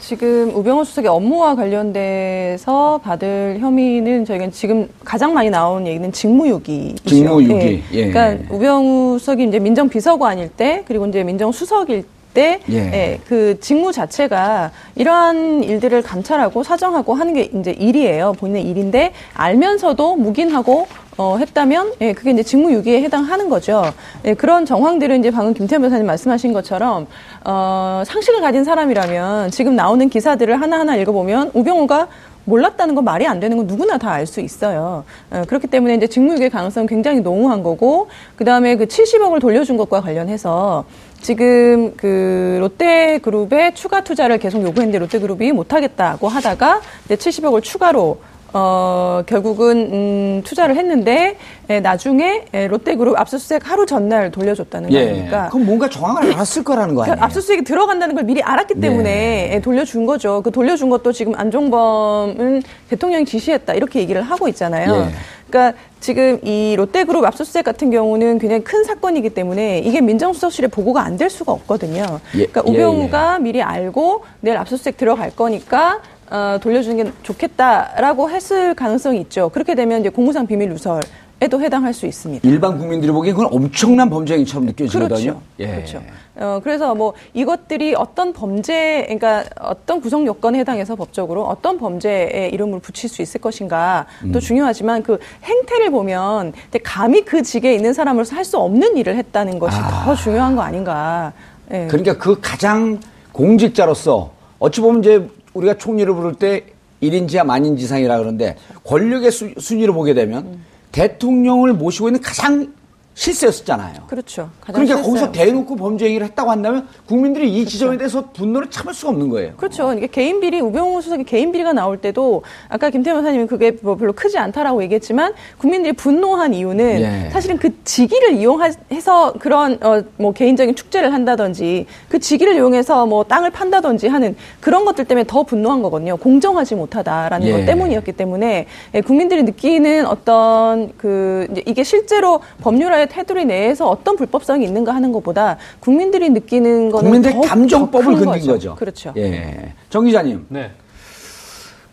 지금 0.05 0.51
우병우 0.53 0.83
수석의 0.83 1.09
업무와 1.09 1.55
관련돼서 1.55 2.99
받을 3.01 3.57
혐의는 3.61 4.25
저희가 4.25 4.49
지금 4.51 4.89
가장 5.05 5.33
많이 5.33 5.49
나온 5.49 5.87
얘기는 5.87 6.11
직무유기이죠. 6.11 7.09
직무유기, 7.09 7.83
예. 7.93 8.11
그러니까 8.11 8.53
우병우 8.53 9.17
수석이 9.19 9.45
이제 9.45 9.59
민정비서관일 9.59 10.49
때 10.49 10.83
그리고 10.85 11.05
이제 11.05 11.23
민정수석일 11.23 12.03
때, 12.33 12.59
예. 12.69 12.75
예, 12.75 13.19
그 13.27 13.57
직무 13.61 13.93
자체가 13.93 14.71
이러한 14.95 15.63
일들을 15.63 16.01
감찰하고 16.01 16.63
사정하고 16.63 17.13
하는 17.13 17.33
게 17.33 17.49
이제 17.57 17.71
일이에요. 17.71 18.33
본인의 18.33 18.63
일인데 18.63 19.13
알면서도 19.35 20.17
묵인하고 20.17 20.87
어, 21.17 21.37
했다면, 21.37 21.93
예, 22.01 22.13
그게 22.13 22.31
이제 22.31 22.41
직무유기에 22.43 23.01
해당하는 23.03 23.49
거죠. 23.49 23.83
예, 24.25 24.33
그런 24.33 24.65
정황들은 24.65 25.19
이제 25.19 25.29
방금 25.31 25.53
김태현 25.53 25.81
변호사님 25.81 26.07
말씀하신 26.07 26.53
것처럼, 26.53 27.05
어, 27.45 28.03
상식을 28.05 28.41
가진 28.41 28.63
사람이라면 28.63 29.51
지금 29.51 29.75
나오는 29.75 30.09
기사들을 30.09 30.59
하나하나 30.59 30.95
읽어보면 30.95 31.51
우병우가 31.53 32.07
몰랐다는 32.45 32.93
건 32.95 33.05
말이 33.05 33.25
안 33.25 33.39
되는 33.39 33.55
건 33.55 33.67
누구나 33.67 33.97
다 33.97 34.11
알 34.11 34.25
수 34.27 34.41
있어요. 34.41 35.03
어, 35.31 35.43
그렇기 35.47 35.67
때문에 35.67 35.95
이제 35.95 36.07
직무유기의 36.07 36.49
가능성은 36.49 36.87
굉장히 36.87 37.21
농후한 37.21 37.61
거고, 37.61 38.07
그 38.35 38.43
다음에 38.43 38.75
그 38.75 38.85
70억을 38.85 39.39
돌려준 39.39 39.77
것과 39.77 40.01
관련해서 40.01 40.83
지금 41.21 41.93
그 41.95 42.57
롯데그룹의 42.59 43.75
추가 43.75 44.03
투자를 44.03 44.39
계속 44.39 44.61
요구했는데 44.61 44.97
롯데그룹이 44.99 45.53
못하겠다고 45.53 46.27
하다가 46.27 46.81
이제 47.05 47.15
70억을 47.15 47.63
추가로 47.63 48.19
어, 48.53 49.23
결국은, 49.25 49.77
음, 49.91 50.41
투자를 50.43 50.75
했는데, 50.77 51.37
에, 51.69 51.79
나중에, 51.79 52.45
에, 52.53 52.67
롯데그룹 52.67 53.19
압수수색 53.19 53.69
하루 53.69 53.85
전날 53.85 54.29
돌려줬다는 54.31 54.89
거 54.89 54.95
예. 54.95 55.09
아닙니까? 55.09 55.49
그럼 55.51 55.65
뭔가 55.65 55.89
정황을 55.89 56.31
알았을 56.33 56.63
거라는 56.63 56.93
거 56.93 57.01
아니에요? 57.01 57.15
그러니까 57.15 57.25
압수수색이 57.25 57.63
들어간다는 57.63 58.13
걸 58.15 58.23
미리 58.25 58.41
알았기 58.43 58.75
때문에 58.79 59.03
네. 59.03 59.51
예, 59.55 59.59
돌려준 59.59 60.05
거죠. 60.05 60.41
그 60.43 60.51
돌려준 60.51 60.89
것도 60.89 61.11
지금 61.11 61.33
안종범은 61.35 62.61
대통령이 62.89 63.25
지시했다 63.25 63.73
이렇게 63.73 63.99
얘기를 63.99 64.21
하고 64.21 64.47
있잖아요. 64.49 65.07
예. 65.09 65.13
그러니까 65.49 65.77
지금 65.99 66.39
이 66.43 66.75
롯데그룹 66.77 67.23
압수수색 67.25 67.63
같은 67.63 67.91
경우는 67.91 68.39
굉장히 68.39 68.63
큰 68.63 68.83
사건이기 68.83 69.29
때문에 69.31 69.79
이게 69.79 70.01
민정수석실에 70.01 70.67
보고가 70.67 71.01
안 71.03 71.17
될 71.17 71.29
수가 71.29 71.51
없거든요. 71.51 72.19
예, 72.35 72.45
그러니까 72.47 72.63
예, 72.67 72.71
우병우가 72.71 73.39
미리 73.39 73.61
알고 73.61 74.23
내일 74.41 74.57
압수수색 74.57 74.97
들어갈 74.97 75.29
거니까 75.35 76.01
어, 76.33 76.57
돌려주는 76.59 76.97
게 76.97 77.11
좋겠다라고 77.21 78.31
했을 78.31 78.73
가능성이 78.73 79.21
있죠. 79.21 79.49
그렇게 79.49 79.75
되면 79.75 79.99
이제 80.01 80.09
공무상 80.09 80.47
비밀 80.47 80.69
누설에도 80.69 81.61
해당할 81.61 81.93
수 81.93 82.07
있습니다. 82.07 82.47
일반 82.49 82.79
국민들이 82.79 83.11
보기엔 83.11 83.35
그건 83.35 83.53
엄청난 83.53 84.09
범죄 84.09 84.33
행위처럼 84.33 84.65
느껴지거든요. 84.65 85.15
그렇죠. 85.15 85.41
예. 85.59 85.67
그렇죠. 85.67 86.01
어, 86.35 86.59
그래서 86.63 86.95
뭐 86.95 87.13
이것들이 87.35 87.93
어떤 87.95 88.33
범죄, 88.33 89.03
그러니까 89.03 89.43
어떤 89.59 90.01
구성 90.01 90.25
요건에 90.25 90.57
해당해서 90.57 90.95
법적으로 90.95 91.45
어떤 91.45 91.77
범죄의 91.77 92.49
이름을 92.51 92.79
붙일 92.79 93.11
수 93.11 93.21
있을 93.21 93.39
것인가 93.39 94.07
음. 94.23 94.31
또 94.31 94.39
중요하지만 94.39 95.03
그 95.03 95.19
행태를 95.43 95.91
보면 95.91 96.53
감히 96.81 97.23
그 97.23 97.43
직에 97.43 97.75
있는 97.75 97.93
사람으로서 97.93 98.35
할 98.35 98.43
수 98.43 98.57
없는 98.57 98.97
일을 98.97 99.15
했다는 99.17 99.59
것이 99.59 99.77
아. 99.79 100.03
더 100.03 100.15
중요한 100.15 100.55
거 100.55 100.63
아닌가. 100.63 101.31
예. 101.71 101.85
그러니까 101.87 102.17
그 102.17 102.39
가장 102.41 102.99
공직자로서 103.31 104.31
어찌 104.57 104.81
보면 104.81 105.01
이제 105.01 105.29
우리가 105.53 105.77
총리를 105.77 106.13
부를 106.13 106.35
때 106.35 106.65
1인 107.01 107.27
지하 107.27 107.43
만인 107.43 107.77
지상이라 107.77 108.17
그러는데 108.17 108.55
권력의 108.83 109.31
수, 109.31 109.51
순위로 109.57 109.93
보게 109.93 110.13
되면 110.13 110.45
음. 110.45 110.65
대통령을 110.91 111.73
모시고 111.73 112.07
있는 112.07 112.21
가장 112.21 112.73
실세였었잖아요. 113.13 114.03
그렇죠. 114.07 114.49
그러니까 114.61 114.95
실세요. 114.95 115.05
거기서 115.05 115.31
대놓고 115.31 115.75
범죄 115.75 116.05
행위를 116.05 116.27
했다고 116.27 116.49
한다면 116.49 116.87
국민들이 117.07 117.51
이 117.51 117.65
지점에 117.65 117.97
대해서 117.97 118.31
분노를 118.31 118.69
참을 118.69 118.93
수가 118.93 119.11
없는 119.11 119.29
거예요. 119.29 119.53
그렇죠. 119.55 119.93
이게 119.93 120.07
개인 120.07 120.39
비리, 120.39 120.59
우병우 120.59 121.01
수석의 121.01 121.25
개인 121.25 121.51
비리가 121.51 121.73
나올 121.73 121.97
때도 121.97 122.41
아까 122.69 122.89
김태현 122.89 123.17
변호사님이 123.17 123.47
그게 123.47 123.77
뭐 123.81 123.95
별로 123.95 124.13
크지 124.13 124.37
않다라고 124.37 124.81
얘기했지만 124.83 125.33
국민들이 125.59 125.93
분노한 125.93 126.53
이유는 126.53 127.01
예. 127.01 127.29
사실은 127.31 127.57
그 127.57 127.69
직위를 127.83 128.33
이용해서 128.33 129.33
그런 129.39 129.77
어, 129.83 130.01
뭐 130.17 130.33
개인적인 130.33 130.75
축제를 130.75 131.13
한다든지 131.13 131.85
그 132.09 132.17
직위를 132.19 132.55
이용해서 132.55 133.05
뭐 133.05 133.23
땅을 133.23 133.51
판다든지 133.51 134.07
하는 134.07 134.35
그런 134.59 134.85
것들 134.85 135.05
때문에 135.05 135.25
더 135.27 135.43
분노한 135.43 135.81
거거든요. 135.83 136.17
공정하지 136.17 136.75
못하다라는 136.75 137.47
예. 137.47 137.51
것 137.51 137.65
때문이었기 137.65 138.11
때문에 138.13 138.65
예, 138.95 139.01
국민들이 139.01 139.43
느끼는 139.43 140.07
어떤 140.07 140.93
그 140.97 141.47
이게 141.67 141.83
실제로 141.83 142.39
법률화 142.61 143.02
의 143.03 143.09
테두리 143.09 143.45
내에서 143.45 143.87
어떤 143.89 144.15
불법성이 144.15 144.65
있는가 144.65 144.95
하는 144.95 145.11
것보다 145.11 145.57
국민들이 145.79 146.29
느끼는 146.29 146.89
거는 146.89 147.03
국민들 147.03 147.33
더- 147.33 147.41
감정법을 147.41 148.05
더큰 148.15 148.25
건든 148.25 148.47
거죠. 148.47 148.75
그렇죠. 148.75 149.13
예. 149.17 149.73
정 149.89 150.05
기자님, 150.05 150.45
네. 150.49 150.71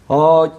어, 0.08 0.50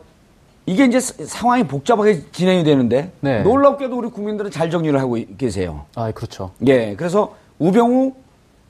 이게 0.65 0.85
이제 0.85 0.99
사- 0.99 1.13
상황이 1.25 1.63
복잡하게 1.63 2.21
진행이 2.31 2.63
되는데 2.63 3.11
네. 3.21 3.41
놀랍게도 3.41 3.97
우리 3.97 4.09
국민들은 4.09 4.51
잘 4.51 4.69
정리를 4.69 4.97
하고 4.99 5.17
계세요. 5.37 5.85
아, 5.95 6.11
그렇죠. 6.11 6.51
예, 6.67 6.95
그래서 6.95 7.35
우병우, 7.59 8.13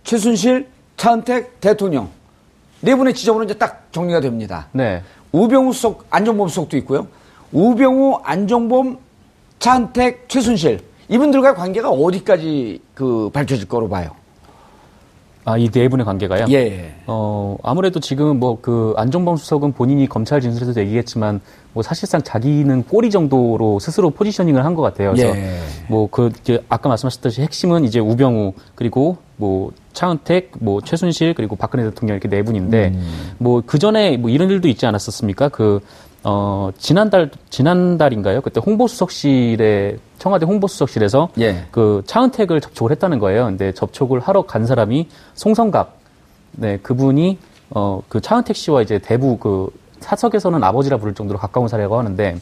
최순실, 0.03 0.67
차은택 0.97 1.59
대통령 1.61 2.09
네 2.81 2.95
분의 2.95 3.13
지점으로 3.13 3.43
이제 3.45 3.53
딱 3.55 3.87
정리가 3.91 4.21
됩니다. 4.21 4.67
네. 4.71 5.01
우병우 5.31 5.73
수석, 5.73 6.05
안정범 6.09 6.47
수석도 6.47 6.77
있고요. 6.77 7.07
우병우, 7.51 8.21
안정범, 8.23 8.97
차은택, 9.59 10.27
최순실 10.29 10.79
이분들과의 11.11 11.55
관계가 11.55 11.89
어디까지 11.89 12.81
그 12.95 13.29
밝혀질 13.33 13.67
거로 13.67 13.89
봐요. 13.89 14.11
아, 15.43 15.57
이 15.57 15.69
네 15.69 15.89
분의 15.89 16.05
관계가요? 16.05 16.45
예. 16.51 16.93
어, 17.07 17.57
아무래도 17.63 17.99
지금 17.99 18.39
뭐 18.39 18.59
그 18.61 18.93
안정범 18.95 19.37
수석은 19.37 19.73
본인이 19.73 20.07
검찰 20.07 20.39
진술에서도 20.39 20.79
얘기했지만 20.81 21.41
뭐 21.73 21.81
사실상 21.81 22.21
자기는 22.21 22.83
꼬리 22.83 23.09
정도로 23.09 23.79
스스로 23.79 24.11
포지셔닝을 24.11 24.63
한 24.63 24.75
것 24.75 24.83
같아요. 24.83 25.11
그래서 25.13 25.35
예. 25.35 25.57
뭐그 25.89 26.31
이제 26.41 26.63
아까 26.69 26.87
말씀하셨듯이 26.89 27.41
핵심은 27.41 27.83
이제 27.85 27.99
우병우 27.99 28.53
그리고 28.75 29.17
뭐 29.37 29.71
차은택, 29.93 30.51
뭐 30.59 30.79
최순실 30.79 31.33
그리고 31.33 31.55
박근혜 31.55 31.83
대통령 31.85 32.15
이렇게 32.15 32.29
네 32.29 32.43
분인데 32.43 32.93
뭐그 33.39 33.79
전에 33.79 34.15
뭐 34.17 34.29
이런 34.29 34.49
일도 34.51 34.67
있지 34.67 34.85
않았었습니까? 34.85 35.49
그 35.49 35.79
어, 36.23 36.69
지난달, 36.77 37.31
지난달인가요? 37.49 38.41
그때 38.41 38.61
홍보수석실에, 38.63 39.97
청와대 40.19 40.45
홍보수석실에서 40.45 41.29
예. 41.39 41.65
그 41.71 42.03
차은택을 42.05 42.61
접촉을 42.61 42.91
했다는 42.91 43.19
거예요. 43.19 43.45
근데 43.45 43.71
접촉을 43.71 44.19
하러 44.19 44.43
간 44.43 44.65
사람이 44.65 45.07
송성갑, 45.33 45.95
네, 46.53 46.77
그분이, 46.77 47.39
어, 47.71 48.01
그 48.07 48.21
차은택 48.21 48.55
씨와 48.55 48.83
이제 48.83 48.99
대부 48.99 49.37
그 49.37 49.69
사석에서는 49.99 50.63
아버지라 50.63 50.97
부를 50.97 51.13
정도로 51.13 51.39
가까운 51.39 51.67
사례라고 51.67 51.97
하는데, 51.97 52.37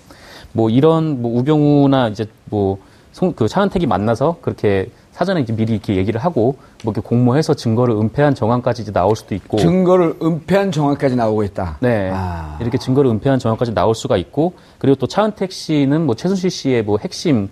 뭐 0.51 0.69
이런 0.69 1.21
뭐 1.21 1.37
우병우나 1.39 2.09
이제 2.09 2.25
뭐 2.45 2.79
송, 3.11 3.33
그 3.33 3.47
차은택이 3.47 3.87
만나서 3.87 4.37
그렇게 4.41 4.89
사전에 5.11 5.41
이제 5.41 5.55
미리 5.55 5.73
이렇게 5.73 5.95
얘기를 5.95 6.19
하고 6.21 6.55
뭐 6.83 6.93
이렇게 6.93 7.05
공모해서 7.07 7.53
증거를 7.53 7.95
은폐한 7.95 8.35
정황까지 8.35 8.83
이제 8.83 8.91
나올 8.91 9.15
수도 9.15 9.35
있고. 9.35 9.57
증거를 9.57 10.15
은폐한 10.21 10.71
정황까지 10.71 11.15
나오고 11.15 11.43
있다. 11.43 11.77
네. 11.81 12.09
아. 12.13 12.57
이렇게 12.61 12.77
증거를 12.77 13.11
은폐한 13.11 13.39
정황까지 13.39 13.73
나올 13.73 13.95
수가 13.95 14.17
있고, 14.17 14.53
그리고 14.77 14.95
또 14.95 15.07
차은택 15.07 15.51
씨는 15.51 16.05
뭐 16.05 16.15
최순실 16.15 16.49
씨의 16.49 16.83
뭐 16.83 16.97
핵심 17.01 17.49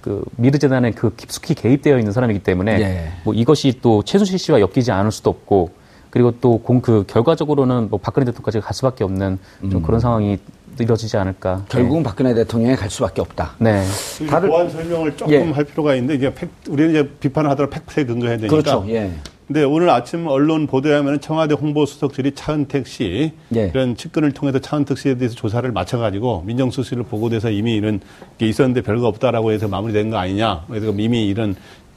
그 0.00 0.24
미르 0.36 0.58
재단에 0.58 0.92
그 0.92 1.14
깊숙이 1.16 1.54
개입되어 1.54 1.98
있는 1.98 2.12
사람이기 2.12 2.38
때문에 2.40 2.80
예. 2.80 3.08
뭐 3.24 3.34
이것이 3.34 3.80
또 3.82 4.02
최순실 4.04 4.38
씨와 4.38 4.60
엮이지 4.60 4.92
않을 4.92 5.10
수도 5.10 5.30
없고, 5.30 5.70
그리고 6.10 6.32
또 6.40 6.58
공 6.58 6.80
그 6.80 7.04
결과적으로는 7.06 7.90
뭐 7.90 7.98
박근혜 8.00 8.24
대통령까지 8.26 8.60
갈 8.60 8.72
수밖에 8.74 9.04
없는 9.04 9.38
좀 9.70 9.82
그런 9.82 10.00
상황이 10.00 10.38
이뤄지지 10.82 11.16
않을까. 11.16 11.56
음. 11.56 11.64
결국은 11.68 12.02
박근혜 12.02 12.34
대통령에 12.34 12.74
갈 12.76 12.90
수밖에 12.90 13.20
없다. 13.20 13.52
네. 13.58 13.82
다들- 14.28 14.48
보완 14.48 14.68
설명을 14.70 15.16
조금 15.16 15.32
예. 15.34 15.40
할 15.50 15.64
필요가 15.64 15.94
있는데 15.94 16.14
이제 16.14 16.34
팩, 16.34 16.48
우리는 16.68 16.90
이제 16.90 17.08
비판을 17.20 17.50
하더라도 17.50 17.70
팩트에 17.74 18.04
근거해야 18.04 18.36
되니까. 18.36 18.50
그렇죠. 18.56 18.84
예. 18.88 19.12
근데 19.46 19.64
오늘 19.64 19.88
아침 19.88 20.26
언론 20.26 20.66
보도에 20.66 20.94
하면 20.96 21.20
청와대 21.22 21.54
홍보수석실이 21.54 22.32
차은택 22.34 22.86
씨 22.86 23.32
예. 23.56 23.70
이런 23.74 23.96
측근을 23.96 24.32
통해서 24.32 24.58
차은택 24.58 24.98
씨에 24.98 25.14
대해서 25.16 25.34
조사를 25.34 25.70
마쳐가지고 25.72 26.42
민정수석실을 26.46 27.04
보고돼서 27.04 27.48
이미 27.50 27.74
이런 27.74 28.00
게 28.36 28.46
있었는데 28.46 28.82
별거 28.82 29.06
없다라고 29.06 29.52
해서 29.52 29.66
마무리된 29.66 30.10
거 30.10 30.18
아니냐. 30.18 30.64
그래서 30.68 30.92
이미 30.98 31.26
이런 31.26 31.56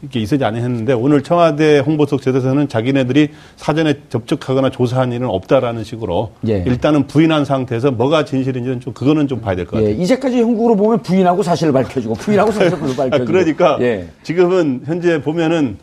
게 0.10 0.20
있었지 0.20 0.44
않냐 0.44 0.60
했는데 0.60 0.94
오늘 0.94 1.22
청와대 1.22 1.80
홍보수석실에서는 1.80 2.68
자기네들이 2.70 3.30
사전에 3.56 3.94
접촉하거나 4.10 4.72
조사한 4.72 5.12
일은 5.12 5.28
없다라는 5.30 5.84
식으로 5.84 6.32
예. 6.48 6.64
일단은 6.66 7.06
부인한 7.06 7.46
상태에서 7.46 7.92
뭐가 7.92 8.26
진실인지는 8.26 8.80
좀 8.80 8.94
그거는 8.94 9.28
좀 9.28 9.42
봐야 9.42 9.56
될 9.56 9.66
것 9.66 9.78
같아요. 9.78 9.90
예, 9.90 9.94
이제까지 10.02 10.42
형국으로 10.42 10.76
보면 10.76 11.04
부인하고 11.04 11.44
사실을 11.44 11.72
밝혀주고 11.74 12.16
부인하고 12.16 12.52
사실을 12.52 12.80
밝혀주고. 12.98 13.16
아, 13.16 13.26
그러니까 13.26 13.78
예. 13.82 14.08
지금은 14.24 14.82
현재 14.86 15.22
보면은 15.22 15.78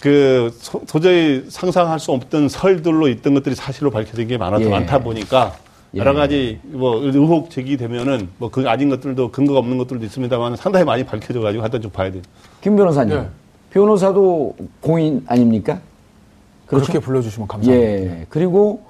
그 0.00 0.52
소, 0.58 0.80
도저히 0.86 1.44
상상할 1.48 1.98
수 1.98 2.12
없던 2.12 2.48
설들로 2.48 3.08
있던 3.08 3.34
것들이 3.34 3.56
사실로 3.56 3.90
밝혀진 3.90 4.28
게 4.28 4.38
많아 4.38 4.60
예. 4.60 4.68
많다 4.68 5.00
보니까 5.00 5.54
예. 5.94 5.98
여러 5.98 6.14
가지 6.14 6.60
뭐 6.62 7.02
의혹 7.02 7.50
제기되면은 7.50 8.28
뭐 8.38 8.50
그 8.50 8.68
아닌 8.68 8.88
것들도 8.90 9.32
근거가 9.32 9.58
없는 9.58 9.78
것들도 9.78 10.04
있습니다만 10.04 10.54
상당히 10.54 10.84
많이 10.84 11.02
밝혀져 11.04 11.40
가지고 11.40 11.62
하여튼 11.62 11.80
좀 11.82 11.90
봐야 11.90 12.12
돼요. 12.12 12.22
김 12.60 12.76
변호사님. 12.76 13.16
예. 13.16 13.26
변호사도 13.70 14.56
공인 14.80 15.24
아닙니까? 15.26 15.80
그렇게 16.66 16.98
불러주시면 16.98 17.48
감사합니다. 17.48 17.86
예. 17.86 18.26
그리고 18.28 18.82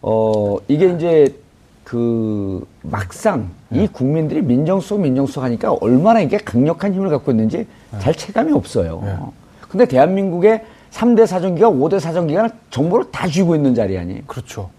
어, 0.00 0.56
이게 0.68 0.92
이제 0.94 1.34
그 1.84 2.66
막상 2.82 3.50
이 3.70 3.86
국민들이 3.86 4.42
민정수석 4.42 5.00
민정수석 5.00 5.44
하니까 5.44 5.72
얼마나 5.80 6.20
이게 6.20 6.36
강력한 6.38 6.94
힘을 6.94 7.08
갖고 7.10 7.30
있는지 7.30 7.66
잘 7.98 8.14
체감이 8.14 8.52
없어요. 8.52 9.32
근데 9.68 9.86
대한민국의 9.86 10.64
3대 10.90 11.26
사정기가 11.26 11.70
5대 11.70 12.00
사정기가 12.00 12.50
정보를 12.70 13.10
다 13.10 13.26
쥐고 13.26 13.54
있는 13.54 13.74
자리 13.74 13.98
아니에요. 13.98 14.22
그렇죠. 14.26 14.70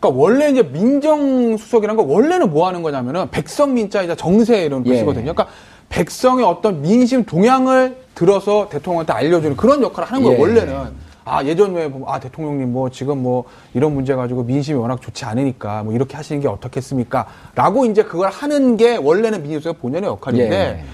그러니까 0.00 0.20
원래 0.20 0.50
이제 0.50 0.62
민정수석이라는 0.62 1.96
거 1.96 2.12
원래는 2.12 2.50
뭐 2.50 2.68
하는 2.68 2.82
거냐면은 2.82 3.30
백성 3.30 3.74
민자이자 3.74 4.14
정세 4.14 4.64
이런 4.64 4.86
예. 4.86 4.90
것이거든요. 4.90 5.32
그러니까 5.32 5.48
백성의 5.88 6.44
어떤 6.44 6.82
민심 6.82 7.24
동향을 7.24 7.96
들어서 8.14 8.68
대통령한테 8.68 9.12
알려주는 9.12 9.56
그런 9.56 9.82
역할을 9.82 10.08
하는 10.08 10.22
거예요. 10.22 10.38
예. 10.38 10.42
원래는. 10.42 11.08
아 11.24 11.44
예전에 11.44 11.90
보면 11.90 12.08
아 12.08 12.18
대통령님 12.18 12.72
뭐 12.72 12.88
지금 12.88 13.22
뭐 13.22 13.44
이런 13.74 13.92
문제 13.92 14.14
가지고 14.14 14.44
민심이 14.44 14.78
워낙 14.78 15.00
좋지 15.00 15.26
않으니까 15.26 15.82
뭐 15.82 15.92
이렇게 15.92 16.16
하시는 16.16 16.40
게 16.40 16.48
어떻겠습니까?라고 16.48 17.84
이제 17.84 18.02
그걸 18.02 18.30
하는 18.30 18.76
게 18.78 18.96
원래는 18.96 19.42
민정수석 19.42 19.80
본연의 19.80 20.08
역할인데 20.08 20.56
예. 20.56 20.84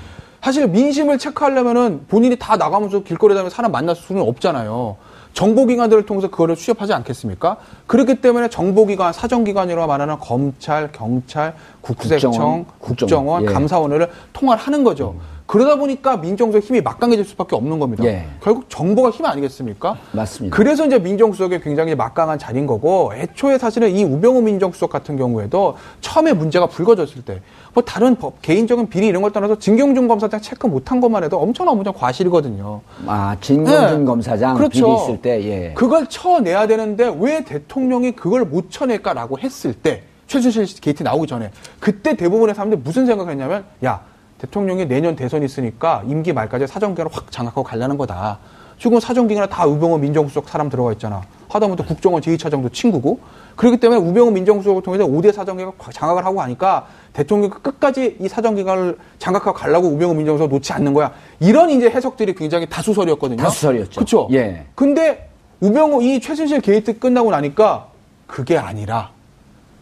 사실 0.43 0.67
민심을 0.67 1.19
체크하려면은 1.19 2.07
본인이 2.09 2.37
다 2.37 2.57
나가면서 2.57 3.03
길거리에 3.05 3.35
다니면 3.35 3.51
사람 3.51 3.73
만날 3.73 3.95
수는 3.97 4.23
없잖아요. 4.23 4.97
정보기관들을 5.35 6.07
통해서 6.07 6.31
그거를 6.31 6.57
취업하지 6.57 6.93
않겠습니까? 6.95 7.59
그렇기 7.87 8.17
때문에 8.17 8.49
정보기관, 8.49 9.13
사정기관이라고 9.13 9.87
말하는 9.87 10.19
검찰, 10.19 10.91
경찰, 10.93 11.55
국세청, 11.81 12.31
국정원, 12.31 12.65
국정원, 12.79 12.79
국정원, 12.79 13.43
예. 13.43 13.47
감사원을 13.47 14.11
통화를 14.33 14.63
하는 14.63 14.85
거죠. 14.85 15.17
그러다 15.47 15.77
보니까 15.77 16.17
민정수석 16.17 16.63
힘이 16.65 16.81
막강해질 16.81 17.25
수밖에 17.25 17.55
없는 17.55 17.79
겁니다. 17.79 18.05
예. 18.05 18.27
결국 18.43 18.69
정보가 18.71 19.11
힘 19.11 19.27
아니겠습니까? 19.27 19.97
맞습니다. 20.13 20.57
그래서 20.57 20.87
이제 20.87 20.99
민정수석이 20.99 21.61
굉장히 21.61 21.95
막강한 21.95 22.39
자리인 22.39 22.67
거고 22.67 23.13
애초에 23.15 23.59
사실은 23.59 23.95
이 23.95 24.05
우병우 24.05 24.43
민정수석 24.43 24.91
같은 24.91 25.17
경우에도 25.17 25.77
처음에 26.01 26.33
문제가 26.33 26.67
불거졌을 26.67 27.23
때 27.25 27.41
뭐 27.75 27.83
다른 27.83 28.15
법, 28.15 28.41
개인적인 28.41 28.89
비리 28.89 29.09
이런 29.09 29.21
걸 29.21 29.33
떠나서 29.33 29.59
진경준 29.59 30.07
검사장 30.07 30.41
체크 30.41 30.67
못한 30.69 31.01
것만 31.01 31.25
해도 31.25 31.41
엄청난 31.41 31.77
엄청 31.77 31.93
과실이거든요. 31.93 32.81
아, 33.07 33.37
진경준 33.41 33.99
네. 34.01 34.05
검사장 34.05 34.57
그렇죠. 34.57 34.87
비리 34.87 35.03
있을 35.03 35.21
때 35.23 35.45
예. 35.45 35.75
그걸 35.75 36.07
쳐내야 36.07 36.69
되는데 36.69 37.13
왜 37.19 37.45
대통령이 37.45 38.13
그걸 38.13 38.45
못 38.45 38.71
쳐낼까라고 38.71 39.41
했을 39.41 39.75
때 39.75 40.05
최순실 40.29 40.81
게이트 40.81 41.03
나오기 41.03 41.27
전에 41.27 41.51
그때 41.81 42.17
대부분의 42.17 42.55
사람들이 42.55 42.81
무슨 42.83 43.07
생각했냐면 43.07 43.65
야 43.85 44.01
대통령이 44.45 44.87
내년 44.87 45.17
대선 45.17 45.43
있으니까 45.43 46.03
임기 46.07 46.33
말까지 46.33 46.67
사정기관을 46.67 47.11
확 47.13 47.31
장악하고 47.31 47.63
가려는 47.63 47.97
거다. 47.97 48.39
지금 48.79 49.01
사정기관에 49.01 49.49
다 49.49 49.65
우병우 49.65 49.99
민정수석 49.99 50.49
사람 50.49 50.69
들어가 50.69 50.93
있잖아. 50.93 51.23
하다못해 51.49 51.85
국정원 51.85 52.21
제2차장도 52.21 52.73
친구고 52.73 53.21
그렇기 53.57 53.79
때문에 53.79 54.01
우병우 54.01 54.33
민정수석을 54.33 54.83
통해서 54.83 55.05
5대 55.07 55.33
사정기관 55.33 55.73
장악을 55.93 56.25
하고 56.25 56.37
가니까 56.37 56.87
대통령이 57.13 57.53
끝까지 57.63 58.17
이 58.21 58.29
사정기관을 58.29 58.99
장악하고 59.19 59.57
가려고 59.57 59.89
우병우 59.89 60.15
민정수석 60.15 60.51
놓지 60.51 60.73
않는 60.73 60.93
거야. 60.93 61.13
이런 61.41 61.71
이제 61.71 61.89
해석들이 61.89 62.35
굉장히 62.35 62.67
다수설이었거든요. 62.67 63.43
다수설이었죠. 63.43 63.95
그렇죠. 63.95 64.29
예. 64.33 64.67
근데 64.75 65.31
우병우 65.61 66.03
이 66.03 66.21
최순실 66.21 66.61
게이트 66.61 66.99
끝나고 66.99 67.31
나니까 67.31 67.87
그게 68.27 68.59
아니라 68.59 69.11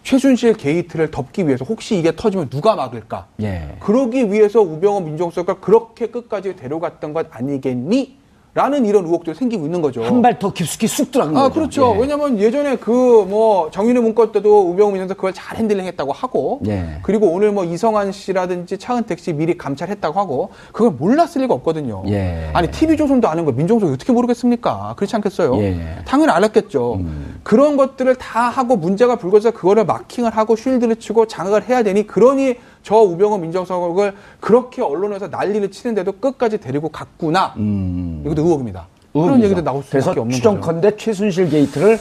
최순실 0.03 0.55
게이트를 0.55 1.11
덮기 1.11 1.47
위해서 1.47 1.65
혹시 1.65 1.97
이게 1.97 2.15
터지면 2.15 2.51
누가 2.51 2.75
막을까? 2.75 3.29
예. 3.43 3.77
그러기 3.81 4.33
위해서 4.33 4.61
우병우 4.61 5.01
민정수석과 5.03 5.61
그렇게 5.61 6.07
끝까지 6.09 6.57
데려갔던 6.57 7.13
것 7.13 7.29
아니겠니? 7.31 8.22
라는 8.55 8.85
이런 8.85 9.07
의혹들이 9.07 9.35
생기고 9.35 9.65
있는 9.65 9.81
거죠. 9.81 10.05
한 10.05 10.21
발 10.21 10.39
더 10.39 10.53
깊숙이 10.53 10.87
쑥 10.87 11.11
들어간 11.11 11.35
아, 11.37 11.43
거죠. 11.45 11.55
그렇죠. 11.55 11.95
예. 11.97 12.01
왜냐면 12.03 12.39
예전에 12.39 12.77
그 12.77 12.93
뭐 13.23 13.71
정윤회 13.71 14.03
문건 14.03 14.33
때도 14.33 14.69
우병우 14.71 14.91
민정수석 14.93 15.17
그걸 15.17 15.33
잘 15.33 15.57
핸들링 15.57 15.87
했다고 15.87 16.13
하고 16.13 16.61
예. 16.67 16.99
그리고 17.03 17.29
오늘 17.29 17.51
뭐 17.53 17.65
이성한 17.65 18.13
씨라든지 18.13 18.77
차은택 18.77 19.19
씨 19.21 19.33
미리 19.33 19.57
감찰했다고 19.57 20.19
하고 20.21 20.51
그걸 20.73 20.91
몰랐을 20.93 21.43
리가 21.43 21.55
없거든요. 21.55 22.03
예. 22.09 22.51
아니 22.53 22.71
TV조선도 22.71 23.27
아는 23.29 23.45
거 23.47 23.53
민정수석이 23.53 23.95
어떻게 23.95 24.13
모르겠습니까? 24.13 24.95
그렇지 24.97 25.17
않겠어요? 25.17 25.57
예. 25.63 25.97
당연히 26.05 26.33
알았겠죠. 26.33 27.01
그런 27.43 27.77
것들을 27.79 28.15
다 28.17 28.41
하고 28.51 28.77
문제가 28.77 29.17
불거져서 29.17 29.57
그거를 29.57 29.85
마킹을 29.87 30.37
하고 30.37 30.57
shield를 30.57 30.97
치고 30.97 31.27
장악을 31.27 31.69
해야 31.69 31.83
되니 31.83 32.07
그러니 32.07 32.57
저 32.83 32.97
우병우 32.97 33.39
민정수석을 33.39 34.15
그렇게 34.41 34.83
언론에서 34.83 35.29
난리를 35.29 35.71
치는데도 35.71 36.13
끝까지 36.13 36.59
데리고 36.59 36.89
갔구나. 36.89 37.55
이것도 37.57 38.43
의혹입니다. 38.43 38.87
그런 39.13 39.27
의혹이죠. 39.27 39.45
얘기도 39.47 39.63
나올 39.63 39.83
수밖에 39.83 40.09
없는 40.11 40.25
거죠. 40.25 40.37
추정컨대 40.37 40.97
최순실 40.97 41.51
게이트를 41.51 41.99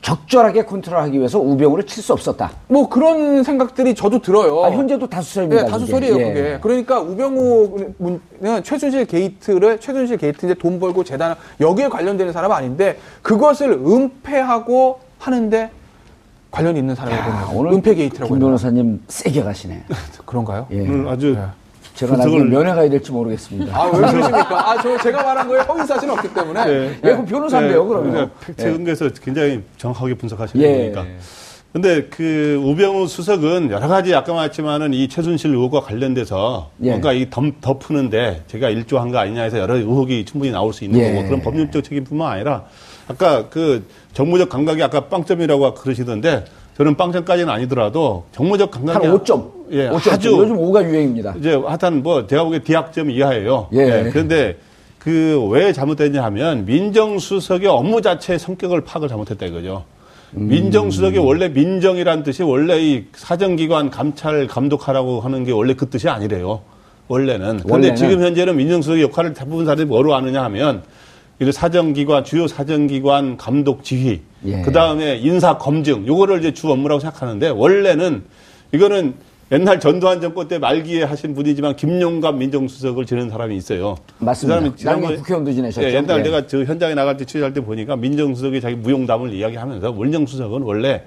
적절하게 0.00 0.64
컨트롤하기 0.64 1.18
위해서 1.18 1.40
우병우를 1.40 1.84
칠 1.84 2.04
수 2.04 2.12
없었다. 2.12 2.52
뭐 2.68 2.88
그런 2.88 3.42
생각들이 3.42 3.96
저도 3.96 4.22
들어요. 4.22 4.64
아, 4.64 4.70
현재도 4.70 5.08
다수설입니다. 5.08 5.64
네, 5.64 5.68
다수설이에요, 5.68 6.14
그게. 6.14 6.32
그게. 6.32 6.40
예. 6.52 6.58
그러니까 6.62 7.00
우병우는 7.00 8.62
최순실 8.62 9.06
게이트를, 9.06 9.80
최순실 9.80 10.16
게이트 10.16 10.46
이제 10.46 10.54
돈 10.54 10.78
벌고 10.78 11.02
재단, 11.02 11.34
여기에 11.60 11.88
관련되는 11.88 12.32
사람 12.32 12.52
아닌데, 12.52 12.96
그것을 13.22 13.72
은폐하고 13.72 15.00
하는데 15.18 15.70
관련이 16.50 16.78
있는 16.78 16.96
야, 16.96 17.24
보면 17.24 17.56
오늘 17.56 17.72
은폐 17.72 17.94
게이트라고 17.94 18.34
김. 18.34 18.40
변호사님 18.40 19.02
세게 19.08 19.42
가시네. 19.42 19.84
그런가요? 20.24 20.66
예. 20.70 20.80
오늘 20.80 21.08
아주 21.08 21.34
네. 21.34 21.44
제가 21.94 22.16
나중에 22.16 22.38
면회 22.44 22.72
가야 22.72 22.88
될지 22.88 23.10
모르겠습니다. 23.10 23.76
아, 23.76 23.86
왜 23.86 23.90
그러십니까? 23.92 24.70
아, 24.70 24.80
저 24.80 24.96
제가 24.98 25.22
말한 25.22 25.48
거에 25.48 25.60
허위 25.60 25.84
사실은 25.86 26.14
없기 26.14 26.32
때문에. 26.32 26.64
네. 26.64 26.90
예, 26.96 27.00
그럼 27.00 27.26
변호사인데요, 27.26 27.86
그러면. 27.86 28.12
그러니까 28.12 28.34
팩트 28.46 28.72
근거에서 28.72 29.08
굉장히 29.22 29.62
정확하게 29.78 30.14
분석하시는 30.14 30.64
예. 30.64 30.92
거니까. 30.92 31.04
근데 31.72 32.04
그 32.04 32.62
우병우 32.64 33.08
수석은 33.08 33.70
여러 33.70 33.88
가지 33.88 34.14
아까 34.14 34.32
말했지만은 34.32 34.94
이 34.94 35.08
최순실 35.08 35.50
의혹과 35.50 35.80
관련돼서 35.80 36.70
예. 36.82 36.90
뭔가 36.90 37.12
이 37.12 37.28
덮, 37.28 37.60
덮으는데 37.60 38.44
제가 38.46 38.70
일조한 38.70 39.10
거 39.10 39.18
아니냐 39.18 39.42
해서 39.42 39.58
여러 39.58 39.74
의혹이 39.76 40.24
충분히 40.24 40.50
나올 40.50 40.72
수 40.72 40.84
있는 40.84 41.00
예. 41.00 41.12
거고 41.12 41.26
그런 41.26 41.42
법률적 41.42 41.84
책임뿐만 41.84 42.32
아니라 42.32 42.64
아까 43.08 43.48
그 43.48 43.84
정무적 44.12 44.48
감각이 44.48 44.82
아까 44.82 45.00
빵점이라고 45.08 45.74
그러시던데 45.74 46.44
저는 46.76 46.96
빵점까지는 46.96 47.50
아니더라도 47.52 48.24
정무적 48.32 48.76
한 48.76 48.84
감각이 48.86 49.06
5점. 49.08 49.50
예, 49.72 49.88
5점. 49.90 50.12
아주 50.12 50.28
요즘 50.30 50.56
5가 50.56 50.84
유행입니다. 50.84 51.34
이제 51.38 51.54
하여튼 51.54 52.02
뭐 52.02 52.26
제가 52.26 52.44
보기에 52.44 52.60
디학점 52.60 53.10
이하예요. 53.10 53.68
예. 53.72 54.08
그런데 54.12 54.56
그 54.98 55.48
왜 55.50 55.72
잘못됐냐 55.72 56.22
하면 56.24 56.66
민정수석의 56.66 57.66
업무 57.68 58.02
자체의 58.02 58.38
성격을 58.38 58.82
파악을 58.82 59.08
잘못했다 59.08 59.46
이거죠. 59.46 59.84
음. 60.36 60.48
민정수석이 60.48 61.16
원래 61.18 61.48
민정이란 61.48 62.22
뜻이 62.22 62.42
원래 62.42 62.78
이 62.78 63.04
사정기관 63.14 63.90
감찰 63.90 64.46
감독하라고 64.46 65.20
하는 65.20 65.44
게 65.44 65.52
원래 65.52 65.72
그 65.74 65.88
뜻이 65.88 66.08
아니래요. 66.08 66.60
원래는. 67.08 67.62
그런데? 67.64 67.94
지금 67.94 68.22
현재는 68.22 68.56
민정수석의 68.56 69.02
역할을 69.04 69.32
대부분 69.32 69.64
사람들이 69.64 69.86
뭐로 69.88 70.14
아느냐 70.14 70.42
하면 70.44 70.82
이 71.40 71.52
사정기관 71.52 72.24
주요 72.24 72.48
사정기관 72.48 73.36
감독 73.36 73.84
지휘 73.84 74.20
예. 74.44 74.62
그 74.62 74.72
다음에 74.72 75.16
인사 75.18 75.56
검증 75.56 76.06
요거를 76.06 76.40
이제 76.40 76.52
주 76.52 76.70
업무라고 76.70 77.00
생각하는데 77.00 77.50
원래는 77.50 78.24
이거는 78.72 79.14
옛날 79.52 79.80
전두환 79.80 80.20
정권 80.20 80.48
때 80.48 80.58
말기에 80.58 81.04
하신 81.04 81.34
분이지만 81.34 81.76
김용갑 81.76 82.34
민정수석을 82.36 83.06
지낸 83.06 83.30
사람이 83.30 83.56
있어요. 83.56 83.96
맞습니다. 84.18 84.60
그 84.60 84.72
사람이 84.76 85.16
국회의원도 85.16 85.52
지내셨죠. 85.52 85.88
예, 85.88 85.94
옛날 85.94 86.18
예. 86.18 86.22
내가 86.24 86.46
저 86.46 86.64
현장에 86.64 86.94
나갈 86.94 87.16
때 87.16 87.24
취재할 87.24 87.54
때 87.54 87.62
보니까 87.62 87.96
민정수석이 87.96 88.60
자기 88.60 88.74
무용담을 88.74 89.32
이야기하면서 89.32 89.92
민정수석은 89.92 90.62
원래 90.62 91.04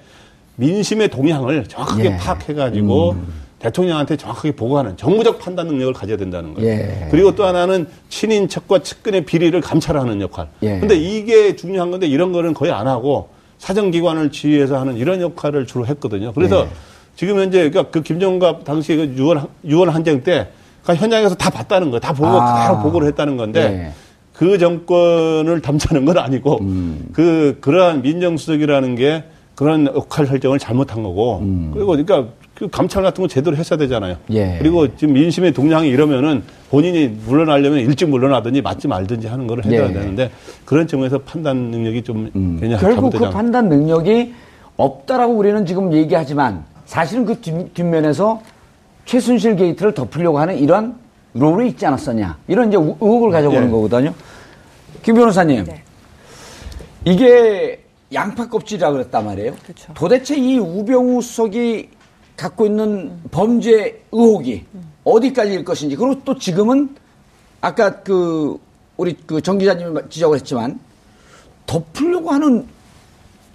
민심의 0.56 1.08
동향을 1.08 1.66
정확하게 1.68 2.04
예. 2.04 2.16
파악해가지고 2.16 3.16
대통령한테 3.62 4.16
정확하게 4.16 4.56
보고하는 4.56 4.96
정무적 4.96 5.38
판단 5.38 5.68
능력을 5.68 5.92
가져야 5.94 6.16
된다는 6.16 6.52
거예요. 6.54 6.68
예. 6.68 7.08
그리고 7.12 7.32
또 7.34 7.44
하나는 7.44 7.86
친인척과 8.08 8.80
측근의 8.80 9.24
비리를 9.24 9.58
감찰하는 9.60 10.20
역할. 10.20 10.48
예. 10.62 10.80
근데 10.80 10.96
이게 10.96 11.54
중요한 11.54 11.92
건데 11.92 12.08
이런 12.08 12.32
거는 12.32 12.54
거의 12.54 12.72
안 12.72 12.88
하고 12.88 13.28
사정기관을 13.58 14.32
지휘해서 14.32 14.80
하는 14.80 14.96
이런 14.96 15.20
역할을 15.20 15.66
주로 15.66 15.86
했거든요. 15.86 16.32
그래서 16.32 16.64
예. 16.64 16.68
지금 17.14 17.38
현재 17.38 17.70
그러니까 17.70 17.92
그 17.92 18.02
김정갑 18.02 18.64
당시 18.64 18.96
그 18.96 19.14
6월, 19.16 19.46
6월 19.64 19.90
한정 19.90 20.24
때 20.24 20.48
그러니까 20.82 21.04
현장에서 21.04 21.36
다 21.36 21.48
봤다는 21.48 21.90
거예요. 21.90 22.00
다 22.00 22.12
보고 22.12 22.26
아. 22.26 22.66
그대로 22.66 22.82
보고를 22.82 23.06
했다는 23.08 23.36
건데 23.36 23.60
예. 23.60 23.92
그 24.32 24.58
정권을 24.58 25.60
담자는 25.62 26.04
건 26.04 26.18
아니고 26.18 26.58
음. 26.62 27.10
그 27.12 27.58
그러한 27.60 28.02
민정수석이라는 28.02 28.96
게 28.96 29.22
그런 29.54 29.86
역할 29.86 30.26
설정을 30.26 30.58
잘못한 30.58 31.04
거고 31.04 31.40
그리고 31.72 31.88
그러니까 31.88 32.26
그 32.62 32.68
감찰 32.68 33.02
같은 33.02 33.22
거 33.22 33.26
제대로 33.26 33.56
했어야 33.56 33.76
되잖아요. 33.76 34.14
음. 34.30 34.34
예. 34.34 34.54
그리고 34.60 34.94
지금 34.96 35.14
민심의 35.14 35.52
동향이 35.52 35.88
이러면은 35.88 36.44
본인이 36.70 37.08
물러나려면 37.08 37.80
일찍 37.80 38.08
물러나든지 38.08 38.62
맞지 38.62 38.86
말든지 38.86 39.26
하는 39.26 39.48
거를 39.48 39.64
해야 39.64 39.88
예. 39.88 39.92
되는데 39.92 40.30
그런 40.64 40.86
측면에서 40.86 41.18
판단 41.18 41.56
능력이 41.56 42.02
좀 42.02 42.30
굉장히 42.60 42.76
결국 42.76 43.10
그 43.10 43.18
않나. 43.18 43.30
판단 43.30 43.68
능력이 43.68 44.32
없다라고 44.76 45.32
우리는 45.34 45.66
지금 45.66 45.92
얘기하지만 45.92 46.64
사실은 46.86 47.24
그 47.24 47.40
뒷, 47.40 47.74
뒷면에서 47.74 48.40
최순실 49.06 49.56
게이트를 49.56 49.92
덮으려고 49.92 50.38
하는 50.38 50.56
이런 50.56 50.94
롤이 51.34 51.68
있지 51.70 51.84
않았었냐. 51.84 52.38
이런 52.46 52.68
이제 52.68 52.76
우- 52.76 52.96
의혹을 53.00 53.32
가져보는 53.32 53.66
예. 53.66 53.70
거거든요. 53.72 54.14
김 55.02 55.16
변호사님. 55.16 55.64
네. 55.64 55.82
이게 57.04 57.80
양파 58.14 58.48
껍질이라고 58.48 58.92
그랬단 58.98 59.24
말이에요. 59.24 59.54
그렇죠. 59.64 59.92
도대체 59.94 60.36
이 60.36 60.58
우병우 60.58 61.22
수석이 61.22 61.88
갖고 62.42 62.66
있는 62.66 63.18
범죄 63.30 64.02
의혹이 64.12 64.64
어디까지일 65.04 65.64
것인지 65.64 65.96
그리고 65.96 66.20
또 66.24 66.36
지금은 66.38 66.94
아까 67.60 68.02
그 68.02 68.58
우리 68.96 69.14
그 69.14 69.40
정 69.40 69.58
기자님이 69.58 70.00
지적을 70.10 70.38
했지만 70.38 70.78
덮으려고 71.66 72.30
하는 72.30 72.66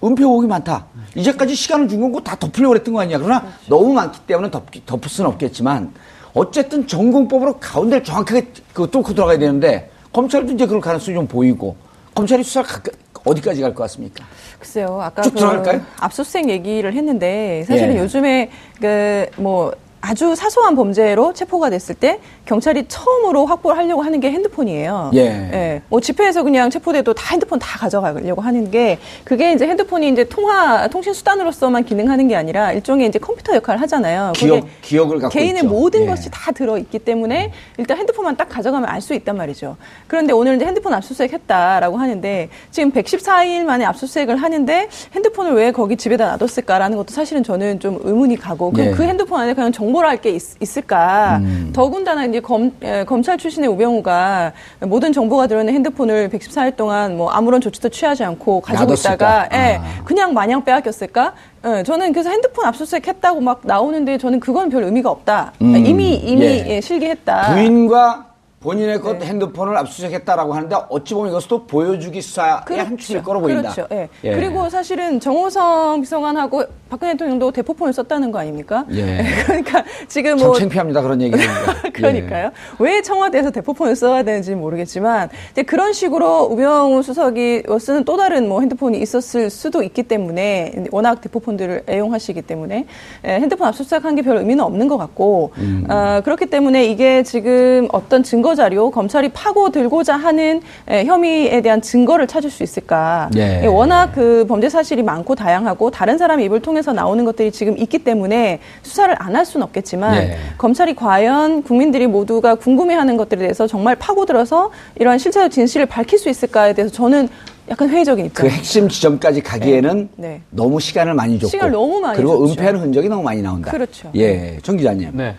은폐 0.02 0.22
의혹이 0.22 0.46
많다. 0.46 0.86
이제까지 1.14 1.54
시간을 1.54 1.88
준건다 1.88 2.36
덮으려고 2.36 2.74
했던 2.76 2.94
거 2.94 3.00
아니야. 3.00 3.18
그러나 3.18 3.44
너무 3.68 3.92
많기 3.92 4.20
때문에 4.26 4.50
덮, 4.50 4.64
덮을 4.86 5.08
수는 5.08 5.30
없겠지만 5.30 5.92
어쨌든 6.34 6.86
전공법으로 6.86 7.58
가운데를 7.58 8.04
정확하게 8.04 8.52
그 8.72 8.88
뚫고 8.90 9.14
들어가야 9.14 9.38
되는데 9.38 9.90
검찰도 10.12 10.52
이제 10.52 10.66
그럴 10.66 10.80
가능성이 10.80 11.16
좀 11.16 11.26
보이고 11.26 11.76
검찰이 12.14 12.42
수사 12.44 12.62
가, 12.62 12.80
어디까지 13.24 13.60
갈 13.60 13.74
것 13.74 13.82
같습니까? 13.84 14.24
글쎄요. 14.58 15.00
아까 15.00 15.22
쭉그 15.22 15.36
들어갈까요? 15.38 15.80
압수수색 16.00 16.48
얘기를 16.48 16.92
했는데 16.94 17.64
사실은 17.66 17.94
예. 17.96 17.98
요즘에 18.00 18.50
그 18.80 19.26
뭐 19.36 19.72
아주 20.00 20.34
사소한 20.36 20.76
범죄로 20.76 21.32
체포가 21.32 21.70
됐을 21.70 21.94
때 21.94 22.20
경찰이 22.46 22.84
처음으로 22.88 23.46
확보를 23.46 23.76
하려고 23.76 24.02
하는 24.02 24.20
게 24.20 24.30
핸드폰이에요. 24.30 25.10
예. 25.14 25.82
뭐 25.88 26.00
집회에서 26.00 26.42
그냥 26.44 26.70
체포돼도 26.70 27.14
다 27.14 27.28
핸드폰 27.32 27.58
다 27.58 27.78
가져가려고 27.78 28.40
하는 28.40 28.70
게 28.70 28.98
그게 29.24 29.52
이제 29.52 29.66
핸드폰이 29.66 30.08
이제 30.08 30.24
통화 30.24 30.86
통신 30.88 31.12
수단으로서만 31.12 31.84
기능하는 31.84 32.28
게 32.28 32.36
아니라 32.36 32.72
일종의 32.72 33.08
이제 33.08 33.18
컴퓨터 33.18 33.54
역할을 33.56 33.80
하잖아요. 33.82 34.32
기억- 34.36 34.66
기억을 34.82 35.18
갖고 35.18 35.32
개인의 35.36 35.62
있죠. 35.64 35.68
모든 35.68 36.02
예. 36.02 36.06
것이 36.06 36.30
다 36.30 36.52
들어 36.52 36.78
있기 36.78 37.00
때문에 37.00 37.52
일단 37.76 37.98
핸드폰만 37.98 38.36
딱 38.36 38.48
가져가면 38.48 38.88
알 38.88 38.98
수 39.02 39.14
있단 39.14 39.36
말이죠. 39.36 39.76
그런데 40.06 40.32
오늘 40.32 40.56
이제 40.56 40.66
핸드폰 40.66 40.92
압수수색 40.92 41.32
했다라고 41.32 41.96
하는데 41.96 42.48
지금 42.70 42.90
114일 42.92 43.62
만에 43.64 43.84
압수수색을 43.84 44.36
하는데 44.36 44.88
핸드폰을 45.14 45.54
왜 45.54 45.70
거기 45.72 45.96
집에다 45.96 46.36
놔뒀을까라는 46.36 46.96
것도 46.98 47.12
사실은 47.14 47.42
저는 47.42 47.80
좀 47.80 47.98
의문이 48.02 48.36
가고 48.36 48.70
그럼 48.70 48.88
예. 48.88 48.90
그 48.92 49.02
핸드폰 49.04 49.40
안에 49.40 49.54
그냥 49.54 49.72
정 49.72 49.87
보를 49.92 50.08
할 50.08 50.18
게 50.18 50.30
있을까? 50.60 51.38
음. 51.42 51.70
더군다나 51.72 52.24
이제 52.24 52.40
검, 52.40 52.72
에, 52.82 53.04
검찰 53.04 53.38
출신의 53.38 53.68
우병우가 53.70 54.52
모든 54.80 55.12
정보가 55.12 55.46
들어있는 55.46 55.72
핸드폰을 55.74 56.28
114일 56.28 56.74
동안 56.76 57.16
뭐 57.16 57.30
아무런 57.30 57.60
조치도 57.60 57.88
취하지 57.90 58.24
않고 58.24 58.60
가지고 58.60 58.86
놔뒀을까? 58.90 59.14
있다가 59.14 59.48
예, 59.52 59.76
아. 59.76 60.04
그냥 60.04 60.32
마냥 60.34 60.64
빼앗겼을까? 60.64 61.32
예, 61.66 61.82
저는 61.84 62.12
그래서 62.12 62.30
핸드폰 62.30 62.64
압수수색 62.66 63.06
했다고 63.06 63.40
막 63.40 63.60
나오는데 63.64 64.18
저는 64.18 64.40
그건 64.40 64.68
별 64.70 64.82
의미가 64.84 65.10
없다. 65.10 65.52
음, 65.62 65.76
이미 65.86 66.14
이미 66.14 66.44
예. 66.46 66.64
예, 66.68 66.80
실기했다. 66.80 67.54
부인과 67.54 68.26
본인의 68.60 69.00
것 69.00 69.18
네. 69.18 69.26
핸드폰을 69.26 69.76
압수수색했다라고 69.76 70.52
하는데 70.52 70.76
어찌 70.88 71.14
보면 71.14 71.30
이것도 71.30 71.66
보여주기 71.66 72.20
수사의 72.20 72.78
한 72.78 72.96
축일 72.96 73.22
거로 73.22 73.40
보인다. 73.40 73.70
그렇죠. 73.72 73.86
예. 73.92 74.08
예. 74.24 74.34
그리고 74.34 74.68
사실은 74.68 75.20
정호성 75.20 76.00
비서관하고 76.00 76.64
박근혜 76.90 77.12
대통령도 77.12 77.50
대포폰을 77.52 77.92
썼다는 77.92 78.32
거 78.32 78.38
아닙니까? 78.40 78.84
예. 78.92 79.24
그러니까 79.46 79.84
지금 80.08 80.36
참뭐 80.38 80.54
창피합니다 80.54 81.02
그런 81.02 81.20
얘기는. 81.22 81.44
그러니까요. 81.92 82.50
왜 82.78 83.02
청와대에서 83.02 83.50
대포폰을 83.50 83.94
써야 83.96 84.22
되는지 84.22 84.54
모르겠지만 84.54 85.28
이제 85.52 85.62
그런 85.62 85.92
식으로 85.92 86.44
우병우 86.50 87.02
수석이 87.02 87.62
쓰는 87.80 88.04
또 88.04 88.16
다른 88.16 88.48
뭐 88.48 88.60
핸드폰이 88.60 88.98
있었을 89.00 89.50
수도 89.50 89.82
있기 89.82 90.02
때문에 90.04 90.84
워낙 90.90 91.20
대포폰들을 91.20 91.84
애용하시기 91.88 92.42
때문에 92.42 92.86
에, 93.24 93.40
핸드폰 93.40 93.68
압수수색한 93.68 94.14
게 94.16 94.22
별 94.28 94.36
의미는 94.36 94.62
없는 94.64 94.88
것 94.88 94.98
같고 94.98 95.52
음. 95.58 95.86
어, 95.88 96.20
그렇기 96.22 96.46
때문에 96.46 96.86
이게 96.86 97.22
지금 97.22 97.88
어떤 97.92 98.22
증거 98.22 98.47
자료 98.54 98.90
검찰이 98.90 99.30
파고 99.30 99.70
들고자 99.70 100.16
하는 100.16 100.60
에, 100.88 101.04
혐의에 101.04 101.60
대한 101.62 101.80
증거를 101.80 102.26
찾을 102.26 102.50
수 102.50 102.62
있을까? 102.62 103.30
예. 103.36 103.62
예, 103.62 103.66
워낙 103.66 104.12
그 104.14 104.44
범죄 104.48 104.68
사실이 104.68 105.02
많고 105.02 105.34
다양하고 105.34 105.90
다른 105.90 106.18
사람 106.18 106.40
입을 106.40 106.60
통해서 106.60 106.92
나오는 106.92 107.24
것들이 107.24 107.50
지금 107.52 107.78
있기 107.78 108.00
때문에 108.00 108.60
수사를 108.82 109.14
안 109.18 109.38
할 109.38 109.46
수는 109.46 109.64
없겠지만 109.64 110.14
예. 110.16 110.36
검찰이 110.58 110.94
과연 110.96 111.62
국민들이 111.62 112.06
모두가 112.08 112.56
궁금해하는 112.56 113.16
것들에 113.16 113.38
대해서 113.40 113.66
정말 113.68 113.94
파고들어서 113.94 114.70
이러한 114.98 115.18
실체적 115.18 115.50
진실을 115.52 115.86
밝힐 115.86 116.18
수 116.18 116.28
있을까에 116.28 116.72
대해서 116.74 116.92
저는 116.92 117.28
약간 117.70 117.88
회의적인 117.90 118.30
그 118.32 118.46
입장. 118.46 118.58
핵심 118.58 118.88
지점까지 118.88 119.42
가기에는 119.42 120.08
네. 120.16 120.28
네. 120.28 120.40
너무 120.50 120.80
시간을 120.80 121.14
많이 121.14 121.38
줬고 121.38 121.50
시간을 121.50 121.72
너무 121.72 122.00
많이 122.00 122.16
그리고 122.16 122.38
줬죠. 122.38 122.52
은폐하는 122.52 122.80
흔적이 122.80 123.08
너무 123.10 123.22
많이 123.22 123.42
나온다. 123.42 123.70
그렇죠. 123.70 124.10
예, 124.16 124.58
정 124.62 124.76
기자님. 124.76 125.10
네. 125.12 125.34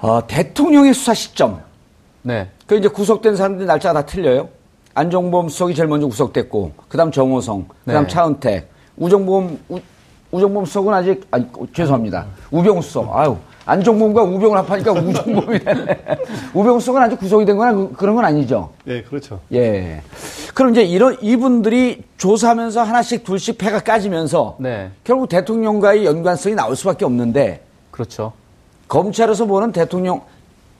어, 0.00 0.26
대통령의 0.26 0.94
수사 0.94 1.14
시점. 1.14 1.60
네. 2.22 2.48
그 2.66 2.76
이제 2.76 2.88
구속된 2.88 3.36
사람들이 3.36 3.66
날짜가 3.66 4.00
다 4.00 4.06
틀려요. 4.06 4.48
안종범 4.94 5.48
수석이 5.48 5.74
제일 5.74 5.88
먼저 5.88 6.06
구속됐고, 6.06 6.72
그다음 6.88 7.12
정호성, 7.12 7.66
그다음 7.84 8.06
네. 8.06 8.12
차은택, 8.12 8.70
우정범 8.96 9.58
우, 9.68 9.78
우정범 10.32 10.64
수석은 10.64 10.92
아직 10.94 11.26
아니, 11.30 11.46
어, 11.56 11.66
죄송합니다. 11.72 12.26
우병우 12.50 12.82
수석. 12.82 13.16
아유. 13.16 13.36
안종범과 13.66 14.22
우병우를 14.22 14.62
합하니까 14.62 14.92
우정범이 14.92 15.58
되네. 15.60 16.00
우병우 16.54 16.80
수석은 16.80 17.02
아직 17.02 17.18
구속이 17.18 17.44
된 17.44 17.56
거나 17.56 17.72
그, 17.72 17.92
그런 17.92 18.14
건 18.14 18.24
아니죠. 18.24 18.70
네, 18.84 19.02
그렇죠. 19.02 19.40
예. 19.52 20.02
그럼 20.54 20.72
이제 20.72 20.82
이런 20.82 21.16
이분들이 21.20 22.02
조사하면서 22.16 22.82
하나씩 22.82 23.22
둘씩 23.22 23.58
패가 23.58 23.80
까지면서 23.80 24.56
네. 24.60 24.90
결국 25.04 25.28
대통령과의 25.28 26.04
연관성이 26.04 26.54
나올 26.54 26.74
수밖에 26.74 27.04
없는데 27.04 27.62
그렇죠. 27.90 28.32
검찰에서 28.90 29.46
보는 29.46 29.70
대통령 29.70 30.20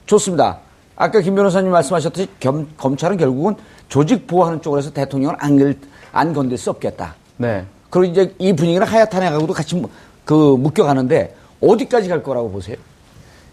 좋습니다. 0.05 0.59
아까 0.97 1.21
김 1.21 1.33
변호사님 1.33 1.71
말씀하셨듯이 1.71 2.27
겸- 2.41 2.67
검찰은 2.77 3.15
결국은 3.17 3.55
조직 3.87 4.27
보호하는 4.27 4.61
쪽으로서 4.61 4.91
대통령을 4.91 5.37
안, 5.39 5.57
걸- 5.57 5.77
안 6.11 6.33
건들 6.33 6.57
수 6.57 6.69
없겠다. 6.69 7.15
네. 7.37 7.65
그리고 7.89 8.11
이제 8.11 8.35
이 8.37 8.53
분위기는 8.53 8.85
하야탄핵하고도 8.85 9.53
같이 9.53 9.75
무- 9.75 9.87
그 10.25 10.33
묶여가는데 10.59 11.33
어디까지 11.61 12.09
갈 12.09 12.21
거라고 12.21 12.51
보세요? 12.51 12.75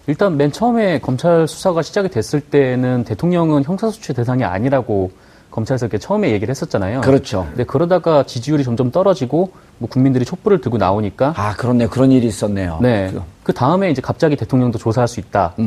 일단 0.09 0.37
맨 0.37 0.51
처음에 0.51 0.99
검찰 0.99 1.47
수사가 1.47 1.83
시작이 1.83 2.09
됐을 2.09 2.41
때는 2.41 3.05
대통령은 3.05 3.63
형사소추 3.63 4.13
대상이 4.13 4.43
아니라고 4.43 5.13
검찰에서 5.59 5.87
이렇게 5.87 5.99
처음에 5.99 6.31
얘기를 6.31 6.51
했었잖아요. 6.53 7.01
그렇죠. 7.01 7.47
근데 7.49 7.65
그러다가 7.65 8.23
지지율이 8.25 8.63
점점 8.65 8.91
떨어지고 8.93 9.51
뭐 9.79 9.89
국민들이 9.89 10.25
촛불을 10.25 10.61
들고 10.61 10.79
나오니까 10.79 11.35
아 11.37 11.55
그렇네 11.57 11.89
그런 11.89 12.13
일이 12.13 12.27
있었네요. 12.27 12.79
네. 12.81 13.13
그 13.43 13.53
다음에 13.53 13.91
이제 13.91 14.01
갑자기 14.01 14.37
대통령도 14.37 14.79
조사할 14.79 15.09
수 15.09 15.19
있다라고 15.21 15.59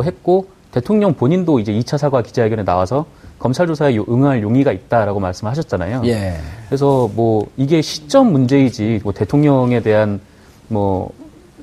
음. 0.00 0.04
했고 0.04 0.48
대통령 0.72 1.14
본인도 1.14 1.60
이제 1.60 1.72
2차 1.72 1.98
사과 1.98 2.22
기자회견에 2.22 2.64
나와서 2.64 3.06
검찰 3.38 3.66
조사에 3.66 3.94
요- 3.96 4.04
응할 4.08 4.42
용의가 4.42 4.72
있다라고 4.72 5.20
말씀하셨잖아요. 5.20 6.02
예. 6.06 6.34
그래서 6.68 7.08
뭐 7.14 7.46
이게 7.56 7.82
시점 7.82 8.32
문제이지 8.32 9.00
뭐 9.04 9.12
대통령에 9.12 9.80
대한 9.80 10.20
뭐 10.68 11.10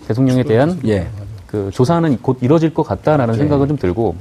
대통령에 0.07 0.43
대한 0.43 0.79
예. 0.85 1.07
그 1.47 1.69
조사는 1.73 2.19
곧 2.21 2.37
이루어질 2.41 2.73
것 2.73 2.83
같다라는 2.83 3.33
예. 3.33 3.37
생각은 3.39 3.67
좀 3.67 3.77
들고 3.77 4.15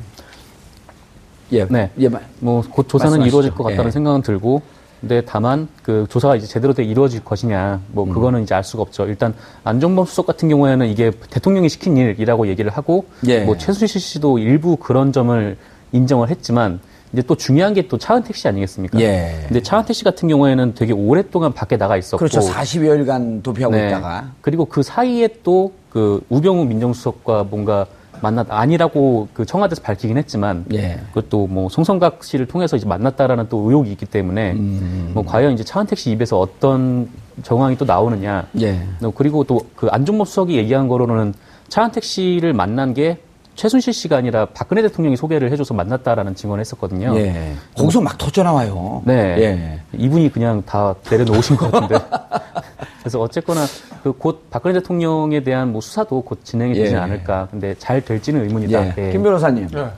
예. 1.53 1.65
네. 1.67 1.91
예. 1.99 2.09
마- 2.09 2.21
뭐곧 2.41 2.89
조사는 2.89 3.11
말씀하시죠. 3.19 3.27
이루어질 3.29 3.55
것 3.55 3.65
같다는 3.65 3.87
예. 3.87 3.91
생각은 3.91 4.23
들고 4.23 4.63
근데 5.01 5.23
다만 5.25 5.67
그 5.83 6.07
조사가 6.11 6.37
이제 6.37 6.47
제대로 6.47 6.75
돼 6.75 6.85
이루어질 6.85 7.25
것이냐 7.25 7.81
뭐 7.93 8.05
음. 8.05 8.13
그거는 8.13 8.43
이제 8.43 8.55
알 8.55 8.63
수가 8.63 8.83
없죠. 8.83 9.07
일단 9.07 9.35
안종범 9.65 10.05
수석 10.05 10.27
같은 10.27 10.49
경우에는 10.49 10.87
이게 10.89 11.11
대통령이 11.31 11.69
시킨 11.71 11.97
일이라고 11.97 12.47
얘기를 12.49 12.71
하고 12.71 13.07
예. 13.27 13.41
뭐 13.45 13.57
최순실 13.57 14.01
씨도 14.01 14.39
일부 14.39 14.77
그런 14.77 15.13
점을 15.13 15.57
인정을 15.93 16.29
했지만 16.29 16.81
이제 17.13 17.23
또 17.23 17.35
중요한 17.35 17.75
게 17.75 17.89
또 17.89 17.99
차은택 17.99 18.37
씨 18.37 18.47
아니겠습니까? 18.47 19.01
예. 19.01 19.45
근데 19.49 19.63
차은택 19.63 19.97
씨 19.97 20.05
같은 20.05 20.29
경우에는 20.29 20.75
되게 20.77 20.93
오랫동안 20.93 21.53
밖에 21.53 21.77
나가 21.77 21.97
있었고 21.97 22.19
그렇죠. 22.19 22.41
40여일간 22.41 23.43
도피하고 23.43 23.75
네. 23.75 23.89
있다가 23.89 24.31
그리고 24.43 24.65
그 24.67 24.83
사이에 24.83 25.29
또 25.43 25.73
그 25.91 26.21
우병우 26.29 26.67
민정수석과 26.67 27.49
뭔가 27.51 27.85
만났 28.21 28.47
아니라고 28.51 29.29
그 29.33 29.47
청와대에서 29.47 29.83
밝히긴 29.83 30.17
했지만 30.19 30.65
예. 30.75 31.01
그것도 31.13 31.47
뭐 31.47 31.69
송성각 31.69 32.23
씨를 32.25 32.47
통해서 32.47 32.77
이제 32.77 32.87
만났다라는 32.87 33.49
또 33.49 33.59
의혹이 33.69 33.91
있기 33.93 34.07
때문에 34.07 34.53
음. 34.53 35.11
뭐 35.15 35.25
과연 35.25 35.53
이제 35.53 35.65
차은택 35.65 35.99
씨 35.99 36.11
입에서 36.11 36.39
어떤 36.39 37.09
정황이 37.43 37.77
또 37.77 37.85
나오느냐 37.85 38.47
예. 38.61 38.81
어, 39.03 39.11
그리고 39.15 39.45
또 39.45 39.61
그 39.81 39.89
안종범 39.91 40.27
수석이 40.27 40.57
얘기한 40.57 40.89
거로는 40.89 41.33
차은택 41.69 42.05
씨를 42.05 42.53
만난 42.53 42.93
게 42.93 43.19
최순실 43.55 43.93
씨가 43.93 44.17
아니라 44.17 44.47
박근혜 44.47 44.81
대통령이 44.83 45.17
소개를 45.17 45.51
해줘서 45.53 45.75
만났다라는 45.75 46.35
증언을 46.35 46.61
했었거든요. 46.61 47.15
예. 47.17 47.55
거기서 47.77 48.01
막 48.01 48.17
터져 48.17 48.43
나와요. 48.43 49.03
네. 49.05 49.15
예. 49.15 49.81
이분이 49.99 50.33
그냥 50.33 50.63
다 50.65 50.95
내려놓으신 51.11 51.57
것 51.57 51.71
같은데. 51.71 52.05
그래서 53.01 53.21
어쨌거나 53.21 53.65
그 54.03 54.13
곧 54.13 54.51
박근혜 54.51 54.75
대통령에 54.75 55.43
대한 55.43 55.73
뭐 55.73 55.81
수사도 55.81 56.23
곧 56.23 56.41
진행이 56.45 56.75
되지 56.75 56.95
예. 56.95 56.99
않을까. 56.99 57.49
근데 57.51 57.75
잘 57.79 58.03
될지는 58.05 58.43
의문이다. 58.45 58.87
예. 58.87 58.95
예. 58.99 59.13
김 59.13 59.23
변호사님. 59.23 59.69
네. 59.69 59.89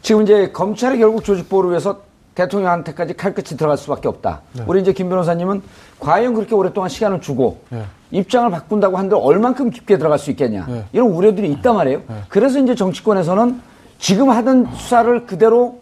지금 0.00 0.22
이제 0.22 0.50
검찰이 0.50 0.98
결국 0.98 1.22
조직보호를 1.24 1.70
위해서 1.70 2.00
대통령한테까지 2.34 3.14
칼끝이 3.14 3.56
들어갈 3.58 3.76
수밖에 3.76 4.08
없다. 4.08 4.40
우리 4.66 4.80
이제 4.80 4.92
김 4.92 5.08
변호사님은 5.08 5.62
과연 6.00 6.34
그렇게 6.34 6.54
오랫동안 6.54 6.88
시간을 6.88 7.20
주고 7.20 7.60
네. 7.68 7.82
입장을 8.12 8.50
바꾼다고 8.50 8.96
한들 8.96 9.18
얼만큼 9.20 9.70
깊게 9.70 9.98
들어갈 9.98 10.18
수 10.18 10.30
있겠냐. 10.30 10.66
네. 10.68 10.84
이런 10.92 11.08
우려들이 11.08 11.50
있단 11.52 11.74
말이에요. 11.74 12.02
그래서 12.28 12.60
이제 12.60 12.74
정치권에서는 12.74 13.60
지금 13.98 14.30
하던 14.30 14.68
수사를 14.74 15.26
그대로 15.26 15.80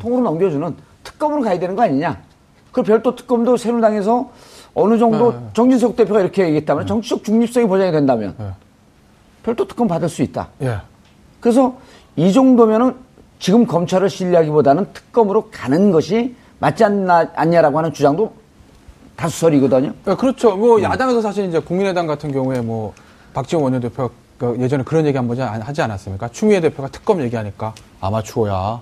통으로 0.00 0.22
넘겨주는 0.22 0.74
특검으로 1.04 1.42
가야 1.42 1.58
되는 1.58 1.76
거 1.76 1.82
아니냐. 1.82 2.20
그 2.72 2.82
별도 2.82 3.14
특검도 3.14 3.56
새누당에서 3.56 4.30
어느 4.74 4.98
정도 4.98 5.32
네. 5.32 5.38
정진석 5.52 5.96
대표가 5.96 6.20
이렇게 6.20 6.44
얘기했다면 6.44 6.86
정치적 6.86 7.24
중립성이 7.24 7.66
보장이 7.66 7.92
된다면 7.92 8.34
별도 9.42 9.66
특검 9.66 9.88
받을 9.88 10.08
수 10.08 10.22
있다. 10.22 10.48
예. 10.62 10.78
그래서 11.40 11.76
이 12.16 12.32
정도면은 12.32 12.94
지금 13.38 13.66
검찰을 13.66 14.10
신뢰하기보다는 14.10 14.86
특검으로 14.92 15.48
가는 15.50 15.90
것이 15.90 16.34
맞지 16.58 16.84
않나, 16.84 17.30
않냐라고 17.34 17.78
하는 17.78 17.92
주장도 17.92 18.32
다수설이거든요. 19.18 19.92
네, 20.04 20.14
그렇죠. 20.14 20.56
뭐 20.56 20.80
야당에서 20.80 21.20
사실 21.20 21.44
이제 21.46 21.58
국민의당 21.58 22.06
같은 22.06 22.30
경우에 22.32 22.60
뭐 22.60 22.94
박지원 23.34 23.64
원내대표가 23.64 24.14
그 24.38 24.56
예전에 24.60 24.84
그런 24.84 25.04
얘기 25.06 25.16
한 25.18 25.26
번 25.26 25.38
하지 25.40 25.82
않았습니까? 25.82 26.28
추미애 26.28 26.60
대표가 26.60 26.88
특검 26.88 27.20
얘기하니까 27.20 27.74
아마추어야. 28.00 28.80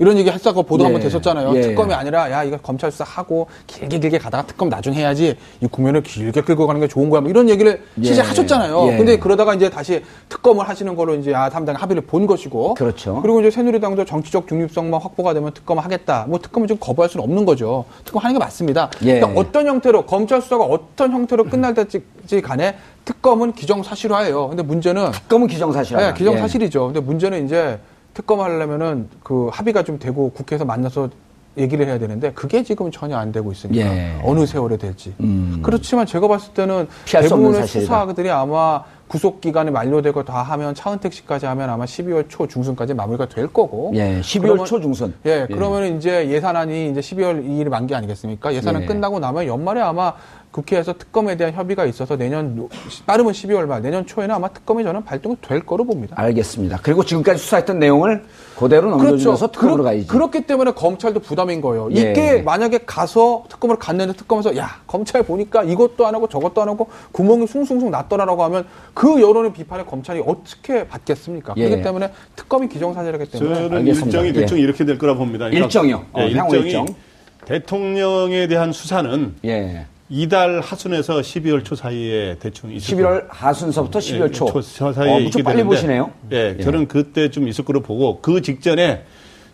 이런 0.00 0.16
얘기 0.16 0.30
했다고 0.30 0.62
보도 0.62 0.82
예. 0.82 0.86
한번 0.86 1.02
됐었잖아요. 1.02 1.54
예. 1.56 1.60
특검이 1.60 1.92
아니라 1.92 2.30
야 2.30 2.42
이거 2.42 2.56
검찰 2.56 2.90
수사하고 2.90 3.46
길게 3.66 3.98
길게 4.00 4.18
가다가 4.18 4.46
특검 4.46 4.70
나중 4.70 4.94
해야지 4.94 5.36
이 5.60 5.66
국면을 5.66 6.02
길게 6.02 6.40
끌고 6.40 6.66
가는 6.66 6.80
게 6.80 6.88
좋은 6.88 7.10
거야. 7.10 7.20
뭐 7.20 7.28
이런 7.28 7.50
얘기를 7.50 7.82
예. 8.00 8.02
실제 8.02 8.22
하셨잖아요. 8.22 8.92
예. 8.92 8.96
근데 8.96 9.18
그러다가 9.18 9.54
이제 9.54 9.68
다시 9.68 10.02
특검을 10.30 10.66
하시는 10.66 10.96
걸로 10.96 11.14
이제 11.14 11.34
아 11.34 11.50
삼당 11.50 11.76
합의를 11.76 12.02
본 12.06 12.26
것이고. 12.26 12.74
그렇죠. 12.74 13.20
그리고 13.20 13.40
이제 13.40 13.50
새누리당도 13.50 14.06
정치적 14.06 14.48
중립성만 14.48 15.02
확보가 15.02 15.34
되면 15.34 15.52
특검 15.52 15.78
하겠다. 15.78 16.24
뭐 16.28 16.38
특검을 16.38 16.66
좀 16.66 16.78
거부할 16.80 17.10
수는 17.10 17.22
없는 17.22 17.44
거죠. 17.44 17.84
특검 18.06 18.22
하는 18.22 18.34
게 18.34 18.38
맞습니다. 18.38 18.90
예. 19.02 19.20
그러니까 19.20 19.38
어떤 19.38 19.66
형태로 19.66 20.06
검찰 20.06 20.40
수사가 20.40 20.64
어떤 20.64 21.12
형태로 21.12 21.44
끝날 21.44 21.74
때지 21.74 22.00
간에 22.42 22.76
특검은 23.04 23.52
기정사실화예요. 23.52 24.48
근데 24.48 24.62
문제는 24.62 25.10
특검은 25.10 25.46
기정사실하다. 25.46 26.06
네, 26.06 26.18
기정사실이죠. 26.18 26.86
근데 26.86 27.00
문제는 27.00 27.44
이제 27.44 27.78
특검 28.20 28.40
하려면은 28.40 29.08
그 29.22 29.48
합의가 29.50 29.82
좀 29.82 29.98
되고 29.98 30.30
국회에서 30.32 30.64
만나서 30.66 31.08
얘기를 31.56 31.86
해야 31.86 31.98
되는데 31.98 32.32
그게 32.32 32.62
지금 32.62 32.90
전혀 32.90 33.16
안 33.16 33.32
되고 33.32 33.50
있으니까 33.50 33.84
예. 33.84 34.20
어느 34.22 34.44
세월에 34.46 34.76
될지. 34.76 35.14
음. 35.20 35.60
그렇지만 35.62 36.04
제가 36.06 36.28
봤을 36.28 36.52
때는 36.52 36.86
대부분의. 37.06 37.66
수사들이 37.66 38.30
아마 38.30 38.84
구속 39.08 39.40
기간이 39.40 39.70
만료되고 39.72 40.24
다 40.24 40.42
하면 40.42 40.74
차은택 40.74 41.12
씨까지 41.12 41.46
하면 41.46 41.68
아마 41.70 41.84
12월 41.84 42.26
초 42.28 42.46
중순까지 42.46 42.94
마무리가 42.94 43.26
될 43.26 43.48
거고. 43.48 43.90
예, 43.94 44.20
12월 44.20 44.42
그러면- 44.42 44.66
초 44.66 44.80
중순. 44.80 45.14
예, 45.26 45.46
그러면 45.50 45.96
이제 45.96 46.28
예산안이 46.28 46.90
이제 46.90 47.00
12월 47.00 47.44
2일 47.44 47.68
만기 47.68 47.94
아니겠습니까? 47.94 48.54
예산안 48.54 48.82
예. 48.82 48.86
끝나고 48.86 49.18
나면 49.18 49.46
연말에 49.46 49.80
아마 49.80 50.12
국회에서 50.50 50.94
특검에 50.94 51.36
대한 51.36 51.52
협의가 51.54 51.84
있어서 51.84 52.16
내년 52.16 52.68
빠르면 53.06 53.32
12월 53.32 53.66
말 53.66 53.82
내년 53.82 54.04
초에는 54.04 54.34
아마 54.34 54.48
특검이 54.48 54.82
저는 54.82 55.04
발동이 55.04 55.36
될 55.40 55.60
거로 55.64 55.84
봅니다. 55.84 56.16
알겠습니다. 56.18 56.80
그리고 56.82 57.04
지금까지 57.04 57.38
수사했던 57.40 57.78
내용을 57.78 58.24
그대로 58.58 58.90
넘겨주면서 58.90 59.52
특검으로 59.52 59.76
그렇- 59.76 59.84
가야지. 59.84 60.06
그렇기 60.08 60.40
때문에 60.46 60.72
검찰도 60.72 61.20
부담인 61.20 61.60
거예요. 61.60 61.88
예. 61.92 62.10
이게 62.10 62.42
만약에 62.42 62.80
가서 62.84 63.44
특검을 63.48 63.76
갔는데 63.76 64.14
특검에서 64.14 64.56
야 64.56 64.80
검찰 64.88 65.22
보니까 65.22 65.62
이것도 65.62 66.04
안 66.04 66.14
하고 66.16 66.28
저것도 66.28 66.60
안 66.62 66.68
하고 66.68 66.88
구멍이 67.12 67.46
숭숭숭 67.46 67.90
났더라라고 67.92 68.42
하면 68.44 68.66
그 68.92 69.20
여론의 69.20 69.52
비판에 69.52 69.84
검찰이 69.84 70.20
어떻게 70.26 70.86
받겠습니까? 70.88 71.54
예. 71.58 71.66
그렇기 71.68 71.82
때문에 71.84 72.10
특검이 72.34 72.68
기정사실이기 72.68 73.30
때문에 73.30 73.54
저는 73.54 73.76
알겠습니다. 73.78 74.06
일정이 74.18 74.32
대충 74.32 74.58
예. 74.58 74.62
이렇게 74.62 74.84
될 74.84 74.98
거라 74.98 75.14
봅니다. 75.14 75.44
그러니까 75.44 75.64
일정이요? 75.66 76.04
어, 76.12 76.20
예, 76.22 76.32
향후 76.34 76.56
일정이 76.56 76.70
일정. 76.70 76.86
대통령에 77.44 78.48
대한 78.48 78.72
수사는 78.72 79.34
예. 79.44 79.86
이달 80.12 80.58
하순에서 80.60 81.20
12월 81.20 81.64
초 81.64 81.76
사이에 81.76 82.36
대충 82.40 82.72
있을 82.72 82.96
11월 82.98 83.26
하순서부터 83.28 84.00
12월 84.00 84.32
초. 84.32 84.46
초 84.60 84.92
사이에 84.92 85.14
어, 85.14 85.20
무척 85.20 85.44
빨리 85.44 85.58
되는데, 85.58 85.76
보시네요. 85.76 86.10
예, 86.32 86.56
예. 86.58 86.62
저는 86.62 86.88
그때 86.88 87.30
좀 87.30 87.46
있을 87.46 87.64
거로 87.64 87.80
보고 87.80 88.20
그 88.20 88.42
직전에 88.42 89.04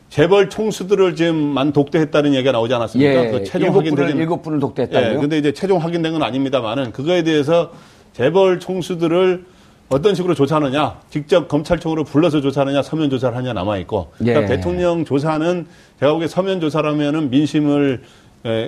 재벌 0.09 0.48
총수들을 0.48 1.14
지금만 1.14 1.72
독대했다는 1.74 2.32
얘기가 2.32 2.52
나오지 2.52 2.72
않았습니까? 2.72 3.26
예. 3.26 3.30
그 3.30 3.44
최종 3.44 3.74
분을 3.74 4.16
일곱 4.16 4.40
분을 4.42 4.59
독대했다고요? 4.59 5.11
예, 5.11 5.16
근데 5.16 5.36
이제 5.36 5.52
최종 5.52 5.82
확인된 5.82 6.12
건 6.14 6.22
아닙니다만은 6.22 6.92
그거에 6.92 7.22
대해서 7.22 7.72
재벌 8.14 8.59
총수들을 8.59 9.44
어떤 9.88 10.14
식으로 10.14 10.34
조사하느냐, 10.34 11.00
직접 11.11 11.48
검찰청으로 11.48 12.04
불러서 12.04 12.40
조사하느냐, 12.40 12.82
서면 12.82 13.09
조사를 13.11 13.36
하느냐 13.36 13.52
남아 13.52 13.76
있고, 13.78 14.11
그러니까 14.18 14.42
예. 14.42 14.46
대통령 14.46 15.04
조사는 15.04 15.66
제가 16.00 16.12
보기에 16.12 16.26
서면 16.26 16.61
조사라면은 16.61 17.30
민심을 17.30 18.02
에, 18.02 18.07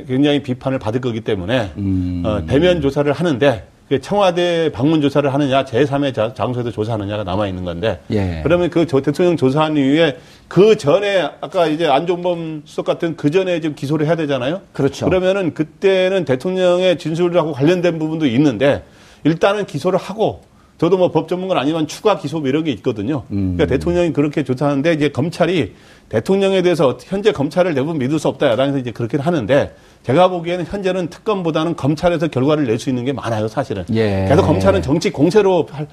굉장히 0.07 0.43
비판을 0.43 0.79
받을 0.79 1.01
거기 1.01 1.21
때문에 1.21 1.71
음. 1.77 2.23
어, 2.25 2.45
대면 2.47 2.81
조사를 2.81 3.11
하는데 3.13 3.65
그 3.89 4.01
청와대 4.03 4.71
방문 4.71 5.01
조사를 5.01 5.33
하느냐, 5.33 5.65
제3의 5.65 6.13
자- 6.15 6.35
장소에서 6.35 6.71
조사하느냐가 6.71 7.25
남아 7.25 7.47
있는 7.47 7.65
건데, 7.65 8.01
예. 8.11 8.41
그러면 8.43 8.69
그 8.69 8.87
조- 8.87 9.01
대통령 9.01 9.35
조사한 9.39 9.79
이후에 9.79 10.19
그 10.47 10.77
전에 10.77 11.23
아까 11.41 11.67
이제 11.67 11.87
안종범 11.87 12.63
수석 12.67 12.85
같은 12.85 13.17
그 13.17 13.31
전에 13.31 13.61
지금 13.63 13.75
기소를 13.75 14.05
해야 14.07 14.15
되잖아요. 14.15 14.61
그렇죠. 14.75 15.07
그러면은 15.07 15.55
그때는 15.55 16.27
대통령의 16.27 16.99
진술하고 16.99 17.53
관련된 17.53 17.99
부분도 17.99 18.27
있는데 18.27 18.83
일단은 19.25 19.65
기소를 19.65 19.99
하고 19.99 20.43
저도 20.79 20.97
뭐 20.97 21.11
법 21.11 21.27
전문가는 21.29 21.61
아니지만 21.61 21.89
추가 21.89 22.17
기소 22.19 22.39
뭐 22.39 22.49
이런 22.49 22.63
게 22.63 22.71
있거든요. 22.73 23.25
음. 23.33 23.55
그러니까 23.57 23.67
대통령이 23.67 24.13
그렇게 24.13 24.45
조사하는데 24.45 24.93
이제 24.93 25.09
검찰이 25.09 25.75
대통령에 26.09 26.63
대해서 26.63 26.97
현재 27.05 27.33
검찰을 27.33 27.75
대부분 27.75 27.99
믿을 27.99 28.19
수 28.21 28.29
없다 28.29 28.47
야당에서 28.49 28.79
이제 28.79 28.93
그렇게 28.93 29.19
하는데 29.19 29.75
제가 30.05 30.29
보기에는 30.29 30.65
현재는 30.67 31.09
특검보다는 31.11 31.75
검찰에서 31.75 32.29
결과를 32.29 32.67
낼 32.67 32.79
수 32.79 32.89
있는 32.91 33.05
게 33.05 33.13
많아요, 33.13 33.49
사실은. 33.49 33.85
예. 33.93 34.25
그래서 34.29 34.43
검찰은 34.43 34.81
정치 34.83 35.11
공세로 35.11 35.67
할- 35.69 35.89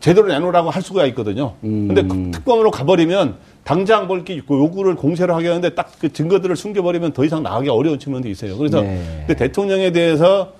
제대로 0.00 0.26
내놓으라고 0.28 0.68
할 0.68 0.82
수가 0.82 1.06
있거든요. 1.06 1.54
음. 1.64 1.88
근데 1.88 2.02
그 2.02 2.30
특검으로 2.32 2.70
가버리면 2.70 3.36
당장 3.64 4.06
뭘 4.08 4.18
이렇게 4.18 4.42
요구를 4.50 4.94
공세로 4.96 5.34
하게 5.34 5.48
하는데 5.48 5.74
딱 5.74 5.88
그 5.98 6.12
증거들을 6.12 6.54
숨겨버리면 6.54 7.12
더 7.12 7.24
이상 7.24 7.42
나가기 7.42 7.70
어려운 7.70 7.98
측면도 7.98 8.28
있어요. 8.28 8.58
그래서 8.58 8.82
네. 8.82 9.24
근데 9.26 9.36
대통령에 9.36 9.90
대해서 9.90 10.52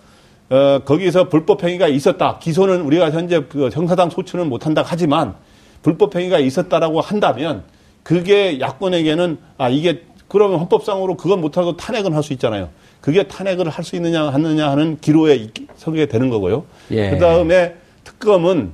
어, 0.50 0.80
거기서 0.84 1.28
불법행위가 1.28 1.88
있었다. 1.88 2.38
기소는 2.38 2.80
우리가 2.82 3.10
현재 3.10 3.42
그 3.48 3.68
형사상 3.72 4.08
소추는 4.10 4.48
못한다 4.48 4.82
하지만 4.84 5.34
불법행위가 5.82 6.38
있었다라고 6.38 7.00
한다면 7.00 7.64
그게 8.02 8.58
야권에게는 8.60 9.38
아 9.58 9.68
이게 9.68 10.02
그러면 10.28 10.58
헌법상으로 10.60 11.16
그건 11.16 11.40
못하고 11.40 11.76
탄핵은 11.76 12.12
할 12.14 12.22
수 12.22 12.32
있잖아요. 12.34 12.68
그게 13.00 13.22
탄핵을 13.24 13.68
할 13.68 13.84
수 13.84 13.96
있느냐 13.96 14.24
하느냐 14.28 14.70
하는 14.70 14.98
기로에 15.00 15.34
있- 15.36 15.52
서게 15.76 16.06
되는 16.06 16.28
거고요. 16.30 16.64
예. 16.90 17.10
그 17.10 17.18
다음에 17.18 17.74
특검은 18.04 18.70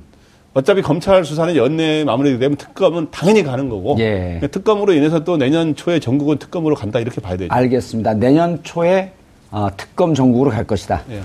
어차피 0.53 0.81
검찰 0.81 1.25
수사는 1.25 1.53
연내에 1.55 2.05
마무리되면 2.05 2.55
특검은 2.57 3.07
당연히 3.11 3.43
가는 3.43 3.67
거고 3.69 3.97
예. 3.99 4.39
특검으로 4.51 4.93
인해서 4.93 5.23
또 5.25 5.35
내년 5.37 5.75
초에 5.75 5.99
전국은 5.99 6.37
특검으로 6.39 6.75
간다 6.75 6.99
이렇게 6.99 7.19
봐야 7.21 7.35
되죠. 7.35 7.53
알겠습니다. 7.53 8.13
내년 8.15 8.63
초에 8.63 9.11
어, 9.55 9.69
특검 9.77 10.13
전국으로 10.13 10.51
갈 10.51 10.65
것이다. 10.65 11.03
예. 11.09 11.21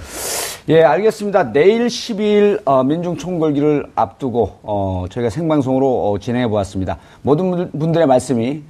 예, 0.68 0.82
알겠습니다. 0.84 1.50
내일 1.52 1.88
12일 1.88 2.60
어, 2.64 2.84
민중총궐기를 2.84 3.86
앞두고 3.96 4.58
어, 4.62 5.06
저희가 5.10 5.30
생방송으로 5.30 6.12
어, 6.12 6.18
진행해 6.20 6.46
보았습니다. 6.46 6.98
모든 7.22 7.50
분- 7.50 7.70
분들의 7.72 8.06
말씀이 8.06 8.62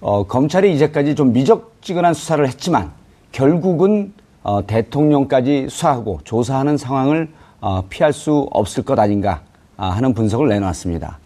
어, 0.00 0.24
검찰이 0.26 0.74
이제까지 0.74 1.14
좀 1.14 1.32
미적지근한 1.32 2.12
수사를 2.12 2.44
했지만 2.48 2.90
결국은 3.30 4.12
어, 4.42 4.66
대통령까지 4.66 5.68
수사하고 5.70 6.18
조사하는 6.24 6.76
상황을 6.76 7.28
어, 7.60 7.84
피할 7.88 8.12
수 8.12 8.48
없을 8.50 8.82
것 8.82 8.98
아닌가 8.98 9.42
아, 9.76 9.90
하는 9.90 10.12
분석을 10.12 10.48
내놓았습니다. 10.48 11.20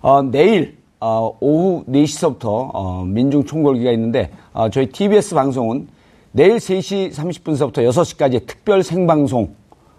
어, 0.00 0.22
내일 0.22 0.78
어, 1.00 1.36
오후 1.40 1.82
4시서부터 1.88 2.70
어, 2.72 3.02
민중총궐기가 3.04 3.90
있는데 3.90 4.30
어, 4.52 4.70
저희 4.70 4.86
TBS 4.86 5.34
방송은 5.34 5.88
내일 6.32 6.56
3시 6.56 7.12
30분서부터 7.12 7.78
6시까지 7.88 8.46
특별 8.46 8.82
생방송 8.82 9.54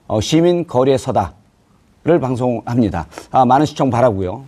어, 0.07 0.21
시민 0.21 0.65
거리에 0.65 0.97
서다를 0.97 2.19
방송합니다. 2.21 3.07
아, 3.31 3.45
많은 3.45 3.65
시청 3.65 3.89
바라고요. 3.89 4.43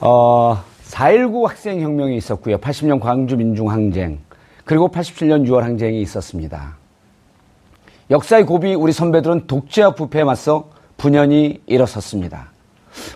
어, 0.00 0.62
4.19 0.88 1.46
학생혁명이 1.46 2.16
있었고요. 2.16 2.58
80년 2.58 3.00
광주 3.00 3.36
민중항쟁, 3.36 4.20
그리고 4.64 4.88
87년 4.88 5.46
6월 5.46 5.60
항쟁이 5.60 6.00
있었습니다. 6.02 6.76
역사의 8.10 8.44
고비 8.46 8.74
우리 8.74 8.92
선배들은 8.92 9.46
독재와 9.46 9.94
부패에 9.94 10.24
맞서 10.24 10.70
분연히 10.96 11.60
일어섰습니다. 11.66 12.52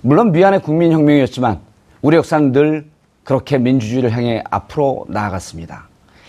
물론 0.02 0.32
미안의 0.32 0.60
국민혁명이었지만 0.62 1.60
우리 2.02 2.16
역사는 2.16 2.52
늘 2.52 2.90
그렇게 3.24 3.58
민주주의를 3.58 4.10
향해 4.10 4.42
앞으로 4.50 5.06
나아갔습니다. 5.08 5.88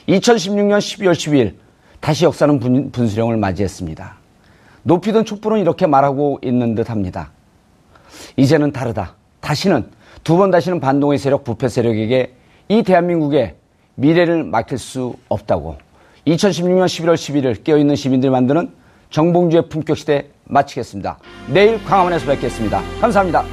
2016년 0.10 0.80
12월 0.80 1.12
12일 1.14 1.54
다시 2.00 2.26
역사는 2.26 2.60
분, 2.60 2.92
분수령을 2.92 3.38
맞이했습니다. 3.38 4.18
높이 4.84 5.12
든 5.12 5.24
촛불은 5.26 5.60
이렇게 5.60 5.86
말하고 5.86 6.40
있는 6.44 6.74
듯 6.76 6.90
합니다. 6.90 7.32
이제는 8.36 8.72
다르다. 8.72 9.16
다시는 9.40 9.90
두 10.24 10.38
번 10.38 10.52
다시는 10.52 10.80
반동의 10.80 11.18
세력, 11.18 11.44
부패 11.44 11.70
세력에게 11.70 12.34
이 12.70 12.84
대한민국의 12.84 13.56
미래를 13.96 14.44
맡길 14.44 14.78
수 14.78 15.16
없다고 15.30 15.78
2016년 16.28 16.86
11월 16.86 17.14
11일 17.16 17.64
깨어있는 17.64 17.96
시민들 17.96 18.30
만드는 18.32 18.72
정봉주의 19.10 19.70
품격 19.70 19.98
시대 19.98 20.30
마치겠습니다. 20.46 21.20
내일 21.48 21.84
광화문에서 21.84 22.26
뵙겠습니다. 22.26 22.82
감사합니다. 23.02 23.44